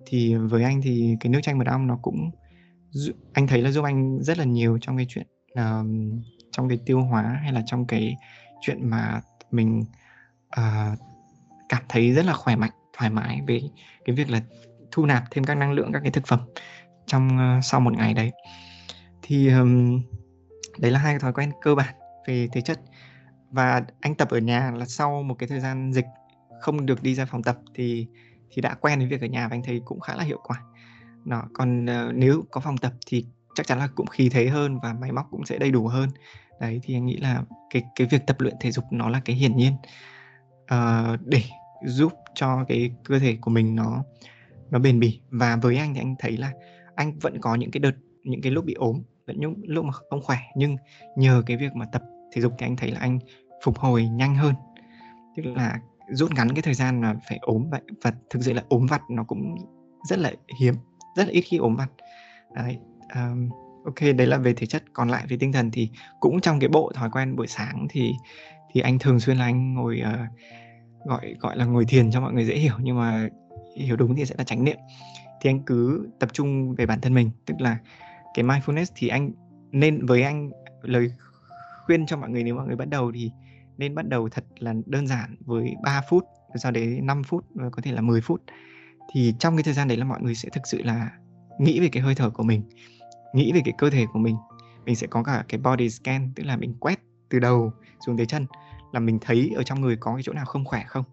Thì 0.06 0.34
với 0.34 0.62
anh 0.62 0.80
thì 0.82 1.16
cái 1.20 1.30
nước 1.30 1.40
chanh 1.42 1.58
mật 1.58 1.66
ong 1.66 1.86
nó 1.86 1.98
cũng 2.02 2.30
anh 3.32 3.46
thấy 3.46 3.62
là 3.62 3.70
giúp 3.70 3.84
anh 3.84 4.18
rất 4.22 4.38
là 4.38 4.44
nhiều 4.44 4.78
trong 4.80 4.96
cái 4.96 5.06
chuyện 5.08 5.26
uh, 5.52 5.86
trong 6.52 6.68
cái 6.68 6.78
tiêu 6.86 7.00
hóa 7.00 7.38
hay 7.42 7.52
là 7.52 7.62
trong 7.66 7.86
cái 7.86 8.16
chuyện 8.60 8.90
mà 8.90 9.20
mình 9.50 9.84
uh, 10.60 10.98
cảm 11.68 11.82
thấy 11.88 12.12
rất 12.12 12.24
là 12.24 12.32
khỏe 12.32 12.56
mạnh 12.56 12.70
thoải 12.98 13.10
mái 13.10 13.40
về 13.46 13.60
cái 14.04 14.16
việc 14.16 14.30
là 14.30 14.40
thu 14.90 15.06
nạp 15.06 15.22
thêm 15.30 15.44
các 15.44 15.54
năng 15.54 15.72
lượng 15.72 15.92
các 15.92 16.00
cái 16.02 16.10
thực 16.10 16.26
phẩm 16.26 16.40
trong 17.06 17.28
uh, 17.58 17.64
sau 17.64 17.80
một 17.80 17.92
ngày 17.96 18.14
đấy. 18.14 18.32
Thì 19.22 19.48
um, 19.48 20.02
đấy 20.78 20.90
là 20.90 20.98
hai 20.98 21.12
cái 21.12 21.20
thói 21.20 21.32
quen 21.32 21.52
cơ 21.60 21.74
bản 21.74 21.94
về 22.26 22.48
thể 22.52 22.60
chất. 22.60 22.80
Và 23.50 23.82
anh 24.00 24.14
tập 24.14 24.28
ở 24.30 24.38
nhà 24.38 24.70
là 24.76 24.86
sau 24.86 25.22
một 25.22 25.34
cái 25.34 25.48
thời 25.48 25.60
gian 25.60 25.92
dịch 25.92 26.06
không 26.60 26.86
được 26.86 27.02
đi 27.02 27.14
ra 27.14 27.24
phòng 27.24 27.42
tập 27.42 27.58
thì 27.74 28.06
thì 28.50 28.62
đã 28.62 28.74
quen 28.74 28.98
với 28.98 29.08
việc 29.08 29.20
ở 29.20 29.26
nhà 29.26 29.48
và 29.48 29.56
anh 29.56 29.62
thấy 29.62 29.80
cũng 29.84 30.00
khá 30.00 30.14
là 30.16 30.24
hiệu 30.24 30.40
quả. 30.44 30.62
Nó 31.24 31.42
còn 31.54 31.84
uh, 31.84 32.14
nếu 32.14 32.44
có 32.50 32.60
phòng 32.60 32.78
tập 32.78 32.92
thì 33.06 33.26
chắc 33.54 33.66
chắn 33.66 33.78
là 33.78 33.88
cũng 33.94 34.06
khí 34.06 34.28
thế 34.28 34.48
hơn 34.48 34.78
và 34.82 34.94
máy 35.00 35.12
móc 35.12 35.26
cũng 35.30 35.46
sẽ 35.46 35.58
đầy 35.58 35.70
đủ 35.70 35.86
hơn. 35.86 36.08
Đấy 36.60 36.80
thì 36.82 36.94
anh 36.94 37.06
nghĩ 37.06 37.16
là 37.16 37.42
cái 37.70 37.82
cái 37.94 38.06
việc 38.06 38.26
tập 38.26 38.36
luyện 38.40 38.54
thể 38.60 38.70
dục 38.70 38.84
nó 38.90 39.08
là 39.08 39.20
cái 39.24 39.36
hiển 39.36 39.56
nhiên. 39.56 39.72
Uh, 40.74 41.20
để 41.20 41.42
giúp 41.84 42.12
cho 42.34 42.64
cái 42.68 42.90
cơ 43.04 43.18
thể 43.18 43.36
của 43.40 43.50
mình 43.50 43.76
nó 43.76 44.04
nó 44.70 44.78
bền 44.78 45.00
bỉ. 45.00 45.20
Và 45.30 45.56
với 45.56 45.76
anh 45.76 45.94
thì 45.94 46.00
anh 46.00 46.14
thấy 46.18 46.36
là 46.36 46.52
anh 46.94 47.18
vẫn 47.18 47.40
có 47.40 47.54
những 47.54 47.70
cái 47.70 47.80
đợt 47.80 47.94
những 48.24 48.42
cái 48.42 48.52
lúc 48.52 48.64
bị 48.64 48.74
ốm 48.74 49.02
vẫn 49.26 49.40
những 49.40 49.54
lúc 49.66 49.84
mà 49.84 49.92
không 50.10 50.22
khỏe. 50.22 50.38
Nhưng 50.56 50.76
nhờ 51.16 51.42
cái 51.46 51.56
việc 51.56 51.74
mà 51.74 51.86
tập 51.92 52.02
thể 52.32 52.42
dục 52.42 52.52
thì 52.58 52.66
anh 52.66 52.76
thấy 52.76 52.90
là 52.90 53.00
anh 53.00 53.18
phục 53.62 53.78
hồi 53.78 54.08
nhanh 54.08 54.34
hơn. 54.34 54.54
Tức 55.36 55.42
là 55.42 55.80
rút 56.10 56.30
ngắn 56.32 56.52
cái 56.54 56.62
thời 56.62 56.74
gian 56.74 57.00
mà 57.00 57.14
phải 57.28 57.38
ốm 57.42 57.70
vậy. 57.70 57.80
Và 58.02 58.12
thực 58.30 58.42
sự 58.42 58.52
là 58.52 58.62
ốm 58.68 58.86
vặt 58.86 59.02
nó 59.10 59.24
cũng 59.24 59.54
rất 60.08 60.18
là 60.18 60.32
hiếm 60.60 60.74
rất 61.16 61.24
là 61.24 61.30
ít 61.30 61.40
khi 61.40 61.56
ốm 61.56 61.76
vặt. 61.76 61.88
Đấy 62.54 62.78
um, 63.14 63.48
ok 63.84 64.00
đấy 64.16 64.26
là 64.26 64.38
về 64.38 64.54
thể 64.54 64.66
chất. 64.66 64.82
Còn 64.92 65.08
lại 65.08 65.24
về 65.28 65.36
tinh 65.40 65.52
thần 65.52 65.70
thì 65.70 65.90
cũng 66.20 66.40
trong 66.40 66.60
cái 66.60 66.68
bộ 66.68 66.92
thói 66.94 67.10
quen 67.10 67.36
buổi 67.36 67.46
sáng 67.46 67.86
thì 67.90 68.12
thì 68.72 68.80
anh 68.80 68.98
thường 68.98 69.20
xuyên 69.20 69.36
là 69.36 69.44
anh 69.44 69.74
ngồi 69.74 70.02
uh, 70.02 70.38
gọi 71.08 71.34
gọi 71.40 71.56
là 71.56 71.64
ngồi 71.64 71.84
thiền 71.84 72.10
cho 72.10 72.20
mọi 72.20 72.32
người 72.32 72.44
dễ 72.44 72.56
hiểu, 72.56 72.74
nhưng 72.82 72.96
mà 72.96 73.28
hiểu 73.76 73.96
đúng 73.96 74.16
thì 74.16 74.24
sẽ 74.24 74.34
là 74.38 74.44
chánh 74.44 74.64
niệm. 74.64 74.76
Thì 75.40 75.50
anh 75.50 75.60
cứ 75.66 76.08
tập 76.18 76.28
trung 76.32 76.74
về 76.74 76.86
bản 76.86 77.00
thân 77.00 77.14
mình, 77.14 77.30
tức 77.46 77.60
là 77.60 77.78
cái 78.34 78.44
mindfulness 78.44 78.86
thì 78.94 79.08
anh 79.08 79.30
nên, 79.72 80.06
với 80.06 80.22
anh, 80.22 80.50
lời 80.82 81.12
khuyên 81.86 82.06
cho 82.06 82.16
mọi 82.16 82.30
người 82.30 82.44
nếu 82.44 82.54
mọi 82.54 82.66
người 82.66 82.76
bắt 82.76 82.88
đầu 82.88 83.12
thì 83.14 83.30
nên 83.78 83.94
bắt 83.94 84.08
đầu 84.08 84.28
thật 84.28 84.44
là 84.58 84.74
đơn 84.86 85.06
giản 85.06 85.36
với 85.40 85.74
3 85.82 86.02
phút 86.10 86.24
sau 86.54 86.72
đấy 86.72 87.00
5 87.02 87.22
phút 87.22 87.44
và 87.54 87.70
có 87.70 87.82
thể 87.82 87.92
là 87.92 88.00
10 88.00 88.20
phút. 88.20 88.42
Thì 89.12 89.34
trong 89.38 89.56
cái 89.56 89.62
thời 89.62 89.74
gian 89.74 89.88
đấy 89.88 89.96
là 89.96 90.04
mọi 90.04 90.22
người 90.22 90.34
sẽ 90.34 90.48
thực 90.52 90.66
sự 90.66 90.82
là 90.82 91.10
nghĩ 91.60 91.80
về 91.80 91.88
cái 91.92 92.02
hơi 92.02 92.14
thở 92.14 92.30
của 92.30 92.42
mình, 92.42 92.62
nghĩ 93.34 93.52
về 93.52 93.60
cái 93.64 93.74
cơ 93.78 93.90
thể 93.90 94.06
của 94.12 94.18
mình. 94.18 94.36
Mình 94.84 94.96
sẽ 94.96 95.06
có 95.06 95.22
cả 95.22 95.44
cái 95.48 95.60
body 95.60 95.90
scan, 95.90 96.30
tức 96.34 96.42
là 96.42 96.56
mình 96.56 96.74
quét 96.80 97.00
từ 97.28 97.38
đầu 97.38 97.72
xuống 98.06 98.16
tới 98.16 98.26
chân 98.26 98.46
là 98.92 99.00
mình 99.00 99.18
thấy 99.20 99.50
ở 99.56 99.62
trong 99.62 99.80
người 99.80 99.96
có 99.96 100.14
cái 100.14 100.22
chỗ 100.22 100.32
nào 100.32 100.44
không 100.44 100.64
khỏe 100.64 100.84
không? 100.86 101.04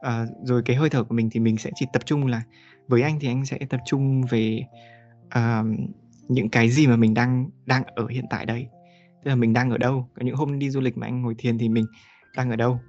À, 0.00 0.26
rồi 0.44 0.62
cái 0.64 0.76
hơi 0.76 0.90
thở 0.90 1.04
của 1.04 1.14
mình 1.14 1.28
thì 1.32 1.40
mình 1.40 1.56
sẽ 1.56 1.70
chỉ 1.74 1.86
tập 1.92 2.02
trung 2.06 2.26
là 2.26 2.42
với 2.88 3.02
anh 3.02 3.20
thì 3.20 3.28
anh 3.28 3.46
sẽ 3.46 3.58
tập 3.70 3.80
trung 3.86 4.22
về 4.30 4.60
uh, 5.26 5.66
những 6.28 6.48
cái 6.48 6.68
gì 6.68 6.86
mà 6.86 6.96
mình 6.96 7.14
đang 7.14 7.50
đang 7.66 7.82
ở 7.84 8.06
hiện 8.06 8.24
tại 8.30 8.46
đây. 8.46 8.66
tức 9.24 9.28
là 9.28 9.34
mình 9.34 9.52
đang 9.52 9.70
ở 9.70 9.78
đâu? 9.78 10.08
Có 10.14 10.22
những 10.24 10.36
hôm 10.36 10.58
đi 10.58 10.70
du 10.70 10.80
lịch 10.80 10.98
mà 10.98 11.06
anh 11.06 11.22
ngồi 11.22 11.34
thiền 11.38 11.58
thì 11.58 11.68
mình 11.68 11.84
đang 12.36 12.50
ở 12.50 12.56
đâu? 12.56 12.80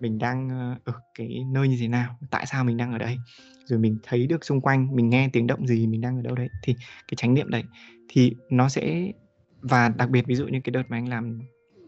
Mình 0.00 0.18
đang 0.18 0.48
ờ, 0.48 0.92
ở 0.92 1.00
cái 1.14 1.44
nơi 1.52 1.68
như 1.68 1.76
thế 1.80 1.88
nào? 1.88 2.18
Tại 2.30 2.46
sao 2.46 2.64
mình 2.64 2.76
đang 2.76 2.92
ở 2.92 2.98
đây? 2.98 3.16
Rồi 3.64 3.78
mình 3.78 3.98
thấy 4.02 4.26
được 4.26 4.44
xung 4.44 4.60
quanh 4.60 4.96
mình 4.96 5.10
nghe 5.10 5.28
tiếng 5.32 5.46
động 5.46 5.66
gì 5.66 5.86
mình 5.86 6.00
đang 6.00 6.16
ở 6.16 6.22
đâu 6.22 6.34
đấy? 6.34 6.48
Thì 6.62 6.74
cái 7.08 7.16
chánh 7.16 7.34
niệm 7.34 7.50
đấy 7.50 7.62
thì 8.08 8.32
nó 8.50 8.68
sẽ 8.68 9.12
và 9.60 9.88
đặc 9.88 10.10
biệt 10.10 10.26
ví 10.26 10.34
dụ 10.34 10.46
như 10.46 10.60
cái 10.64 10.70
đợt 10.70 10.82
mà 10.88 10.96
anh 10.96 11.08
làm 11.08 11.40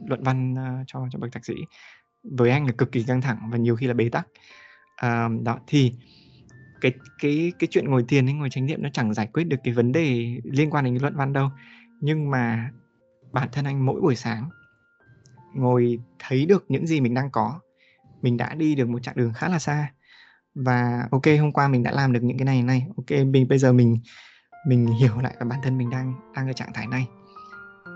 luận 0.07 0.23
văn 0.23 0.55
uh, 0.55 0.87
cho 0.87 1.07
cho 1.11 1.19
bậc 1.19 1.33
thạc 1.33 1.45
sĩ. 1.45 1.55
Với 2.23 2.51
anh 2.51 2.67
là 2.67 2.73
cực 2.73 2.93
kỳ 2.93 3.03
căng 3.03 3.21
thẳng 3.21 3.39
và 3.51 3.59
nhiều 3.59 3.77
khi 3.77 3.87
là 3.87 3.95
bế 3.95 4.09
tắc. 4.09 4.27
Uh, 5.07 5.43
đó 5.43 5.59
thì 5.67 5.95
cái 6.81 6.93
cái 7.19 7.53
cái 7.59 7.69
chuyện 7.71 7.91
ngồi 7.91 8.05
thiền 8.09 8.27
hay 8.27 8.35
ngồi 8.35 8.51
chánh 8.51 8.67
niệm 8.67 8.83
nó 8.83 8.89
chẳng 8.93 9.15
giải 9.15 9.27
quyết 9.27 9.45
được 9.45 9.57
cái 9.65 9.75
vấn 9.75 9.93
đề 9.93 10.37
liên 10.45 10.71
quan 10.71 10.85
đến 10.85 10.99
luận 11.01 11.17
văn 11.17 11.33
đâu. 11.33 11.51
Nhưng 12.01 12.31
mà 12.31 12.71
bản 13.33 13.49
thân 13.53 13.65
anh 13.65 13.87
mỗi 13.87 14.01
buổi 14.01 14.17
sáng 14.17 14.49
ngồi 15.55 15.99
thấy 16.19 16.47
được 16.47 16.65
những 16.69 16.87
gì 16.87 17.01
mình 17.01 17.15
đang 17.15 17.31
có 17.31 17.61
mình 18.23 18.37
đã 18.37 18.55
đi 18.55 18.75
được 18.75 18.89
một 18.89 19.03
chặng 19.03 19.17
đường 19.17 19.33
khá 19.33 19.49
là 19.49 19.59
xa. 19.59 19.93
Và 20.55 21.09
ok 21.11 21.23
hôm 21.41 21.53
qua 21.53 21.69
mình 21.69 21.83
đã 21.83 21.91
làm 21.91 22.13
được 22.13 22.23
những 22.23 22.39
cái 22.39 22.45
này 22.45 22.63
này 22.63 22.87
ok 22.97 23.27
mình 23.27 23.49
bây 23.49 23.59
giờ 23.59 23.73
mình 23.73 23.99
mình 24.67 24.87
hiểu 24.87 25.21
lại 25.21 25.35
là 25.39 25.45
bản 25.45 25.61
thân 25.63 25.79
mình 25.79 25.91
đang 25.91 26.15
đang 26.35 26.47
ở 26.47 26.53
trạng 26.53 26.73
thái 26.75 26.87
này 26.87 27.07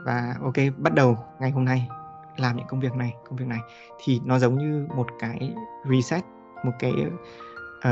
và 0.04 0.34
ok 0.42 0.54
bắt 0.76 0.94
đầu 0.94 1.18
ngày 1.40 1.50
hôm 1.50 1.64
nay 1.64 1.88
làm 2.36 2.56
những 2.56 2.66
công 2.66 2.80
việc 2.80 2.94
này 2.94 3.14
công 3.28 3.36
việc 3.36 3.46
này. 3.46 3.60
Thì 4.04 4.20
nó 4.24 4.38
giống 4.38 4.58
như 4.58 4.86
một 4.96 5.06
cái 5.18 5.54
reset 5.90 6.24
một 6.64 6.72
cái 6.78 6.92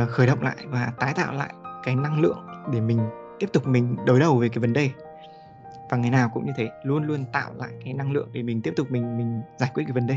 uh, 0.03 0.09
khởi 0.09 0.27
động 0.27 0.43
lại 0.43 0.57
và 0.65 0.93
tái 0.99 1.13
tạo 1.17 1.33
lại 1.33 1.55
cái 1.83 1.97
năng 1.97 2.21
lượng 2.21 2.47
để 2.73 2.81
mình 2.81 3.01
tiếp 3.39 3.47
tục 3.53 3.67
mình 3.67 3.97
đối 4.07 4.21
đầu 4.21 4.37
về 4.37 4.49
cái 4.49 4.59
vấn 4.59 4.73
đề. 4.73 4.91
Và 5.91 5.97
ngày 5.97 6.11
nào 6.11 6.31
cũng 6.35 6.47
như 6.47 6.53
thế 6.57 6.71
luôn 6.83 7.05
luôn 7.05 7.25
tạo 7.33 7.53
lại 7.57 7.71
cái 7.85 7.95
năng 7.95 8.13
lượng 8.13 8.29
để 8.33 8.43
mình 8.43 8.63
tiếp 8.63 8.73
tục 8.77 8.91
mình 8.91 9.19
mình 9.19 9.43
giải 9.59 9.71
quyết 9.75 9.85
cái 9.85 9.93
vấn 9.93 10.07
đề. 10.07 10.17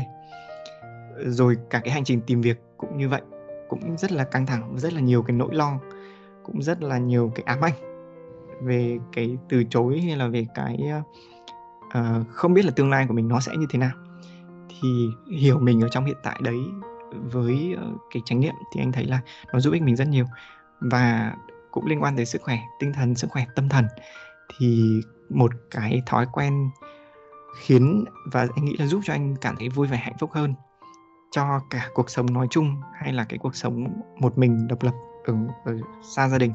Rồi 1.26 1.56
cả 1.70 1.78
cái 1.78 1.90
hành 1.90 2.04
trình 2.04 2.20
tìm 2.26 2.40
việc 2.40 2.62
cũng 2.76 2.96
như 2.96 3.08
vậy 3.08 3.22
cũng 3.68 3.96
rất 3.96 4.12
là 4.12 4.24
căng 4.24 4.46
thẳng 4.46 4.78
rất 4.78 4.92
là 4.92 5.00
nhiều 5.00 5.22
cái 5.22 5.36
nỗi 5.36 5.54
lo 5.54 5.78
cũng 6.42 6.62
rất 6.62 6.82
là 6.82 6.98
nhiều 6.98 7.32
cái 7.34 7.42
ám 7.46 7.60
ảnh 7.60 7.72
về 8.60 8.98
cái 9.12 9.36
từ 9.48 9.64
chối 9.64 10.00
hay 10.00 10.16
là 10.16 10.26
về 10.26 10.46
cái 10.54 10.78
uh, 10.98 11.06
Ờ, 11.94 12.24
không 12.30 12.54
biết 12.54 12.64
là 12.64 12.70
tương 12.76 12.90
lai 12.90 13.06
của 13.08 13.14
mình 13.14 13.28
nó 13.28 13.40
sẽ 13.40 13.56
như 13.56 13.66
thế 13.70 13.78
nào. 13.78 13.90
Thì 14.68 15.08
hiểu 15.30 15.58
mình 15.58 15.80
ở 15.80 15.88
trong 15.88 16.04
hiện 16.04 16.16
tại 16.22 16.40
đấy 16.42 16.58
với 17.32 17.76
uh, 17.76 18.00
cái 18.10 18.22
chánh 18.24 18.40
niệm 18.40 18.54
thì 18.72 18.80
anh 18.80 18.92
thấy 18.92 19.04
là 19.04 19.20
nó 19.52 19.60
giúp 19.60 19.72
ích 19.72 19.82
mình 19.82 19.96
rất 19.96 20.08
nhiều. 20.08 20.24
Và 20.80 21.34
cũng 21.70 21.86
liên 21.86 22.02
quan 22.02 22.16
tới 22.16 22.26
sức 22.26 22.42
khỏe 22.42 22.58
tinh 22.80 22.92
thần 22.92 23.14
sức 23.14 23.30
khỏe 23.30 23.46
tâm 23.54 23.68
thần. 23.68 23.86
Thì 24.58 25.00
một 25.30 25.50
cái 25.70 26.02
thói 26.06 26.26
quen 26.32 26.70
khiến 27.58 28.04
và 28.32 28.46
anh 28.56 28.64
nghĩ 28.64 28.76
là 28.78 28.86
giúp 28.86 29.00
cho 29.04 29.12
anh 29.12 29.36
cảm 29.40 29.56
thấy 29.56 29.68
vui 29.68 29.86
vẻ 29.86 29.96
hạnh 29.96 30.18
phúc 30.20 30.30
hơn 30.32 30.54
cho 31.30 31.60
cả 31.70 31.88
cuộc 31.94 32.10
sống 32.10 32.32
nói 32.32 32.46
chung 32.50 32.80
hay 32.94 33.12
là 33.12 33.24
cái 33.24 33.38
cuộc 33.38 33.56
sống 33.56 34.02
một 34.20 34.38
mình 34.38 34.68
độc 34.68 34.82
lập 34.82 34.94
ở, 35.24 35.34
ở 35.64 35.78
xa 36.02 36.28
gia 36.28 36.38
đình 36.38 36.52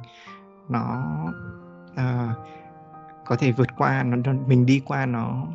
nó 0.69 1.04
uh, 1.91 2.59
có 3.30 3.36
thể 3.36 3.52
vượt 3.52 3.68
qua 3.78 4.04
nó, 4.04 4.18
nó 4.26 4.34
mình 4.48 4.65
đi 4.65 4.82
qua 4.86 5.06
nó 5.06 5.48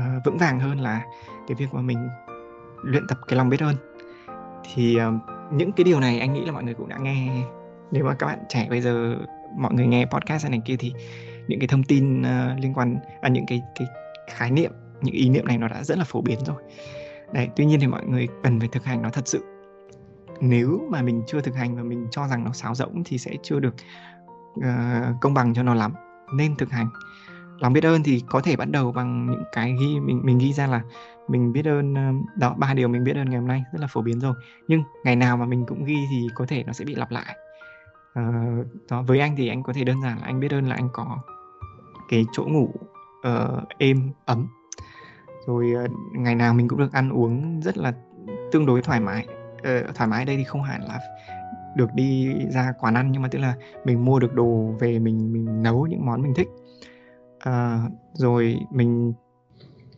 uh, 0.00 0.24
vững 0.24 0.38
vàng 0.38 0.60
hơn 0.60 0.80
là 0.80 1.04
cái 1.48 1.54
việc 1.54 1.74
mà 1.74 1.80
mình 1.80 2.08
luyện 2.82 3.06
tập 3.06 3.18
cái 3.28 3.36
lòng 3.36 3.48
biết 3.48 3.60
ơn. 3.60 3.74
Thì 4.72 4.98
uh, 5.00 5.14
những 5.52 5.72
cái 5.72 5.84
điều 5.84 6.00
này 6.00 6.20
anh 6.20 6.32
nghĩ 6.32 6.44
là 6.44 6.52
mọi 6.52 6.64
người 6.64 6.74
cũng 6.74 6.88
đã 6.88 6.96
nghe. 6.98 7.44
Nếu 7.90 8.04
mà 8.04 8.14
các 8.14 8.26
bạn 8.26 8.38
trẻ 8.48 8.66
bây 8.70 8.80
giờ 8.80 9.16
mọi 9.58 9.74
người 9.74 9.86
nghe 9.86 10.06
podcast 10.06 10.50
này 10.50 10.62
kia 10.64 10.76
thì 10.76 10.92
những 11.48 11.60
cái 11.60 11.68
thông 11.68 11.82
tin 11.82 12.20
uh, 12.20 12.60
liên 12.60 12.74
quan 12.74 12.98
à, 13.20 13.28
những 13.28 13.46
cái 13.46 13.62
cái 13.74 13.88
khái 14.30 14.50
niệm 14.50 14.72
những 15.00 15.14
ý 15.14 15.28
niệm 15.28 15.46
này 15.46 15.58
nó 15.58 15.68
đã 15.68 15.84
rất 15.84 15.98
là 15.98 16.04
phổ 16.04 16.20
biến 16.20 16.38
rồi. 16.46 16.62
Đấy 17.32 17.48
tuy 17.56 17.64
nhiên 17.64 17.80
thì 17.80 17.86
mọi 17.86 18.04
người 18.06 18.28
cần 18.42 18.60
phải 18.60 18.68
thực 18.72 18.84
hành 18.84 19.02
nó 19.02 19.10
thật 19.10 19.28
sự. 19.28 19.44
Nếu 20.40 20.80
mà 20.90 21.02
mình 21.02 21.22
chưa 21.26 21.40
thực 21.40 21.54
hành 21.54 21.76
và 21.76 21.82
mình 21.82 22.06
cho 22.10 22.28
rằng 22.28 22.44
nó 22.44 22.52
sáo 22.52 22.74
rỗng 22.74 23.02
thì 23.04 23.18
sẽ 23.18 23.30
chưa 23.42 23.60
được 23.60 23.74
uh, 24.58 24.64
công 25.20 25.34
bằng 25.34 25.54
cho 25.54 25.62
nó 25.62 25.74
lắm 25.74 25.92
nên 26.34 26.56
thực 26.56 26.70
hành 26.70 26.88
lòng 27.60 27.72
biết 27.72 27.84
ơn 27.84 28.02
thì 28.02 28.22
có 28.26 28.40
thể 28.40 28.56
bắt 28.56 28.70
đầu 28.70 28.92
bằng 28.92 29.26
những 29.30 29.42
cái 29.52 29.74
ghi 29.80 30.00
mình 30.00 30.20
mình 30.24 30.38
ghi 30.38 30.52
ra 30.52 30.66
là 30.66 30.82
mình 31.28 31.52
biết 31.52 31.66
ơn 31.66 31.94
ờ, 31.94 32.12
đó 32.36 32.54
ba 32.58 32.74
điều 32.74 32.88
mình 32.88 33.04
biết 33.04 33.16
ơn 33.16 33.30
ngày 33.30 33.38
hôm 33.38 33.48
nay 33.48 33.62
rất 33.72 33.80
là 33.80 33.86
phổ 33.86 34.02
biến 34.02 34.20
rồi. 34.20 34.34
Nhưng 34.68 34.82
ngày 35.04 35.16
nào 35.16 35.36
mà 35.36 35.46
mình 35.46 35.64
cũng 35.66 35.84
ghi 35.84 35.98
thì 36.10 36.28
có 36.34 36.46
thể 36.46 36.64
nó 36.64 36.72
sẽ 36.72 36.84
bị 36.84 36.94
lặp 36.94 37.10
lại. 37.10 37.36
À, 38.14 38.46
đó 38.90 39.02
với 39.02 39.20
anh 39.20 39.36
thì 39.36 39.48
anh 39.48 39.62
có 39.62 39.72
thể 39.72 39.84
đơn 39.84 40.02
giản 40.02 40.18
là 40.18 40.26
anh 40.26 40.40
biết 40.40 40.52
ơn 40.52 40.68
là 40.68 40.74
anh 40.74 40.88
có 40.92 41.18
cái 42.08 42.26
chỗ 42.32 42.44
ngủ 42.44 42.68
uh, 43.28 43.68
êm 43.78 44.10
ấm. 44.24 44.46
Rồi 45.46 45.72
uh, 45.84 45.90
ngày 46.12 46.34
nào 46.34 46.54
mình 46.54 46.68
cũng 46.68 46.78
được 46.78 46.92
ăn 46.92 47.10
uống 47.10 47.60
rất 47.62 47.76
là 47.76 47.92
tương 48.52 48.66
đối 48.66 48.82
thoải 48.82 49.00
mái. 49.00 49.26
Uh, 49.54 49.94
thoải 49.94 50.08
mái 50.08 50.24
đây 50.24 50.36
thì 50.36 50.44
không 50.44 50.62
hẳn 50.62 50.82
là 50.82 51.00
được 51.76 51.94
đi 51.94 52.34
ra 52.50 52.72
quán 52.80 52.94
ăn 52.94 53.12
nhưng 53.12 53.22
mà 53.22 53.28
tức 53.28 53.38
là 53.38 53.54
mình 53.84 54.04
mua 54.04 54.18
được 54.18 54.34
đồ 54.34 54.74
về 54.80 54.98
mình 54.98 55.32
mình 55.32 55.62
nấu 55.62 55.86
những 55.86 56.06
món 56.06 56.22
mình 56.22 56.34
thích 56.34 56.48
à, 57.40 57.80
rồi 58.12 58.58
mình 58.70 59.12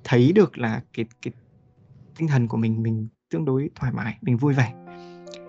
thấy 0.04 0.32
được 0.32 0.58
là 0.58 0.80
cái 0.92 1.06
cái 1.22 1.32
tinh 2.18 2.28
thần 2.28 2.48
của 2.48 2.56
mình 2.56 2.82
mình 2.82 3.08
tương 3.30 3.44
đối 3.44 3.70
thoải 3.74 3.92
mái 3.92 4.18
mình 4.20 4.36
vui 4.36 4.54
vẻ. 4.54 4.72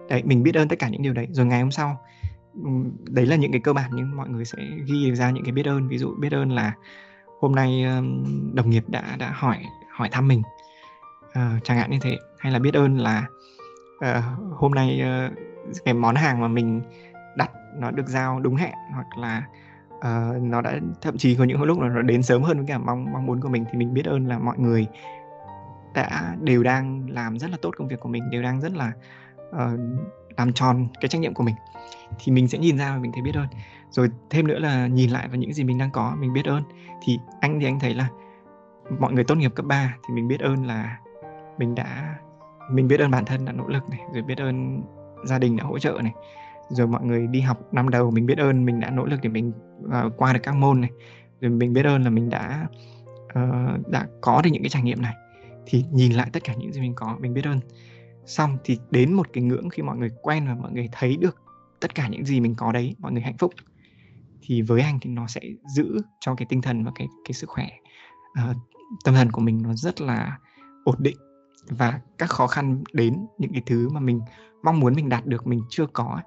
Đấy 0.10 0.24
mình 0.26 0.44
biết 0.44 0.56
ơn 0.56 0.68
tất 0.68 0.80
cả 0.80 0.90
những 0.90 1.02
điều 1.02 1.14
đấy. 1.14 1.28
Rồi 1.32 1.46
ngày 1.46 1.62
hôm 1.62 1.72
sau 1.72 2.02
đấy 3.10 3.26
là 3.26 3.36
những 3.36 3.52
cái 3.52 3.62
cơ 3.62 3.74
bản 3.74 3.92
nhưng 3.94 4.18
mọi 4.18 4.30
người 4.30 4.46
sẽ 4.46 4.58
ghi 4.86 5.16
ra 5.16 5.32
những 5.32 5.44
cái 5.44 5.52
biết 5.52 5.66
ơn. 5.66 5.88
Ví 5.88 5.98
dụ 5.98 6.16
biết 6.20 6.34
ơn 6.34 6.52
là 6.52 6.74
hôm 7.40 7.56
nay 7.56 7.86
đồng 8.54 8.70
nghiệp 8.70 8.84
đã 8.88 9.16
đã 9.20 9.32
hỏi 9.36 9.58
hỏi 9.92 10.10
thăm 10.12 10.28
mình. 10.28 10.42
À, 11.34 11.60
chẳng 11.64 11.78
hạn 11.78 11.92
như 11.92 11.98
thế. 12.02 12.18
Hay 12.40 12.52
là 12.52 12.60
biết 12.60 12.74
ơn 12.74 12.98
là 12.98 13.26
à, 14.00 14.36
hôm 14.52 14.72
nay 14.72 15.00
ờ, 15.00 15.30
cái 15.86 15.94
món 15.94 16.16
hàng 16.16 16.42
mà 16.42 16.48
mình 16.48 16.82
đặt 17.38 17.52
nó 17.78 17.92
được 17.92 18.08
giao 18.08 18.40
đúng 18.40 18.56
hẹn 18.56 18.74
hoặc 18.94 19.18
là 19.18 19.44
uh, 20.04 20.42
nó 20.42 20.62
đã 20.62 20.80
thậm 21.02 21.18
chí 21.18 21.36
có 21.36 21.44
những 21.44 21.64
lúc 21.64 21.80
là 21.80 21.90
nó 21.90 22.02
đến 22.02 22.24
sớm 22.24 22.44
hơn 22.44 22.58
với 22.58 22.66
cả 22.68 22.78
mong 22.78 23.14
mong 23.14 23.26
muốn 23.26 23.42
của 23.42 23.50
mình 23.50 23.66
thì 23.72 23.78
mình 23.78 23.94
biết 23.94 24.06
ơn 24.06 24.28
là 24.28 24.40
mọi 24.40 24.58
người 24.58 24.88
đã 25.94 26.36
đều 26.42 26.64
đang 26.64 27.10
làm 27.10 27.40
rất 27.40 27.52
là 27.52 27.58
tốt 27.62 27.72
công 27.78 27.88
việc 27.88 28.00
của 28.00 28.10
mình 28.10 28.30
đều 28.30 28.42
đang 28.42 28.62
rất 28.62 28.72
là 28.72 28.92
uh, 29.50 29.80
làm 30.38 30.54
tròn 30.54 30.88
cái 31.02 31.10
trách 31.10 31.22
nhiệm 31.22 31.34
của 31.34 31.44
mình. 31.44 31.56
Thì 32.20 32.32
mình 32.32 32.48
sẽ 32.48 32.58
nhìn 32.58 32.78
ra 32.78 32.92
và 32.92 32.98
mình 32.98 33.12
thấy 33.12 33.22
biết 33.22 33.36
ơn. 33.36 33.48
Rồi 33.90 34.10
thêm 34.30 34.48
nữa 34.48 34.60
là 34.60 34.88
nhìn 34.88 35.10
lại 35.10 35.28
vào 35.28 35.38
những 35.38 35.54
gì 35.54 35.64
mình 35.64 35.78
đang 35.78 35.92
có 35.92 36.16
mình 36.20 36.34
biết 36.34 36.46
ơn. 36.46 36.64
Thì 37.04 37.20
anh 37.42 37.60
thì 37.60 37.66
anh 37.66 37.80
thấy 37.80 37.94
là 37.94 38.08
mọi 39.00 39.14
người 39.14 39.24
tốt 39.24 39.36
nghiệp 39.36 39.52
cấp 39.56 39.66
3 39.66 39.96
thì 40.08 40.14
mình 40.14 40.28
biết 40.28 40.40
ơn 40.40 40.66
là 40.66 40.98
mình 41.58 41.76
đã 41.76 42.16
mình 42.72 42.88
biết 42.88 43.00
ơn 43.00 43.12
bản 43.12 43.26
thân 43.26 43.46
đã 43.46 43.52
nỗ 43.52 43.68
lực 43.68 43.90
này 43.90 44.00
rồi 44.14 44.22
biết 44.22 44.38
ơn 44.38 44.82
gia 45.26 45.40
đình 45.40 45.58
đã 45.58 45.64
hỗ 45.64 45.80
trợ 45.80 46.00
này 46.04 46.14
rồi 46.70 46.88
mọi 46.88 47.04
người 47.04 47.28
đi 47.28 47.42
học 47.42 47.74
năm 47.74 47.90
đầu 47.90 48.12
mình 48.12 48.26
biết 48.26 48.38
ơn 48.38 48.66
mình 48.66 48.80
đã 48.80 48.90
nỗ 48.90 49.06
lực 49.06 49.20
để 49.24 49.30
mình 49.30 49.52
uh, 49.86 50.14
qua 50.18 50.34
được 50.34 50.40
các 50.44 50.56
môn 50.56 50.82
này. 50.82 50.92
Rồi 51.42 51.52
mình 51.52 51.74
biết 51.74 51.86
ơn 51.86 52.04
là 52.04 52.10
mình 52.10 52.30
đã 52.30 52.68
uh, 53.26 53.88
đã 53.88 54.08
có 54.22 54.42
được 54.42 54.50
những 54.54 54.64
cái 54.64 54.70
trải 54.70 54.82
nghiệm 54.82 55.02
này. 55.02 55.14
Thì 55.66 55.86
nhìn 55.92 56.12
lại 56.12 56.30
tất 56.34 56.44
cả 56.44 56.54
những 56.54 56.74
gì 56.74 56.82
mình 56.82 56.94
có 56.96 57.18
mình 57.20 57.34
biết 57.34 57.46
ơn. 57.46 57.60
Xong 58.26 58.58
thì 58.64 58.78
đến 58.92 59.14
một 59.14 59.28
cái 59.34 59.44
ngưỡng 59.44 59.70
khi 59.70 59.84
mọi 59.84 59.98
người 59.98 60.10
quen 60.22 60.48
và 60.48 60.56
mọi 60.56 60.72
người 60.72 60.90
thấy 60.92 61.18
được 61.18 61.36
tất 61.80 61.96
cả 61.96 62.08
những 62.08 62.26
gì 62.26 62.40
mình 62.40 62.56
có 62.56 62.72
đấy 62.72 62.96
mọi 63.00 63.12
người 63.12 63.22
hạnh 63.22 63.38
phúc 63.38 63.54
thì 64.42 64.62
với 64.62 64.82
anh 64.82 65.00
thì 65.02 65.10
nó 65.10 65.28
sẽ 65.28 65.42
giữ 65.76 66.02
cho 66.20 66.36
cái 66.36 66.46
tinh 66.50 66.62
thần 66.62 66.84
và 66.84 66.92
cái 66.96 67.08
cái 67.26 67.34
sức 67.34 67.50
khỏe 67.50 67.70
uh, 68.32 68.58
tâm 69.04 69.16
thần 69.16 69.32
của 69.32 69.42
mình 69.42 69.62
nó 69.62 69.74
rất 69.74 70.02
là 70.02 70.38
ổn 70.84 70.96
định. 71.00 71.18
Và 71.70 72.00
các 72.18 72.30
khó 72.30 72.48
khăn 72.48 72.84
đến 72.94 73.26
những 73.38 73.54
cái 73.54 73.64
thứ 73.66 73.90
mà 73.90 74.00
mình 74.00 74.22
mong 74.64 74.80
muốn 74.80 74.96
mình 74.96 75.10
đạt 75.10 75.26
được 75.26 75.48
mình 75.48 75.62
chưa 75.70 75.86
có 75.94 76.22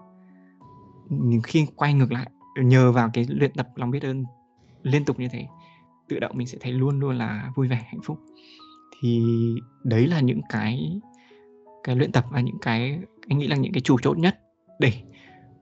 khi 1.45 1.67
quay 1.77 1.95
ngược 1.95 2.13
lại 2.13 2.31
nhờ 2.63 2.93
vào 2.93 3.11
cái 3.13 3.27
luyện 3.29 3.53
tập 3.53 3.69
lòng 3.75 3.91
biết 3.91 4.03
ơn 4.03 4.25
liên 4.83 5.05
tục 5.05 5.19
như 5.19 5.29
thế 5.29 5.47
tự 6.09 6.19
động 6.19 6.37
mình 6.37 6.47
sẽ 6.47 6.59
thấy 6.61 6.73
luôn 6.73 7.01
luôn 7.01 7.19
là 7.19 7.53
vui 7.55 7.69
vẻ 7.69 7.77
hạnh 7.77 8.01
phúc. 8.05 8.19
Thì 9.01 9.23
đấy 9.85 10.07
là 10.07 10.21
những 10.21 10.41
cái 10.49 11.01
cái 11.85 11.97
luyện 11.97 12.13
tập 12.13 12.25
và 12.31 12.41
những 12.41 12.59
cái 12.63 13.01
anh 13.29 13.39
nghĩ 13.39 13.47
là 13.47 13.57
những 13.57 13.73
cái 13.73 13.81
chủ 13.81 13.97
chốt 14.03 14.19
nhất 14.19 14.41
để 14.79 14.93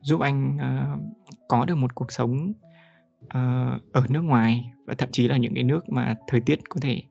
giúp 0.02 0.20
anh 0.20 0.56
uh, 0.56 1.00
có 1.48 1.64
được 1.64 1.74
một 1.74 1.94
cuộc 1.94 2.12
sống 2.12 2.52
uh, 3.24 3.92
ở 3.92 4.06
nước 4.08 4.20
ngoài 4.20 4.72
và 4.84 4.94
thậm 4.94 5.08
chí 5.12 5.28
là 5.28 5.36
những 5.36 5.54
cái 5.54 5.64
nước 5.64 5.88
mà 5.88 6.14
thời 6.26 6.40
tiết 6.40 6.68
có 6.68 6.80
thể 6.80 7.02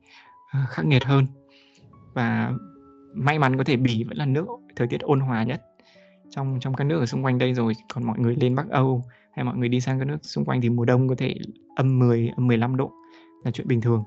uh, 0.62 0.68
khắc 0.68 0.86
nghiệt 0.86 1.04
hơn. 1.04 1.26
Và 2.12 2.52
may 3.14 3.38
mắn 3.38 3.58
có 3.58 3.64
thể 3.64 3.76
bỉ 3.76 4.04
vẫn 4.04 4.16
là 4.16 4.26
nước 4.26 4.46
thời 4.76 4.86
tiết 4.86 5.00
ôn 5.00 5.20
hòa 5.20 5.42
nhất 5.42 5.62
trong 6.36 6.58
trong 6.60 6.74
các 6.74 6.84
nước 6.84 7.00
ở 7.00 7.06
xung 7.06 7.24
quanh 7.24 7.38
đây 7.38 7.54
rồi 7.54 7.72
còn 7.94 8.04
mọi 8.04 8.18
người 8.18 8.36
lên 8.40 8.54
Bắc 8.54 8.70
Âu 8.70 9.02
hay 9.32 9.44
mọi 9.44 9.56
người 9.56 9.68
đi 9.68 9.80
sang 9.80 9.98
các 9.98 10.04
nước 10.04 10.18
xung 10.22 10.44
quanh 10.44 10.60
thì 10.60 10.68
mùa 10.68 10.84
đông 10.84 11.08
có 11.08 11.14
thể 11.18 11.34
âm 11.76 11.98
10 11.98 12.30
âm 12.36 12.46
15 12.46 12.76
độ 12.76 12.92
là 13.44 13.50
chuyện 13.50 13.68
bình 13.68 13.80
thường. 13.80 14.04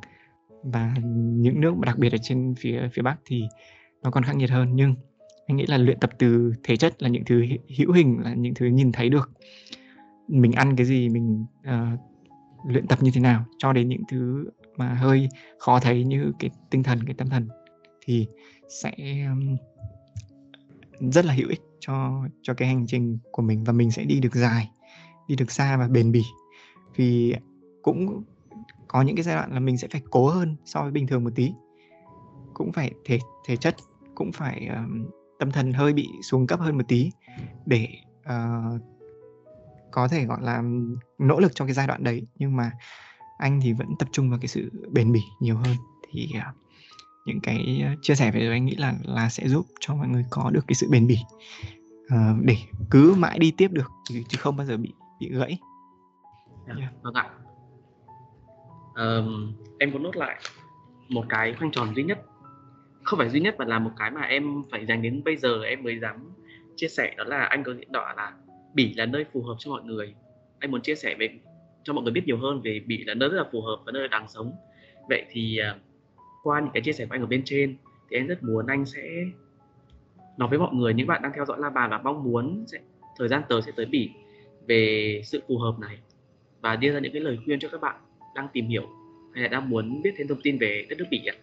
Và 0.63 0.95
những 1.13 1.61
nước 1.61 1.73
đặc 1.79 1.97
biệt 1.97 2.11
ở 2.11 2.17
trên 2.21 2.55
phía 2.59 2.89
phía 2.93 3.01
Bắc 3.01 3.15
thì 3.25 3.43
nó 4.03 4.11
còn 4.11 4.23
khắc 4.23 4.35
nghiệt 4.35 4.49
hơn. 4.49 4.75
Nhưng 4.75 4.95
anh 5.47 5.57
nghĩ 5.57 5.65
là 5.65 5.77
luyện 5.77 5.99
tập 5.99 6.09
từ 6.17 6.53
thể 6.63 6.77
chất 6.77 7.03
là 7.03 7.09
những 7.09 7.25
thứ 7.25 7.43
hữu 7.77 7.91
hình 7.91 8.19
là 8.23 8.33
những 8.33 8.53
thứ 8.53 8.65
nhìn 8.65 8.91
thấy 8.91 9.09
được. 9.09 9.31
Mình 10.27 10.51
ăn 10.51 10.75
cái 10.75 10.85
gì 10.85 11.09
mình 11.09 11.45
uh, 11.61 11.99
luyện 12.69 12.87
tập 12.87 12.99
như 13.01 13.11
thế 13.13 13.21
nào 13.21 13.45
cho 13.57 13.73
đến 13.73 13.89
những 13.89 14.03
thứ 14.11 14.49
mà 14.77 14.93
hơi 14.93 15.29
khó 15.59 15.79
thấy 15.79 16.03
như 16.03 16.31
cái 16.39 16.49
tinh 16.69 16.83
thần 16.83 16.99
cái 17.05 17.13
tâm 17.13 17.29
thần 17.29 17.47
thì 18.05 18.27
sẽ 18.69 18.91
um, 19.31 19.57
rất 20.99 21.25
là 21.25 21.33
hữu 21.33 21.49
ích 21.49 21.61
cho 21.79 22.23
cho 22.41 22.53
cái 22.53 22.67
hành 22.67 22.85
trình 22.87 23.19
của 23.31 23.41
mình 23.41 23.63
và 23.63 23.73
mình 23.73 23.91
sẽ 23.91 24.03
đi 24.03 24.19
được 24.19 24.35
dài 24.35 24.69
đi 25.27 25.35
được 25.35 25.51
xa 25.51 25.77
và 25.77 25.87
bền 25.87 26.11
bỉ. 26.11 26.23
Vì 26.95 27.35
cũng 27.81 28.23
có 28.87 29.01
những 29.01 29.15
cái 29.15 29.23
giai 29.23 29.35
đoạn 29.35 29.53
là 29.53 29.59
mình 29.59 29.77
sẽ 29.77 29.87
phải 29.91 30.01
cố 30.09 30.29
hơn 30.29 30.55
so 30.65 30.81
với 30.81 30.91
bình 30.91 31.07
thường 31.07 31.23
một 31.23 31.29
tí. 31.35 31.51
Cũng 32.53 32.71
phải 32.71 32.91
thể 33.05 33.19
thể 33.45 33.57
chất 33.57 33.75
cũng 34.15 34.31
phải 34.31 34.67
um, 34.67 35.05
tâm 35.39 35.51
thần 35.51 35.73
hơi 35.73 35.93
bị 35.93 36.07
xuống 36.23 36.47
cấp 36.47 36.59
hơn 36.59 36.77
một 36.77 36.83
tí 36.87 37.11
để 37.65 37.87
uh, 38.19 38.81
có 39.91 40.07
thể 40.07 40.25
gọi 40.25 40.39
là 40.41 40.63
nỗ 41.19 41.39
lực 41.39 41.51
cho 41.55 41.65
cái 41.65 41.73
giai 41.73 41.87
đoạn 41.87 42.03
đấy. 42.03 42.27
Nhưng 42.35 42.55
mà 42.55 42.71
anh 43.37 43.59
thì 43.63 43.73
vẫn 43.73 43.87
tập 43.99 44.07
trung 44.11 44.29
vào 44.29 44.39
cái 44.39 44.47
sự 44.47 44.71
bền 44.91 45.11
bỉ 45.11 45.21
nhiều 45.39 45.57
hơn. 45.57 45.75
Thì 46.11 46.29
uh, 46.37 46.55
những 47.27 47.39
cái 47.41 47.83
chia 48.01 48.15
sẻ 48.15 48.31
về 48.31 48.47
anh 48.49 48.65
nghĩ 48.65 48.75
là 48.75 48.93
là 49.03 49.29
sẽ 49.29 49.47
giúp 49.47 49.65
cho 49.79 49.95
mọi 49.95 50.07
người 50.07 50.25
có 50.29 50.49
được 50.53 50.65
cái 50.67 50.75
sự 50.75 50.87
bền 50.91 51.07
bỉ 51.07 51.17
uh, 52.05 52.43
để 52.43 52.55
cứ 52.91 53.15
mãi 53.17 53.39
đi 53.39 53.51
tiếp 53.57 53.71
được 53.71 53.91
chứ, 54.09 54.21
chứ 54.29 54.37
không 54.41 54.57
bao 54.57 54.65
giờ 54.65 54.77
bị 54.77 54.93
bị 55.19 55.29
gãy. 55.31 55.57
Yeah. 56.67 56.79
Yeah. 56.79 56.93
Vâng 57.01 57.13
ạ. 57.13 57.29
Um, 58.95 59.53
em 59.79 59.91
có 59.91 59.99
nốt 59.99 60.15
lại 60.15 60.41
một 61.09 61.25
cái 61.29 61.53
khoanh 61.53 61.71
tròn 61.71 61.95
duy 61.95 62.03
nhất 62.03 62.19
không 63.03 63.19
phải 63.19 63.29
duy 63.29 63.39
nhất 63.39 63.55
mà 63.57 63.65
là 63.65 63.79
một 63.79 63.91
cái 63.97 64.11
mà 64.11 64.21
em 64.21 64.63
phải 64.71 64.85
dành 64.85 65.01
đến 65.01 65.23
bây 65.25 65.37
giờ 65.37 65.63
em 65.63 65.83
mới 65.83 65.99
dám 65.99 66.15
chia 66.75 66.87
sẻ 66.87 67.13
đó 67.17 67.23
là 67.23 67.43
anh 67.43 67.63
có 67.63 67.73
diễn 67.73 67.91
đỏ 67.91 68.13
là 68.17 68.33
bỉ 68.73 68.93
là 68.93 69.05
nơi 69.05 69.25
phù 69.33 69.43
hợp 69.43 69.55
cho 69.59 69.71
mọi 69.71 69.83
người 69.83 70.15
anh 70.59 70.71
muốn 70.71 70.81
chia 70.81 70.95
sẻ 70.95 71.15
về 71.19 71.39
cho 71.83 71.93
mọi 71.93 72.03
người 72.03 72.13
biết 72.13 72.23
nhiều 72.25 72.37
hơn 72.37 72.61
về 72.61 72.81
bỉ 72.85 73.03
là 73.03 73.13
nơi 73.13 73.29
rất 73.29 73.37
là 73.37 73.49
phù 73.51 73.61
hợp 73.61 73.77
và 73.85 73.91
nơi 73.91 74.07
đáng 74.07 74.27
sống 74.27 74.51
vậy 75.09 75.25
thì 75.31 75.59
uh, 75.71 75.81
qua 76.47 76.59
những 76.59 76.71
cái 76.73 76.81
chia 76.81 76.93
sẻ 76.93 77.05
của 77.05 77.15
anh 77.15 77.21
ở 77.21 77.27
bên 77.27 77.41
trên 77.45 77.75
thì 78.09 78.17
em 78.17 78.27
rất 78.27 78.43
muốn 78.43 78.67
anh 78.67 78.85
sẽ 78.85 79.01
nói 80.37 80.49
với 80.49 80.59
mọi 80.59 80.73
người 80.73 80.93
những 80.93 81.07
bạn 81.07 81.21
đang 81.21 81.31
theo 81.35 81.45
dõi 81.45 81.57
la 81.59 81.69
bàn 81.69 81.89
và 81.89 81.97
mong 81.97 82.23
muốn 82.23 82.65
sẽ 82.67 82.77
thời 83.17 83.27
gian 83.27 83.41
tới 83.49 83.61
sẽ 83.61 83.71
tới 83.75 83.85
bỉ 83.85 84.09
về 84.67 85.21
sự 85.25 85.43
phù 85.47 85.57
hợp 85.57 85.79
này 85.79 85.97
và 86.61 86.75
đưa 86.75 86.93
ra 86.93 86.99
những 86.99 87.13
cái 87.13 87.21
lời 87.21 87.39
khuyên 87.45 87.59
cho 87.59 87.69
các 87.69 87.81
bạn 87.81 87.95
đang 88.35 88.47
tìm 88.53 88.67
hiểu 88.67 88.87
hay 89.33 89.43
là 89.43 89.49
đang 89.49 89.69
muốn 89.69 90.01
biết 90.01 90.11
thêm 90.17 90.27
thông 90.27 90.41
tin 90.43 90.57
về 90.57 90.85
đất 90.89 90.95
nước 90.97 91.05
bỉ 91.11 91.25
ạ 91.25 91.35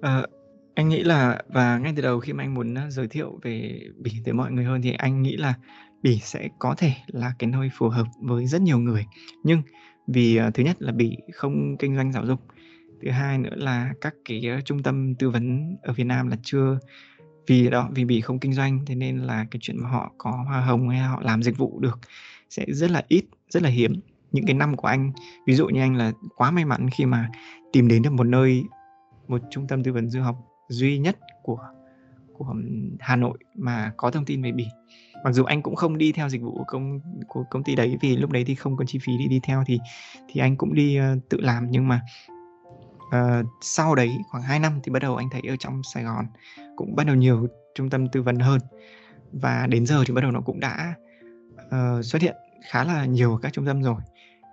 Ờ, 0.00 0.26
anh 0.74 0.88
nghĩ 0.88 1.02
là 1.02 1.42
và 1.48 1.78
ngay 1.78 1.92
từ 1.96 2.02
đầu 2.02 2.20
khi 2.20 2.32
mà 2.32 2.44
anh 2.44 2.54
muốn, 2.54 2.74
à, 2.74 2.90
giới 2.90 3.08
thiệu 3.08 3.38
về 3.42 3.80
Bỉ 3.96 4.12
tới 4.24 4.34
mọi 4.34 4.52
người 4.52 4.64
hơn 4.64 4.82
thì 4.82 4.92
anh 4.92 5.22
nghĩ 5.22 5.36
là 5.36 5.54
Bỉ 6.02 6.18
sẽ 6.18 6.48
có 6.58 6.74
thể 6.78 6.92
là 7.06 7.32
cái 7.38 7.50
nơi 7.50 7.70
phù 7.72 7.88
hợp 7.88 8.06
với 8.22 8.46
rất 8.46 8.62
nhiều 8.62 8.78
người. 8.78 9.06
Nhưng 9.42 9.62
vì 10.08 10.40
uh, 10.48 10.54
thứ 10.54 10.62
nhất 10.62 10.76
là 10.82 10.92
Bỉ 10.92 11.16
không 11.32 11.76
kinh 11.76 11.96
doanh 11.96 12.12
giáo 12.12 12.26
dục 12.26 12.40
thứ 13.02 13.10
hai 13.10 13.38
nữa 13.38 13.54
là 13.56 13.92
các 14.00 14.14
cái 14.24 14.42
uh, 14.58 14.64
trung 14.64 14.82
tâm 14.82 15.14
tư 15.14 15.30
vấn 15.30 15.76
ở 15.82 15.92
Việt 15.92 16.04
Nam 16.04 16.28
là 16.28 16.36
chưa 16.42 16.78
vì 17.46 17.70
đó 17.70 17.88
vì 17.94 18.04
Bỉ 18.04 18.20
không 18.20 18.38
kinh 18.38 18.52
doanh 18.52 18.84
thế 18.86 18.94
nên 18.94 19.18
là 19.18 19.46
cái 19.50 19.58
chuyện 19.62 19.82
mà 19.82 19.90
họ 19.90 20.12
có 20.18 20.30
hoa 20.30 20.60
hồng 20.60 20.88
hay 20.88 20.98
họ 20.98 21.20
làm 21.22 21.42
dịch 21.42 21.58
vụ 21.58 21.80
được 21.80 21.98
sẽ 22.50 22.64
rất 22.68 22.90
là 22.90 23.04
ít 23.08 23.24
rất 23.48 23.62
là 23.62 23.68
hiếm. 23.68 24.00
Những 24.32 24.46
cái 24.46 24.54
năm 24.54 24.76
của 24.76 24.88
anh 24.88 25.12
ví 25.46 25.54
dụ 25.54 25.66
như 25.68 25.80
anh 25.80 25.96
là 25.96 26.12
quá 26.36 26.50
may 26.50 26.64
mắn 26.64 26.90
khi 26.90 27.06
mà 27.06 27.28
tìm 27.72 27.88
đến 27.88 28.02
được 28.02 28.12
một 28.12 28.26
nơi 28.26 28.64
một 29.28 29.40
trung 29.50 29.66
tâm 29.68 29.82
tư 29.82 29.92
vấn 29.92 30.10
du 30.10 30.20
học 30.20 30.36
duy 30.68 30.98
nhất 30.98 31.18
của 31.42 31.58
của 32.32 32.54
Hà 33.00 33.16
Nội 33.16 33.38
mà 33.54 33.92
có 33.96 34.10
thông 34.10 34.24
tin 34.24 34.42
về 34.42 34.52
Bỉ 34.52 34.66
mặc 35.24 35.32
dù 35.32 35.44
anh 35.44 35.62
cũng 35.62 35.76
không 35.76 35.98
đi 35.98 36.12
theo 36.12 36.28
dịch 36.28 36.42
vụ 36.42 36.52
của 36.58 36.64
công 36.66 37.00
của 37.28 37.44
công 37.50 37.64
ty 37.64 37.74
đấy 37.74 37.96
vì 38.00 38.16
lúc 38.16 38.30
đấy 38.30 38.44
thì 38.46 38.54
không 38.54 38.76
có 38.76 38.84
chi 38.84 38.98
phí 39.02 39.18
đi 39.18 39.26
đi 39.26 39.40
theo 39.42 39.64
thì 39.66 39.78
thì 40.28 40.40
anh 40.40 40.56
cũng 40.56 40.74
đi 40.74 40.98
uh, 41.00 41.28
tự 41.28 41.40
làm. 41.40 41.70
Nhưng 41.70 41.88
mà 41.88 42.00
uh, 43.06 43.46
sau 43.60 43.94
đấy 43.94 44.18
khoảng 44.30 44.42
2 44.42 44.58
năm 44.58 44.80
thì 44.82 44.92
bắt 44.92 45.02
đầu 45.02 45.16
anh 45.16 45.30
thấy 45.30 45.42
ở 45.48 45.56
trong 45.56 45.82
Sài 45.82 46.04
Gòn 46.04 46.26
cũng 46.76 46.96
bắt 46.96 47.06
đầu 47.06 47.16
nhiều 47.16 47.46
trung 47.74 47.90
tâm 47.90 48.08
tư 48.08 48.22
vấn 48.22 48.38
hơn. 48.38 48.60
Và 49.32 49.66
đến 49.66 49.86
giờ 49.86 50.04
thì 50.06 50.14
bắt 50.14 50.20
đầu 50.20 50.30
nó 50.30 50.40
cũng 50.40 50.60
đã 50.60 50.94
uh, 51.66 52.04
xuất 52.04 52.22
hiện 52.22 52.36
khá 52.70 52.84
là 52.84 53.04
nhiều 53.04 53.38
các 53.42 53.52
trung 53.52 53.66
tâm 53.66 53.82
rồi. 53.82 54.00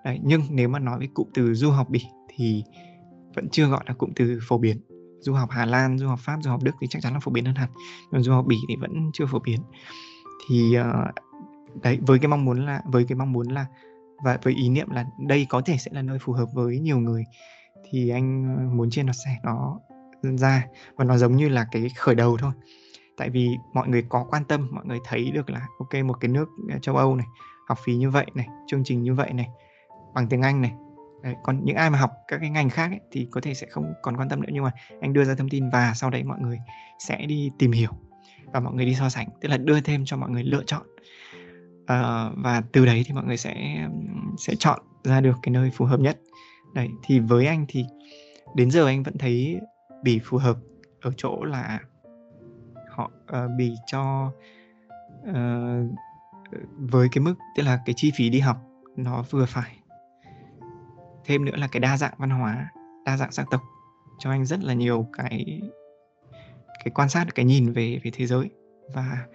Đấy, 0.05 0.19
nhưng 0.23 0.41
nếu 0.49 0.69
mà 0.69 0.79
nói 0.79 0.97
với 0.97 1.07
cụm 1.13 1.27
từ 1.33 1.53
du 1.53 1.71
học 1.71 1.89
bỉ 1.89 2.05
thì 2.35 2.63
vẫn 3.33 3.49
chưa 3.49 3.67
gọi 3.67 3.83
là 3.87 3.93
cụm 3.93 4.09
từ 4.15 4.39
phổ 4.47 4.57
biến. 4.57 4.77
Du 5.19 5.33
học 5.33 5.49
Hà 5.51 5.65
Lan, 5.65 5.97
du 5.97 6.07
học 6.07 6.19
Pháp, 6.21 6.37
du 6.41 6.49
học 6.49 6.63
Đức 6.63 6.71
thì 6.81 6.87
chắc 6.89 7.01
chắn 7.01 7.13
là 7.13 7.19
phổ 7.19 7.31
biến 7.31 7.45
hơn 7.45 7.55
hẳn. 7.55 7.69
Còn 8.11 8.23
du 8.23 8.31
học 8.31 8.45
Bỉ 8.47 8.55
thì 8.69 8.75
vẫn 8.81 9.09
chưa 9.13 9.25
phổ 9.25 9.39
biến 9.39 9.59
thì 10.47 10.77
uh, 10.79 11.15
đấy 11.83 11.99
với 12.01 12.19
cái 12.19 12.27
mong 12.27 12.45
muốn 12.45 12.65
là 12.65 12.81
với 12.85 13.05
cái 13.09 13.15
mong 13.15 13.33
muốn 13.33 13.47
là 13.47 13.65
và 14.23 14.37
với 14.43 14.53
ý 14.53 14.69
niệm 14.69 14.89
là 14.89 15.05
đây 15.27 15.47
có 15.49 15.61
thể 15.61 15.77
sẽ 15.77 15.91
là 15.93 16.01
nơi 16.01 16.19
phù 16.19 16.33
hợp 16.33 16.45
với 16.53 16.79
nhiều 16.79 16.99
người 16.99 17.23
thì 17.89 18.09
anh 18.09 18.55
ờ, 18.57 18.75
muốn 18.75 18.89
chia 18.89 19.03
nó 19.03 19.13
sẻ 19.13 19.37
nó 19.43 19.79
ra 20.21 20.67
và 20.95 21.05
nó 21.05 21.17
giống 21.17 21.35
như 21.35 21.49
là 21.49 21.65
cái 21.71 21.89
khởi 21.95 22.15
đầu 22.15 22.37
thôi. 22.37 22.51
Tại 23.17 23.29
vì 23.29 23.49
mọi 23.73 23.87
người 23.87 24.03
có 24.09 24.25
quan 24.29 24.45
tâm 24.45 24.67
mọi 24.71 24.85
người 24.85 24.99
thấy 25.03 25.31
được 25.31 25.49
là 25.49 25.67
ok 25.79 26.05
một 26.05 26.13
cái 26.19 26.31
nước 26.31 26.49
ờ, 26.69 26.79
châu 26.79 26.95
Âu 26.95 27.15
này 27.15 27.27
học 27.67 27.79
phí 27.83 27.95
như 27.95 28.09
vậy 28.09 28.25
này 28.35 28.47
chương 28.67 28.83
trình 28.83 29.03
như 29.03 29.13
vậy 29.13 29.33
này 29.33 29.47
bằng 30.13 30.27
tiếng 30.27 30.41
Anh 30.41 30.61
này 30.61 30.73
đấy, 31.23 31.35
còn 31.43 31.65
những 31.65 31.75
ai 31.75 31.89
mà 31.89 31.99
học 31.99 32.11
các 32.27 32.37
cái 32.41 32.49
ngành 32.49 32.69
khác 32.69 32.91
ấy, 32.91 32.99
thì 33.11 33.27
có 33.31 33.41
thể 33.41 33.53
sẽ 33.53 33.67
không 33.69 33.93
còn 34.01 34.17
quan 34.17 34.29
tâm 34.29 34.41
nữa 34.41 34.49
nhưng 34.51 34.63
mà 34.63 34.71
anh 35.01 35.13
đưa 35.13 35.23
ra 35.23 35.35
thông 35.35 35.49
tin 35.49 35.69
và 35.69 35.93
sau 35.95 36.09
đấy 36.09 36.23
mọi 36.23 36.39
người 36.39 36.59
sẽ 36.99 37.25
đi 37.25 37.51
tìm 37.59 37.71
hiểu 37.71 37.91
và 38.55 38.61
mọi 38.61 38.73
người 38.73 38.85
đi 38.85 38.95
so 38.95 39.09
sánh 39.09 39.27
tức 39.41 39.49
là 39.49 39.57
đưa 39.57 39.81
thêm 39.81 40.05
cho 40.05 40.17
mọi 40.17 40.29
người 40.29 40.43
lựa 40.43 40.63
chọn. 40.63 40.81
Uh, 41.81 42.33
và 42.43 42.63
từ 42.71 42.85
đấy 42.85 43.03
thì 43.05 43.13
mọi 43.13 43.23
người 43.23 43.37
sẽ 43.37 43.87
sẽ 44.37 44.53
chọn 44.59 44.79
ra 45.03 45.21
được 45.21 45.35
cái 45.41 45.51
nơi 45.51 45.71
phù 45.71 45.85
hợp 45.85 45.99
nhất. 45.99 46.19
Đấy 46.73 46.89
thì 47.03 47.19
với 47.19 47.45
anh 47.45 47.65
thì 47.67 47.85
đến 48.55 48.71
giờ 48.71 48.85
anh 48.85 49.03
vẫn 49.03 49.17
thấy 49.17 49.59
bỉ 50.03 50.19
phù 50.23 50.37
hợp 50.37 50.57
ở 51.01 51.11
chỗ 51.17 51.43
là 51.43 51.79
họ 52.89 53.11
ờ, 53.27 53.45
uh, 53.45 53.51
bỉ 53.57 53.73
cho 53.87 54.31
uh, 55.29 55.91
với 56.77 57.09
cái 57.11 57.23
mức 57.23 57.35
tức 57.55 57.63
là 57.63 57.79
cái 57.85 57.93
chi 57.97 58.11
phí 58.15 58.29
đi 58.29 58.39
học 58.39 58.57
nó 58.95 59.23
vừa 59.29 59.45
phải. 59.45 59.77
Thêm 61.25 61.45
nữa 61.45 61.55
là 61.55 61.67
cái 61.67 61.79
đa 61.79 61.97
dạng 61.97 62.13
văn 62.17 62.29
hóa 62.29 62.69
đa 63.05 63.17
dạng 63.17 63.31
sắc 63.31 63.45
tộc 63.51 63.61
cho 64.19 64.29
anh 64.29 64.45
rất 64.45 64.63
là 64.63 64.73
nhiều 64.73 65.07
cái 65.17 65.61
cái 66.85 66.91
quan 66.91 67.09
sát 67.09 67.35
cái 67.35 67.45
nhìn 67.45 67.73
về 67.73 67.99
về 68.03 68.11
thế 68.13 68.25
giới. 68.25 68.49
Và 68.93 69.25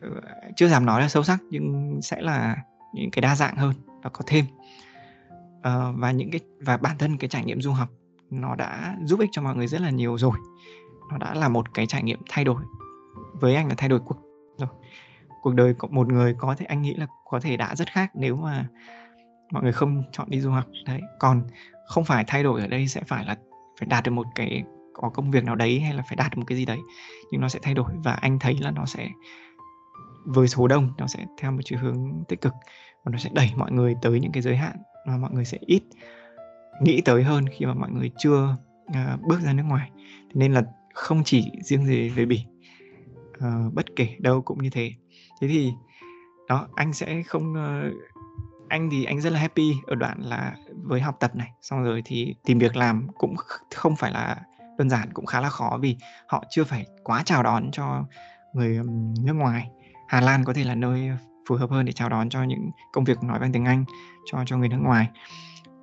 ừ, 0.00 0.20
chưa 0.56 0.68
dám 0.68 0.86
nói 0.86 1.00
là 1.00 1.08
sâu 1.08 1.22
sắc 1.22 1.38
nhưng 1.50 1.98
sẽ 2.02 2.20
là 2.20 2.56
những 2.94 3.10
cái 3.10 3.20
đa 3.20 3.36
dạng 3.36 3.56
hơn 3.56 3.74
và 4.02 4.10
có 4.10 4.20
thêm. 4.26 4.44
À, 5.62 5.92
và 5.96 6.10
những 6.10 6.30
cái 6.30 6.40
và 6.60 6.76
bản 6.76 6.98
thân 6.98 7.16
cái 7.16 7.28
trải 7.28 7.44
nghiệm 7.44 7.60
du 7.60 7.72
học 7.72 7.88
nó 8.30 8.54
đã 8.54 8.96
giúp 9.04 9.20
ích 9.20 9.30
cho 9.32 9.42
mọi 9.42 9.56
người 9.56 9.66
rất 9.66 9.80
là 9.80 9.90
nhiều 9.90 10.18
rồi. 10.18 10.32
Nó 11.10 11.18
đã 11.18 11.34
là 11.34 11.48
một 11.48 11.74
cái 11.74 11.86
trải 11.86 12.02
nghiệm 12.02 12.18
thay 12.28 12.44
đổi. 12.44 12.62
Với 13.32 13.54
anh 13.54 13.68
là 13.68 13.74
thay 13.78 13.88
đổi 13.88 14.00
cuộc 14.00 14.18
rồi. 14.58 14.68
Cuộc 15.42 15.54
đời 15.54 15.74
của 15.74 15.88
một 15.88 16.08
người 16.08 16.34
có 16.38 16.54
thể 16.54 16.66
anh 16.66 16.82
nghĩ 16.82 16.94
là 16.94 17.06
có 17.30 17.40
thể 17.40 17.56
đã 17.56 17.74
rất 17.74 17.92
khác 17.92 18.10
nếu 18.14 18.36
mà 18.36 18.66
mọi 19.50 19.62
người 19.62 19.72
không 19.72 20.02
chọn 20.12 20.30
đi 20.30 20.40
du 20.40 20.50
học. 20.50 20.64
Đấy 20.86 21.00
còn 21.18 21.42
không 21.86 22.04
phải 22.04 22.24
thay 22.26 22.42
đổi 22.42 22.60
ở 22.60 22.66
đây 22.66 22.88
sẽ 22.88 23.00
phải 23.06 23.24
là 23.24 23.36
phải 23.78 23.86
đạt 23.86 24.04
được 24.04 24.10
một 24.10 24.26
cái 24.34 24.64
có 24.94 25.08
công 25.08 25.30
việc 25.30 25.44
nào 25.44 25.54
đấy 25.54 25.80
hay 25.80 25.94
là 25.94 26.02
phải 26.08 26.16
đạt 26.16 26.38
một 26.38 26.44
cái 26.46 26.58
gì 26.58 26.64
đấy 26.64 26.78
nhưng 27.30 27.40
nó 27.40 27.48
sẽ 27.48 27.58
thay 27.62 27.74
đổi 27.74 27.92
và 28.04 28.12
anh 28.12 28.38
thấy 28.38 28.58
là 28.60 28.70
nó 28.70 28.86
sẽ 28.86 29.08
với 30.24 30.48
số 30.48 30.68
đông 30.68 30.92
nó 30.98 31.06
sẽ 31.06 31.26
theo 31.38 31.52
một 31.52 31.60
chiều 31.64 31.78
hướng 31.78 32.24
tích 32.28 32.40
cực 32.40 32.52
và 33.04 33.12
nó 33.12 33.18
sẽ 33.18 33.30
đẩy 33.32 33.50
mọi 33.56 33.72
người 33.72 33.94
tới 34.02 34.20
những 34.20 34.32
cái 34.32 34.42
giới 34.42 34.56
hạn 34.56 34.76
mà 35.06 35.16
mọi 35.16 35.30
người 35.30 35.44
sẽ 35.44 35.58
ít 35.60 35.82
nghĩ 36.80 37.00
tới 37.00 37.22
hơn 37.22 37.44
khi 37.48 37.66
mà 37.66 37.74
mọi 37.74 37.90
người 37.90 38.10
chưa 38.18 38.56
uh, 38.84 39.20
bước 39.28 39.40
ra 39.40 39.52
nước 39.52 39.62
ngoài. 39.62 39.90
Thế 40.00 40.34
nên 40.34 40.52
là 40.52 40.62
không 40.94 41.22
chỉ 41.24 41.50
riêng 41.62 41.86
gì 41.86 42.08
về 42.08 42.26
bỉ 42.26 42.44
uh, 43.36 43.74
bất 43.74 43.96
kể 43.96 44.16
đâu 44.18 44.42
cũng 44.42 44.62
như 44.62 44.70
thế. 44.70 44.92
Thế 45.40 45.48
thì 45.48 45.72
đó 46.48 46.68
anh 46.74 46.92
sẽ 46.92 47.22
không 47.22 47.52
uh, 47.52 47.94
anh 48.68 48.90
thì 48.90 49.04
anh 49.04 49.20
rất 49.20 49.32
là 49.32 49.40
happy 49.40 49.74
ở 49.86 49.94
đoạn 49.94 50.20
là 50.20 50.56
với 50.82 51.00
học 51.00 51.16
tập 51.20 51.36
này. 51.36 51.50
Xong 51.62 51.84
rồi 51.84 52.02
thì 52.04 52.34
tìm 52.44 52.58
việc 52.58 52.76
làm 52.76 53.08
cũng 53.18 53.34
không 53.74 53.96
phải 53.96 54.12
là 54.12 54.42
đơn 54.78 54.90
giản 54.90 55.12
cũng 55.12 55.26
khá 55.26 55.40
là 55.40 55.50
khó 55.50 55.78
vì 55.82 55.96
họ 56.28 56.44
chưa 56.50 56.64
phải 56.64 56.86
quá 57.04 57.22
chào 57.24 57.42
đón 57.42 57.70
cho 57.70 58.04
người 58.52 58.80
nước 59.24 59.32
ngoài. 59.32 59.70
Hà 60.08 60.20
Lan 60.20 60.44
có 60.44 60.52
thể 60.52 60.64
là 60.64 60.74
nơi 60.74 61.10
phù 61.48 61.54
hợp 61.54 61.70
hơn 61.70 61.84
để 61.84 61.92
chào 61.92 62.08
đón 62.08 62.28
cho 62.28 62.42
những 62.42 62.70
công 62.92 63.04
việc 63.04 63.22
nói 63.22 63.38
bằng 63.38 63.52
tiếng 63.52 63.64
Anh 63.64 63.84
cho 64.24 64.44
cho 64.46 64.58
người 64.58 64.68
nước 64.68 64.80
ngoài. 64.80 65.08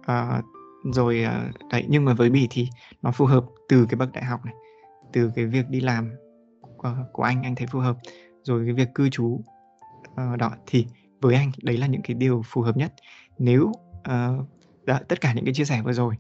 À, 0.06 0.42
rồi 0.84 1.24
ờ, 1.24 1.50
đấy 1.72 1.86
nhưng 1.90 2.06
mà 2.06 2.14
với 2.14 2.30
Bỉ 2.30 2.48
thì 2.50 2.68
nó 3.02 3.12
phù 3.12 3.26
hợp 3.26 3.44
từ 3.70 3.86
cái 3.90 3.96
bậc 3.96 4.12
đại 4.12 4.24
học 4.24 4.46
này 4.46 4.54
từ 5.14 5.32
cái 5.36 5.46
việc 5.46 5.70
đi 5.70 5.80
làm 5.80 6.12
của, 6.78 6.96
của 7.14 7.24
anh 7.24 7.44
anh 7.44 7.56
thấy 7.56 7.68
phù 7.68 7.80
hợp. 7.80 7.98
Rồi 8.44 8.66
cái 8.66 8.74
việc 8.74 8.90
cư 8.96 9.10
trú 9.10 9.26
uh, 10.12 10.38
đó 10.38 10.52
thì 10.68 10.88
với 11.22 11.36
anh 11.36 11.52
đấy 11.64 11.78
là 11.78 11.88
những 11.88 12.02
cái 12.02 12.14
điều 12.14 12.42
phù 12.46 12.62
hợp 12.62 12.78
nhất. 12.78 12.94
Nếu 13.38 13.72
uh, 14.00 14.48
đó, 14.86 15.00
tất 15.08 15.22
cả 15.22 15.34
những 15.34 15.46
cái 15.46 15.54
chia 15.54 15.66
sẻ 15.66 15.82
vừa 15.82 15.94
rồi 15.94 16.16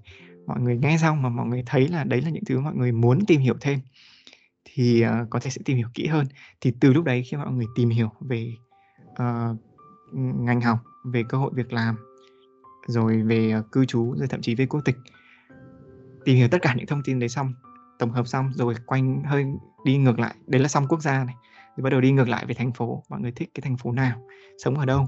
mọi 0.47 0.59
người 0.59 0.77
nghe 0.77 0.97
xong 1.01 1.21
mà 1.21 1.29
mọi 1.29 1.47
người 1.47 1.63
thấy 1.65 1.87
là 1.87 2.03
đấy 2.03 2.21
là 2.21 2.29
những 2.29 2.45
thứ 2.45 2.59
mọi 2.59 2.75
người 2.75 2.91
muốn 2.91 3.25
tìm 3.25 3.41
hiểu 3.41 3.55
thêm 3.61 3.79
thì 4.65 5.03
uh, 5.05 5.29
có 5.29 5.39
thể 5.39 5.49
sẽ 5.49 5.61
tìm 5.65 5.77
hiểu 5.77 5.87
kỹ 5.93 6.07
hơn. 6.07 6.27
Thì 6.61 6.73
từ 6.79 6.93
lúc 6.93 7.05
đấy 7.05 7.23
khi 7.23 7.37
mọi 7.37 7.51
người 7.51 7.65
tìm 7.75 7.89
hiểu 7.89 8.09
về 8.19 8.53
uh, 9.11 9.57
ngành 10.13 10.61
học 10.61 10.79
về 11.05 11.23
cơ 11.29 11.37
hội 11.37 11.51
việc 11.55 11.73
làm 11.73 11.95
rồi 12.87 13.21
về 13.21 13.55
uh, 13.59 13.71
cư 13.71 13.85
trú 13.85 14.15
rồi 14.17 14.27
thậm 14.27 14.41
chí 14.41 14.55
về 14.55 14.65
quốc 14.65 14.81
tịch 14.85 14.95
tìm 16.25 16.35
hiểu 16.35 16.47
tất 16.47 16.61
cả 16.61 16.73
những 16.77 16.87
thông 16.87 17.03
tin 17.03 17.19
đấy 17.19 17.29
xong 17.29 17.53
tổng 17.99 18.11
hợp 18.11 18.27
xong 18.27 18.51
rồi 18.55 18.75
quanh 18.85 19.23
hơi 19.23 19.45
đi 19.85 19.97
ngược 19.97 20.19
lại. 20.19 20.35
Đấy 20.47 20.61
là 20.61 20.67
xong 20.67 20.87
quốc 20.87 21.01
gia 21.01 21.23
này. 21.23 21.35
Rồi 21.77 21.83
bắt 21.83 21.89
đầu 21.89 22.01
đi 22.01 22.11
ngược 22.11 22.29
lại 22.29 22.45
về 22.45 22.53
thành 22.53 22.73
phố. 22.73 23.03
Mọi 23.09 23.19
người 23.19 23.31
thích 23.31 23.49
cái 23.53 23.61
thành 23.61 23.77
phố 23.77 23.91
nào? 23.91 24.27
Sống 24.57 24.77
ở 24.77 24.85
đâu? 24.85 25.07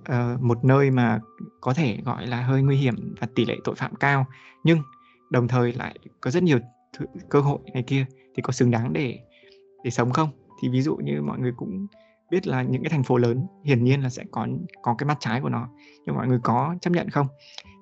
Uh, 0.00 0.42
một 0.42 0.64
nơi 0.64 0.90
mà 0.90 1.20
có 1.60 1.74
thể 1.74 1.98
gọi 2.04 2.26
là 2.26 2.42
hơi 2.42 2.62
nguy 2.62 2.76
hiểm 2.76 3.14
và 3.20 3.26
tỷ 3.34 3.44
lệ 3.44 3.56
tội 3.64 3.74
phạm 3.74 3.94
cao 3.94 4.26
nhưng 4.64 4.82
đồng 5.30 5.48
thời 5.48 5.72
lại 5.72 5.98
có 6.20 6.30
rất 6.30 6.42
nhiều 6.42 6.58
th- 6.98 7.06
cơ 7.28 7.40
hội 7.40 7.58
này 7.74 7.82
kia 7.82 8.06
thì 8.34 8.42
có 8.42 8.52
xứng 8.52 8.70
đáng 8.70 8.92
để 8.92 9.18
để 9.84 9.90
sống 9.90 10.12
không? 10.12 10.30
Thì 10.62 10.68
ví 10.68 10.82
dụ 10.82 10.96
như 10.96 11.22
mọi 11.22 11.38
người 11.38 11.52
cũng 11.56 11.86
biết 12.30 12.46
là 12.46 12.62
những 12.62 12.82
cái 12.82 12.90
thành 12.90 13.02
phố 13.02 13.16
lớn 13.16 13.46
hiển 13.64 13.84
nhiên 13.84 14.02
là 14.02 14.10
sẽ 14.10 14.24
có 14.30 14.46
có 14.82 14.94
cái 14.98 15.06
mặt 15.06 15.16
trái 15.20 15.40
của 15.40 15.48
nó 15.48 15.68
nhưng 16.06 16.14
mọi 16.14 16.26
người 16.26 16.38
có 16.42 16.74
chấp 16.80 16.90
nhận 16.90 17.10
không? 17.10 17.26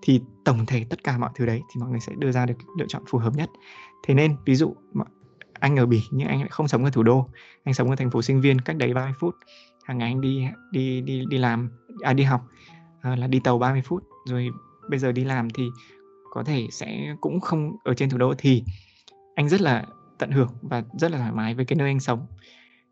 Thì 0.03 0.21
tổng 0.45 0.67
thể 0.67 0.85
tất 0.91 1.05
cả 1.05 1.19
mọi 1.19 1.31
thứ 1.35 1.47
đấy 1.47 1.61
thì 1.75 1.81
mọi 1.81 1.91
người 1.91 2.01
sẽ 2.01 2.13
đưa 2.19 2.33
ra 2.33 2.47
được 2.47 2.59
lựa 2.79 2.87
chọn 2.89 3.03
phù 3.09 3.19
hợp 3.19 3.35
nhất. 3.35 3.51
Thế 4.07 4.15
nên 4.15 4.37
ví 4.47 4.55
dụ 4.55 4.75
anh 5.61 5.77
ở 5.77 5.87
bỉ 5.87 6.03
nhưng 6.11 6.29
anh 6.29 6.41
lại 6.41 6.49
không 6.51 6.69
sống 6.69 6.85
ở 6.85 6.91
thủ 6.91 7.03
đô 7.03 7.29
anh 7.65 7.75
sống 7.75 7.91
ở 7.91 7.97
thành 7.97 8.11
phố 8.11 8.23
sinh 8.23 8.41
viên 8.41 8.61
cách 8.61 8.77
đấy 8.77 8.95
30 8.95 9.13
phút 9.21 9.35
hàng 9.89 9.99
ngày 9.99 10.09
anh 10.09 10.21
đi 10.21 10.47
đi 10.73 11.01
đi 11.01 11.25
đi 11.29 11.39
làm 11.39 11.71
à 12.03 12.13
đi 12.13 12.25
học 12.25 12.43
à, 13.01 13.17
là 13.17 13.27
đi 13.27 13.41
tàu 13.41 13.59
30 13.59 13.83
phút. 13.83 14.05
Rồi 14.27 14.49
bây 14.91 14.99
giờ 14.99 15.13
đi 15.13 15.25
làm 15.25 15.51
thì 15.51 15.69
có 16.31 16.45
thể 16.45 16.67
sẽ 16.71 17.15
cũng 17.21 17.41
không 17.41 17.77
ở 17.85 17.95
trên 17.95 18.11
thủ 18.11 18.19
đô. 18.19 18.35
Thì 18.39 18.65
anh 19.35 19.49
rất 19.49 19.61
là 19.61 19.85
tận 20.19 20.31
hưởng 20.31 20.51
và 20.63 20.83
rất 20.99 21.11
là 21.11 21.19
thoải 21.19 21.33
mái 21.33 21.55
với 21.55 21.65
cái 21.65 21.77
nơi 21.77 21.89
anh 21.89 22.01
sống. 22.01 22.27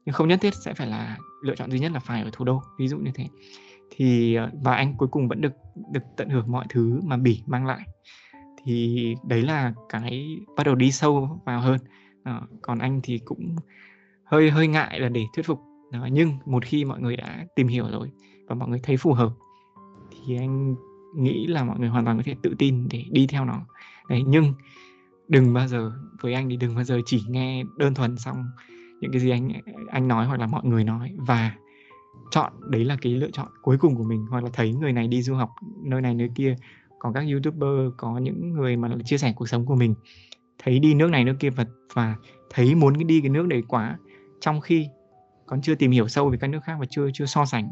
Nhưng 0.05 0.12
không 0.12 0.28
nhất 0.28 0.38
thiết 0.42 0.55
sẽ 0.55 0.74
phải 0.74 0.86
là 0.86 1.18
lựa 1.42 1.55
chọn 1.55 1.70
duy 1.70 1.78
nhất 1.78 1.92
là 1.92 2.01
phải 2.01 2.22
ở 2.22 2.30
thủ 2.32 2.44
đô 2.44 2.62
ví 2.78 2.88
dụ 2.88 2.99
như 2.99 3.11
thế. 3.14 3.28
Thì 3.90 4.34
ờ, 4.34 4.51
và 4.62 4.74
anh 4.74 4.94
cuối 4.97 5.09
cùng 5.09 5.28
vẫn 5.28 5.40
được 5.40 5.53
được 5.92 6.03
tận 6.16 6.28
hưởng 6.28 6.53
mọi 6.53 6.66
thứ 6.68 7.01
mà 7.05 7.16
bỉ 7.16 7.42
mang 7.47 7.66
lại. 7.66 7.80
Thì 8.64 9.14
đấy 9.28 9.42
là 9.42 9.72
cái 9.88 10.36
bắt 10.57 10.66
đầu 10.66 10.74
đi 10.74 10.92
sâu 10.92 11.40
vào 11.44 11.61
hơn. 11.61 11.78
À, 12.22 12.40
còn 12.62 12.78
anh 12.78 13.01
thì 13.03 13.18
cũng 13.24 13.57
hơi 14.24 14.51
hơi 14.51 14.66
ngại 14.66 15.01
là 15.01 15.09
để 15.09 15.24
thuyết 15.34 15.47
phục 15.47 15.61
Ờ, 16.03 16.09
nhưng 16.12 16.32
một 16.47 16.64
khi 16.64 16.84
mọi 16.84 17.01
người 17.01 17.16
đã 17.16 17.47
tìm 17.57 17.68
hiểu 17.68 17.86
rồi 17.90 18.11
và 18.47 18.55
mọi 18.55 18.68
người 18.68 18.80
thấy 18.82 18.97
phù 18.97 19.12
hợp, 19.12 19.32
thì 20.11 20.36
anh 20.36 20.74
nghĩ 21.16 21.47
là 21.47 21.64
mọi 21.64 21.78
người 21.78 21.88
hoàn 21.88 22.05
toàn 22.05 22.16
có 22.16 22.22
thể 22.26 22.34
tự 22.42 22.55
tin 22.59 22.88
để 22.90 23.05
đi 23.11 23.26
theo 23.26 23.44
nó. 23.44 23.61
Đấy, 24.09 24.22
nhưng 24.26 24.55
đừng 25.28 25.55
bao 25.55 25.68
giờ, 25.68 25.92
với 26.20 26.34
anh 26.34 26.49
thì 26.49 26.57
đừng 26.57 26.74
bao 26.74 26.84
giờ 26.84 27.01
chỉ 27.07 27.22
nghe 27.28 27.64
đơn 27.76 27.94
thuần 27.94 28.16
xong 28.16 28.44
những 29.01 29.12
cái 29.12 29.20
gì 29.20 29.30
anh 29.30 29.49
anh 29.90 30.09
nói 30.09 30.26
hoặc 30.26 30.40
là 30.40 30.47
mọi 30.47 30.64
người 30.64 30.84
nói 30.84 31.12
và 31.26 31.57
chọn 32.30 32.53
đấy 32.70 32.84
là 32.84 32.97
cái 33.03 33.12
lựa 33.12 33.30
chọn 33.30 33.49
cuối 33.62 33.76
cùng 33.78 33.97
của 33.97 34.05
mình. 34.05 34.26
Hoặc 34.30 34.44
là 34.44 34.51
thấy 34.53 34.72
người 34.72 34.92
này 34.92 35.09
đi 35.09 35.22
du 35.22 35.34
học 35.34 35.51
nơi 35.84 36.01
này, 36.01 36.14
nơi 36.14 36.30
kia, 36.34 36.57
có 36.99 37.12
các 37.12 37.24
youtuber, 37.32 37.92
có 37.97 38.18
những 38.18 38.53
người 38.53 38.76
mà 38.76 38.88
chia 39.05 39.18
sẻ 39.18 39.32
cuộc 39.36 39.49
sống 39.49 39.66
của 39.66 39.74
mình, 39.74 39.94
thấy 40.59 40.78
đi 40.78 40.94
nước 40.94 41.11
này, 41.11 41.24
nước 41.24 41.36
kia 41.40 41.51
và 41.51 41.64
và 41.94 42.16
thấy 42.51 42.74
muốn 42.74 43.07
đi 43.07 43.20
cái 43.20 43.30
nước 43.30 43.47
đấy 43.47 43.62
quá. 43.68 43.99
Trong 44.40 44.61
khi 44.61 44.86
còn 45.47 45.62
chưa 45.62 45.74
tìm 45.74 45.90
hiểu 45.90 46.09
sâu 46.09 46.30
về 46.30 46.38
các 46.40 46.47
nước 46.47 46.61
khác 46.64 46.76
và 46.80 46.86
chưa 46.90 47.11
chưa 47.14 47.26
so 47.26 47.44
sánh, 47.44 47.70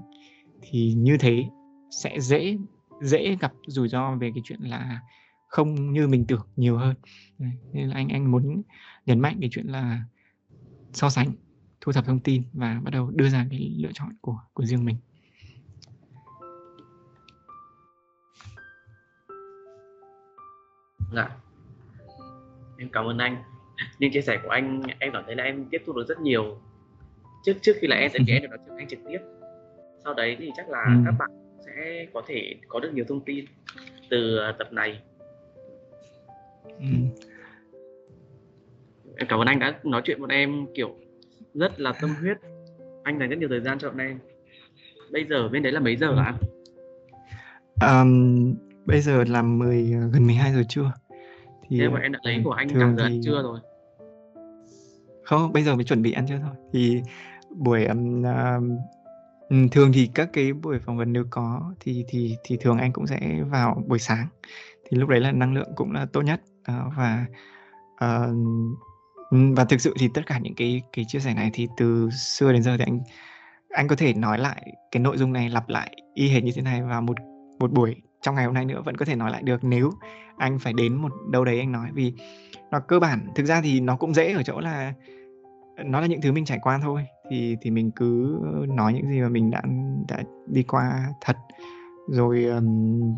thì 0.61 0.93
như 0.97 1.17
thế 1.21 1.45
sẽ 1.91 2.21
dễ 2.21 2.59
dễ 3.03 3.37
gặp 3.41 3.53
rủi 3.67 3.89
ro 3.89 4.17
về 4.17 4.31
cái 4.35 4.43
chuyện 4.45 4.61
là 4.61 5.01
không 5.47 5.93
như 5.93 6.09
mình 6.09 6.25
tưởng 6.27 6.47
nhiều 6.57 6.79
hơn. 6.79 6.95
Nên 7.73 7.89
là 7.89 7.95
anh 7.95 8.09
anh 8.09 8.31
muốn 8.31 8.63
nhấn 9.07 9.21
mạnh 9.21 9.37
cái 9.41 9.51
chuyện 9.53 9.67
là 9.67 10.03
so 10.93 11.11
sánh, 11.11 11.33
thu 11.81 11.93
thập 11.93 12.05
thông 12.05 12.21
tin 12.21 12.43
và 12.53 12.81
bắt 12.85 12.91
đầu 12.91 13.11
đưa 13.11 13.29
ra 13.29 13.47
cái 13.51 13.75
lựa 13.79 13.93
chọn 13.93 14.17
của 14.21 14.39
của 14.55 14.65
riêng 14.65 14.85
mình. 14.85 14.97
Dạ. 21.15 21.37
Em 22.79 22.89
cảm 22.93 23.05
ơn 23.05 23.19
anh. 23.19 23.43
Những 23.99 24.13
chia 24.13 24.21
sẻ 24.21 24.41
của 24.43 24.49
anh, 24.49 24.83
em 24.99 25.13
cảm 25.13 25.23
thấy 25.27 25.37
là 25.37 25.45
em 25.45 25.65
tiếp 25.71 25.83
thu 25.87 25.93
được 25.93 26.05
rất 26.09 26.21
nhiều 26.21 26.61
trước 27.45 27.55
trước 27.63 27.77
khi 27.81 27.87
là 27.87 27.97
em 27.97 28.11
sẽ 28.11 28.19
em 28.29 28.43
được 28.43 28.49
nói 28.49 28.59
chuyện 28.67 28.77
anh 28.77 28.89
trực 28.89 28.99
tiếp. 29.09 29.19
Sau 30.05 30.15
đấy 30.15 30.37
thì 30.39 30.51
chắc 30.57 30.69
là 30.69 30.85
ừ. 30.87 31.03
các 31.05 31.15
bạn 31.19 31.31
sẽ 31.67 32.07
có 32.15 32.23
thể 32.27 32.55
có 32.69 32.81
được 32.81 32.91
nhiều 32.95 33.05
thông 33.09 33.21
tin 33.21 33.45
từ 34.11 34.39
à, 34.39 34.53
tập 34.59 34.73
này. 34.73 35.01
Ừ. 36.65 36.87
em 39.17 39.29
cảm 39.29 39.41
ơn 39.41 39.47
anh 39.47 39.59
đã 39.59 39.79
nói 39.85 40.03
chuyện 40.05 40.21
với 40.21 40.37
em 40.37 40.67
kiểu 40.75 40.97
rất 41.55 41.81
là 41.81 41.93
tâm 42.01 42.11
huyết. 42.21 42.37
Anh 43.03 43.19
dành 43.19 43.31
rất 43.31 43.39
nhiều 43.39 43.49
thời 43.49 43.61
gian 43.61 43.79
cho 43.79 43.89
bọn 43.89 43.99
em. 43.99 44.19
Bây 45.13 45.25
giờ 45.25 45.49
bên 45.49 45.63
đấy 45.63 45.73
là 45.73 45.81
mấy 45.81 45.97
giờ 45.97 46.17
ạ 46.17 46.35
um, 47.81 48.55
bây 48.87 49.01
giờ 49.01 49.25
là 49.25 49.43
10 49.43 49.83
gần 50.13 50.27
12 50.27 50.53
giờ 50.53 50.63
trưa. 50.69 50.93
Thì 51.69 51.79
Thế 51.81 51.89
mà 51.89 52.01
em 52.01 52.13
đã 52.13 52.19
lấy 52.23 52.41
của 52.45 52.51
anh 52.51 52.69
cả 52.69 52.75
giờ 52.79 52.95
thì... 52.97 53.03
ăn 53.03 53.21
trưa 53.25 53.43
rồi. 53.43 53.59
Không 55.25 55.53
bây 55.53 55.63
giờ 55.63 55.75
mới 55.75 55.85
chuẩn 55.85 56.03
bị 56.03 56.13
ăn 56.13 56.27
trưa 56.29 56.39
thôi. 56.43 56.57
Thì 56.73 57.03
buổi 57.55 57.85
um, 57.85 58.23
um, 58.23 59.69
thường 59.69 59.93
thì 59.93 60.11
các 60.15 60.29
cái 60.33 60.53
buổi 60.53 60.79
phỏng 60.79 60.97
vấn 60.97 61.13
nếu 61.13 61.25
có 61.31 61.73
thì 61.81 62.05
thì 62.09 62.37
thì 62.45 62.57
thường 62.61 62.79
anh 62.79 62.93
cũng 62.93 63.07
sẽ 63.07 63.43
vào 63.51 63.83
buổi 63.87 63.99
sáng. 63.99 64.27
Thì 64.91 64.97
lúc 64.97 65.09
đấy 65.09 65.21
là 65.21 65.33
năng 65.33 65.55
lượng 65.55 65.73
cũng 65.77 65.93
là 65.93 66.07
tốt 66.13 66.23
nhất. 66.23 66.41
Uh, 66.61 66.97
và 66.97 67.27
uh, 68.05 68.37
và 69.57 69.65
thực 69.65 69.81
sự 69.81 69.95
thì 69.99 70.09
tất 70.15 70.23
cả 70.27 70.39
những 70.39 70.55
cái 70.55 70.83
cái 70.93 71.05
chia 71.09 71.19
sẻ 71.19 71.35
này 71.35 71.51
thì 71.53 71.69
từ 71.77 72.11
xưa 72.11 72.53
đến 72.53 72.63
giờ 72.63 72.77
thì 72.77 72.85
anh 72.87 73.01
anh 73.71 73.89
có 73.89 73.97
thể 73.97 74.15
nói 74.15 74.39
lại 74.39 74.73
cái 74.91 75.01
nội 75.01 75.17
dung 75.17 75.33
này 75.33 75.49
lặp 75.49 75.69
lại 75.69 75.97
y 76.15 76.29
hệt 76.29 76.45
như 76.45 76.53
thế 76.55 76.63
này 76.63 76.83
vào 76.83 77.03
một 77.03 77.17
một 77.59 77.73
buổi 77.73 77.97
trong 78.23 78.35
ngày 78.35 78.45
hôm 78.45 78.55
nay 78.55 78.65
nữa 78.65 78.83
vẫn 78.85 78.97
có 78.97 79.05
thể 79.05 79.17
nói 79.17 79.31
lại 79.31 79.43
được 79.43 79.65
nếu 79.65 79.91
anh 80.37 80.59
phải 80.59 80.73
đến 80.73 80.95
một 80.95 81.13
đâu 81.31 81.45
đấy 81.45 81.59
anh 81.59 81.73
nói. 81.73 81.89
Vì 81.95 82.13
nó 82.71 82.81
cơ 82.81 82.99
bản 82.99 83.27
thực 83.35 83.47
ra 83.47 83.61
thì 83.61 83.81
nó 83.81 83.97
cũng 83.97 84.15
dễ 84.15 84.33
ở 84.33 84.43
chỗ 84.43 84.61
là 84.61 84.93
nó 85.77 86.01
là 86.01 86.07
những 86.07 86.21
thứ 86.21 86.33
mình 86.33 86.45
trải 86.45 86.59
qua 86.63 86.79
thôi 86.83 87.07
thì 87.31 87.57
thì 87.61 87.71
mình 87.71 87.91
cứ 87.91 88.41
nói 88.69 88.95
những 88.95 89.09
gì 89.09 89.21
mà 89.21 89.29
mình 89.29 89.51
đã 89.51 89.63
đã 90.09 90.23
đi 90.47 90.63
qua 90.63 91.09
thật. 91.21 91.37
Rồi 92.09 92.45
um, 92.45 93.17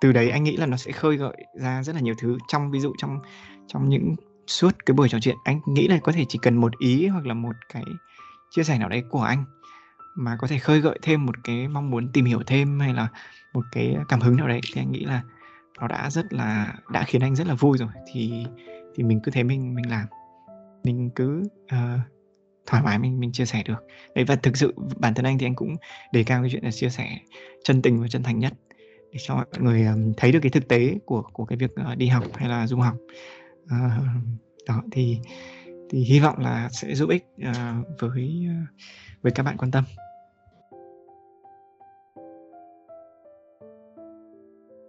từ 0.00 0.12
đấy 0.12 0.30
anh 0.30 0.44
nghĩ 0.44 0.56
là 0.56 0.66
nó 0.66 0.76
sẽ 0.76 0.92
khơi 0.92 1.16
gợi 1.16 1.36
ra 1.54 1.82
rất 1.82 1.94
là 1.94 2.00
nhiều 2.00 2.14
thứ. 2.18 2.38
Trong 2.48 2.70
ví 2.70 2.80
dụ 2.80 2.92
trong 2.98 3.18
trong 3.66 3.88
những 3.88 4.14
suốt 4.46 4.86
cái 4.86 4.94
buổi 4.94 5.08
trò 5.08 5.18
chuyện 5.20 5.36
anh 5.44 5.60
nghĩ 5.66 5.88
là 5.88 5.98
có 6.02 6.12
thể 6.12 6.24
chỉ 6.28 6.38
cần 6.42 6.56
một 6.56 6.78
ý 6.78 7.06
hoặc 7.06 7.26
là 7.26 7.34
một 7.34 7.56
cái 7.72 7.84
chia 8.50 8.62
sẻ 8.62 8.78
nào 8.78 8.88
đấy 8.88 9.02
của 9.10 9.22
anh 9.22 9.44
mà 10.16 10.36
có 10.40 10.46
thể 10.46 10.58
khơi 10.58 10.80
gợi 10.80 10.98
thêm 11.02 11.26
một 11.26 11.34
cái 11.44 11.68
mong 11.68 11.90
muốn 11.90 12.08
tìm 12.12 12.24
hiểu 12.24 12.42
thêm 12.46 12.80
hay 12.80 12.94
là 12.94 13.08
một 13.54 13.64
cái 13.72 13.96
cảm 14.08 14.20
hứng 14.20 14.36
nào 14.36 14.48
đấy 14.48 14.60
thì 14.72 14.80
anh 14.80 14.92
nghĩ 14.92 15.04
là 15.04 15.22
nó 15.80 15.88
đã 15.88 16.10
rất 16.10 16.32
là 16.32 16.74
đã 16.92 17.04
khiến 17.04 17.22
anh 17.22 17.36
rất 17.36 17.46
là 17.46 17.54
vui 17.54 17.78
rồi. 17.78 17.88
Thì 18.12 18.46
thì 18.94 19.04
mình 19.04 19.20
cứ 19.22 19.30
thế 19.30 19.42
mình 19.42 19.74
mình 19.74 19.90
làm 19.90 20.06
mình 20.84 21.10
cứ 21.14 21.42
uh, 21.64 22.00
thoải 22.66 22.82
mái 22.82 22.98
mình 22.98 23.20
mình 23.20 23.32
chia 23.32 23.44
sẻ 23.46 23.62
được. 23.66 23.86
Đấy 24.14 24.24
và 24.24 24.36
thực 24.36 24.56
sự 24.56 24.74
bản 24.96 25.14
thân 25.14 25.24
anh 25.24 25.38
thì 25.38 25.46
anh 25.46 25.54
cũng 25.54 25.76
đề 26.12 26.24
cao 26.24 26.42
cái 26.42 26.50
chuyện 26.50 26.64
là 26.64 26.70
chia 26.70 26.88
sẻ 26.88 27.18
chân 27.64 27.82
tình 27.82 28.00
và 28.00 28.08
chân 28.08 28.22
thành 28.22 28.38
nhất 28.38 28.52
để 29.12 29.18
cho 29.22 29.34
mọi 29.34 29.46
người 29.58 29.84
um, 29.84 30.12
thấy 30.16 30.32
được 30.32 30.38
cái 30.42 30.50
thực 30.50 30.68
tế 30.68 30.98
của 31.04 31.22
của 31.32 31.44
cái 31.44 31.58
việc 31.58 31.70
uh, 31.92 31.98
đi 31.98 32.06
học 32.06 32.24
hay 32.34 32.48
là 32.48 32.66
du 32.66 32.76
học. 32.76 32.94
Uh, 33.64 34.04
đó 34.68 34.82
thì 34.92 35.18
thì 35.90 36.04
hy 36.04 36.20
vọng 36.20 36.38
là 36.38 36.68
sẽ 36.72 36.94
giúp 36.94 37.10
ích 37.10 37.24
uh, 37.48 37.86
với 37.98 38.46
uh, 38.46 38.68
với 39.22 39.32
các 39.32 39.42
bạn 39.42 39.56
quan 39.56 39.70
tâm. 39.70 39.84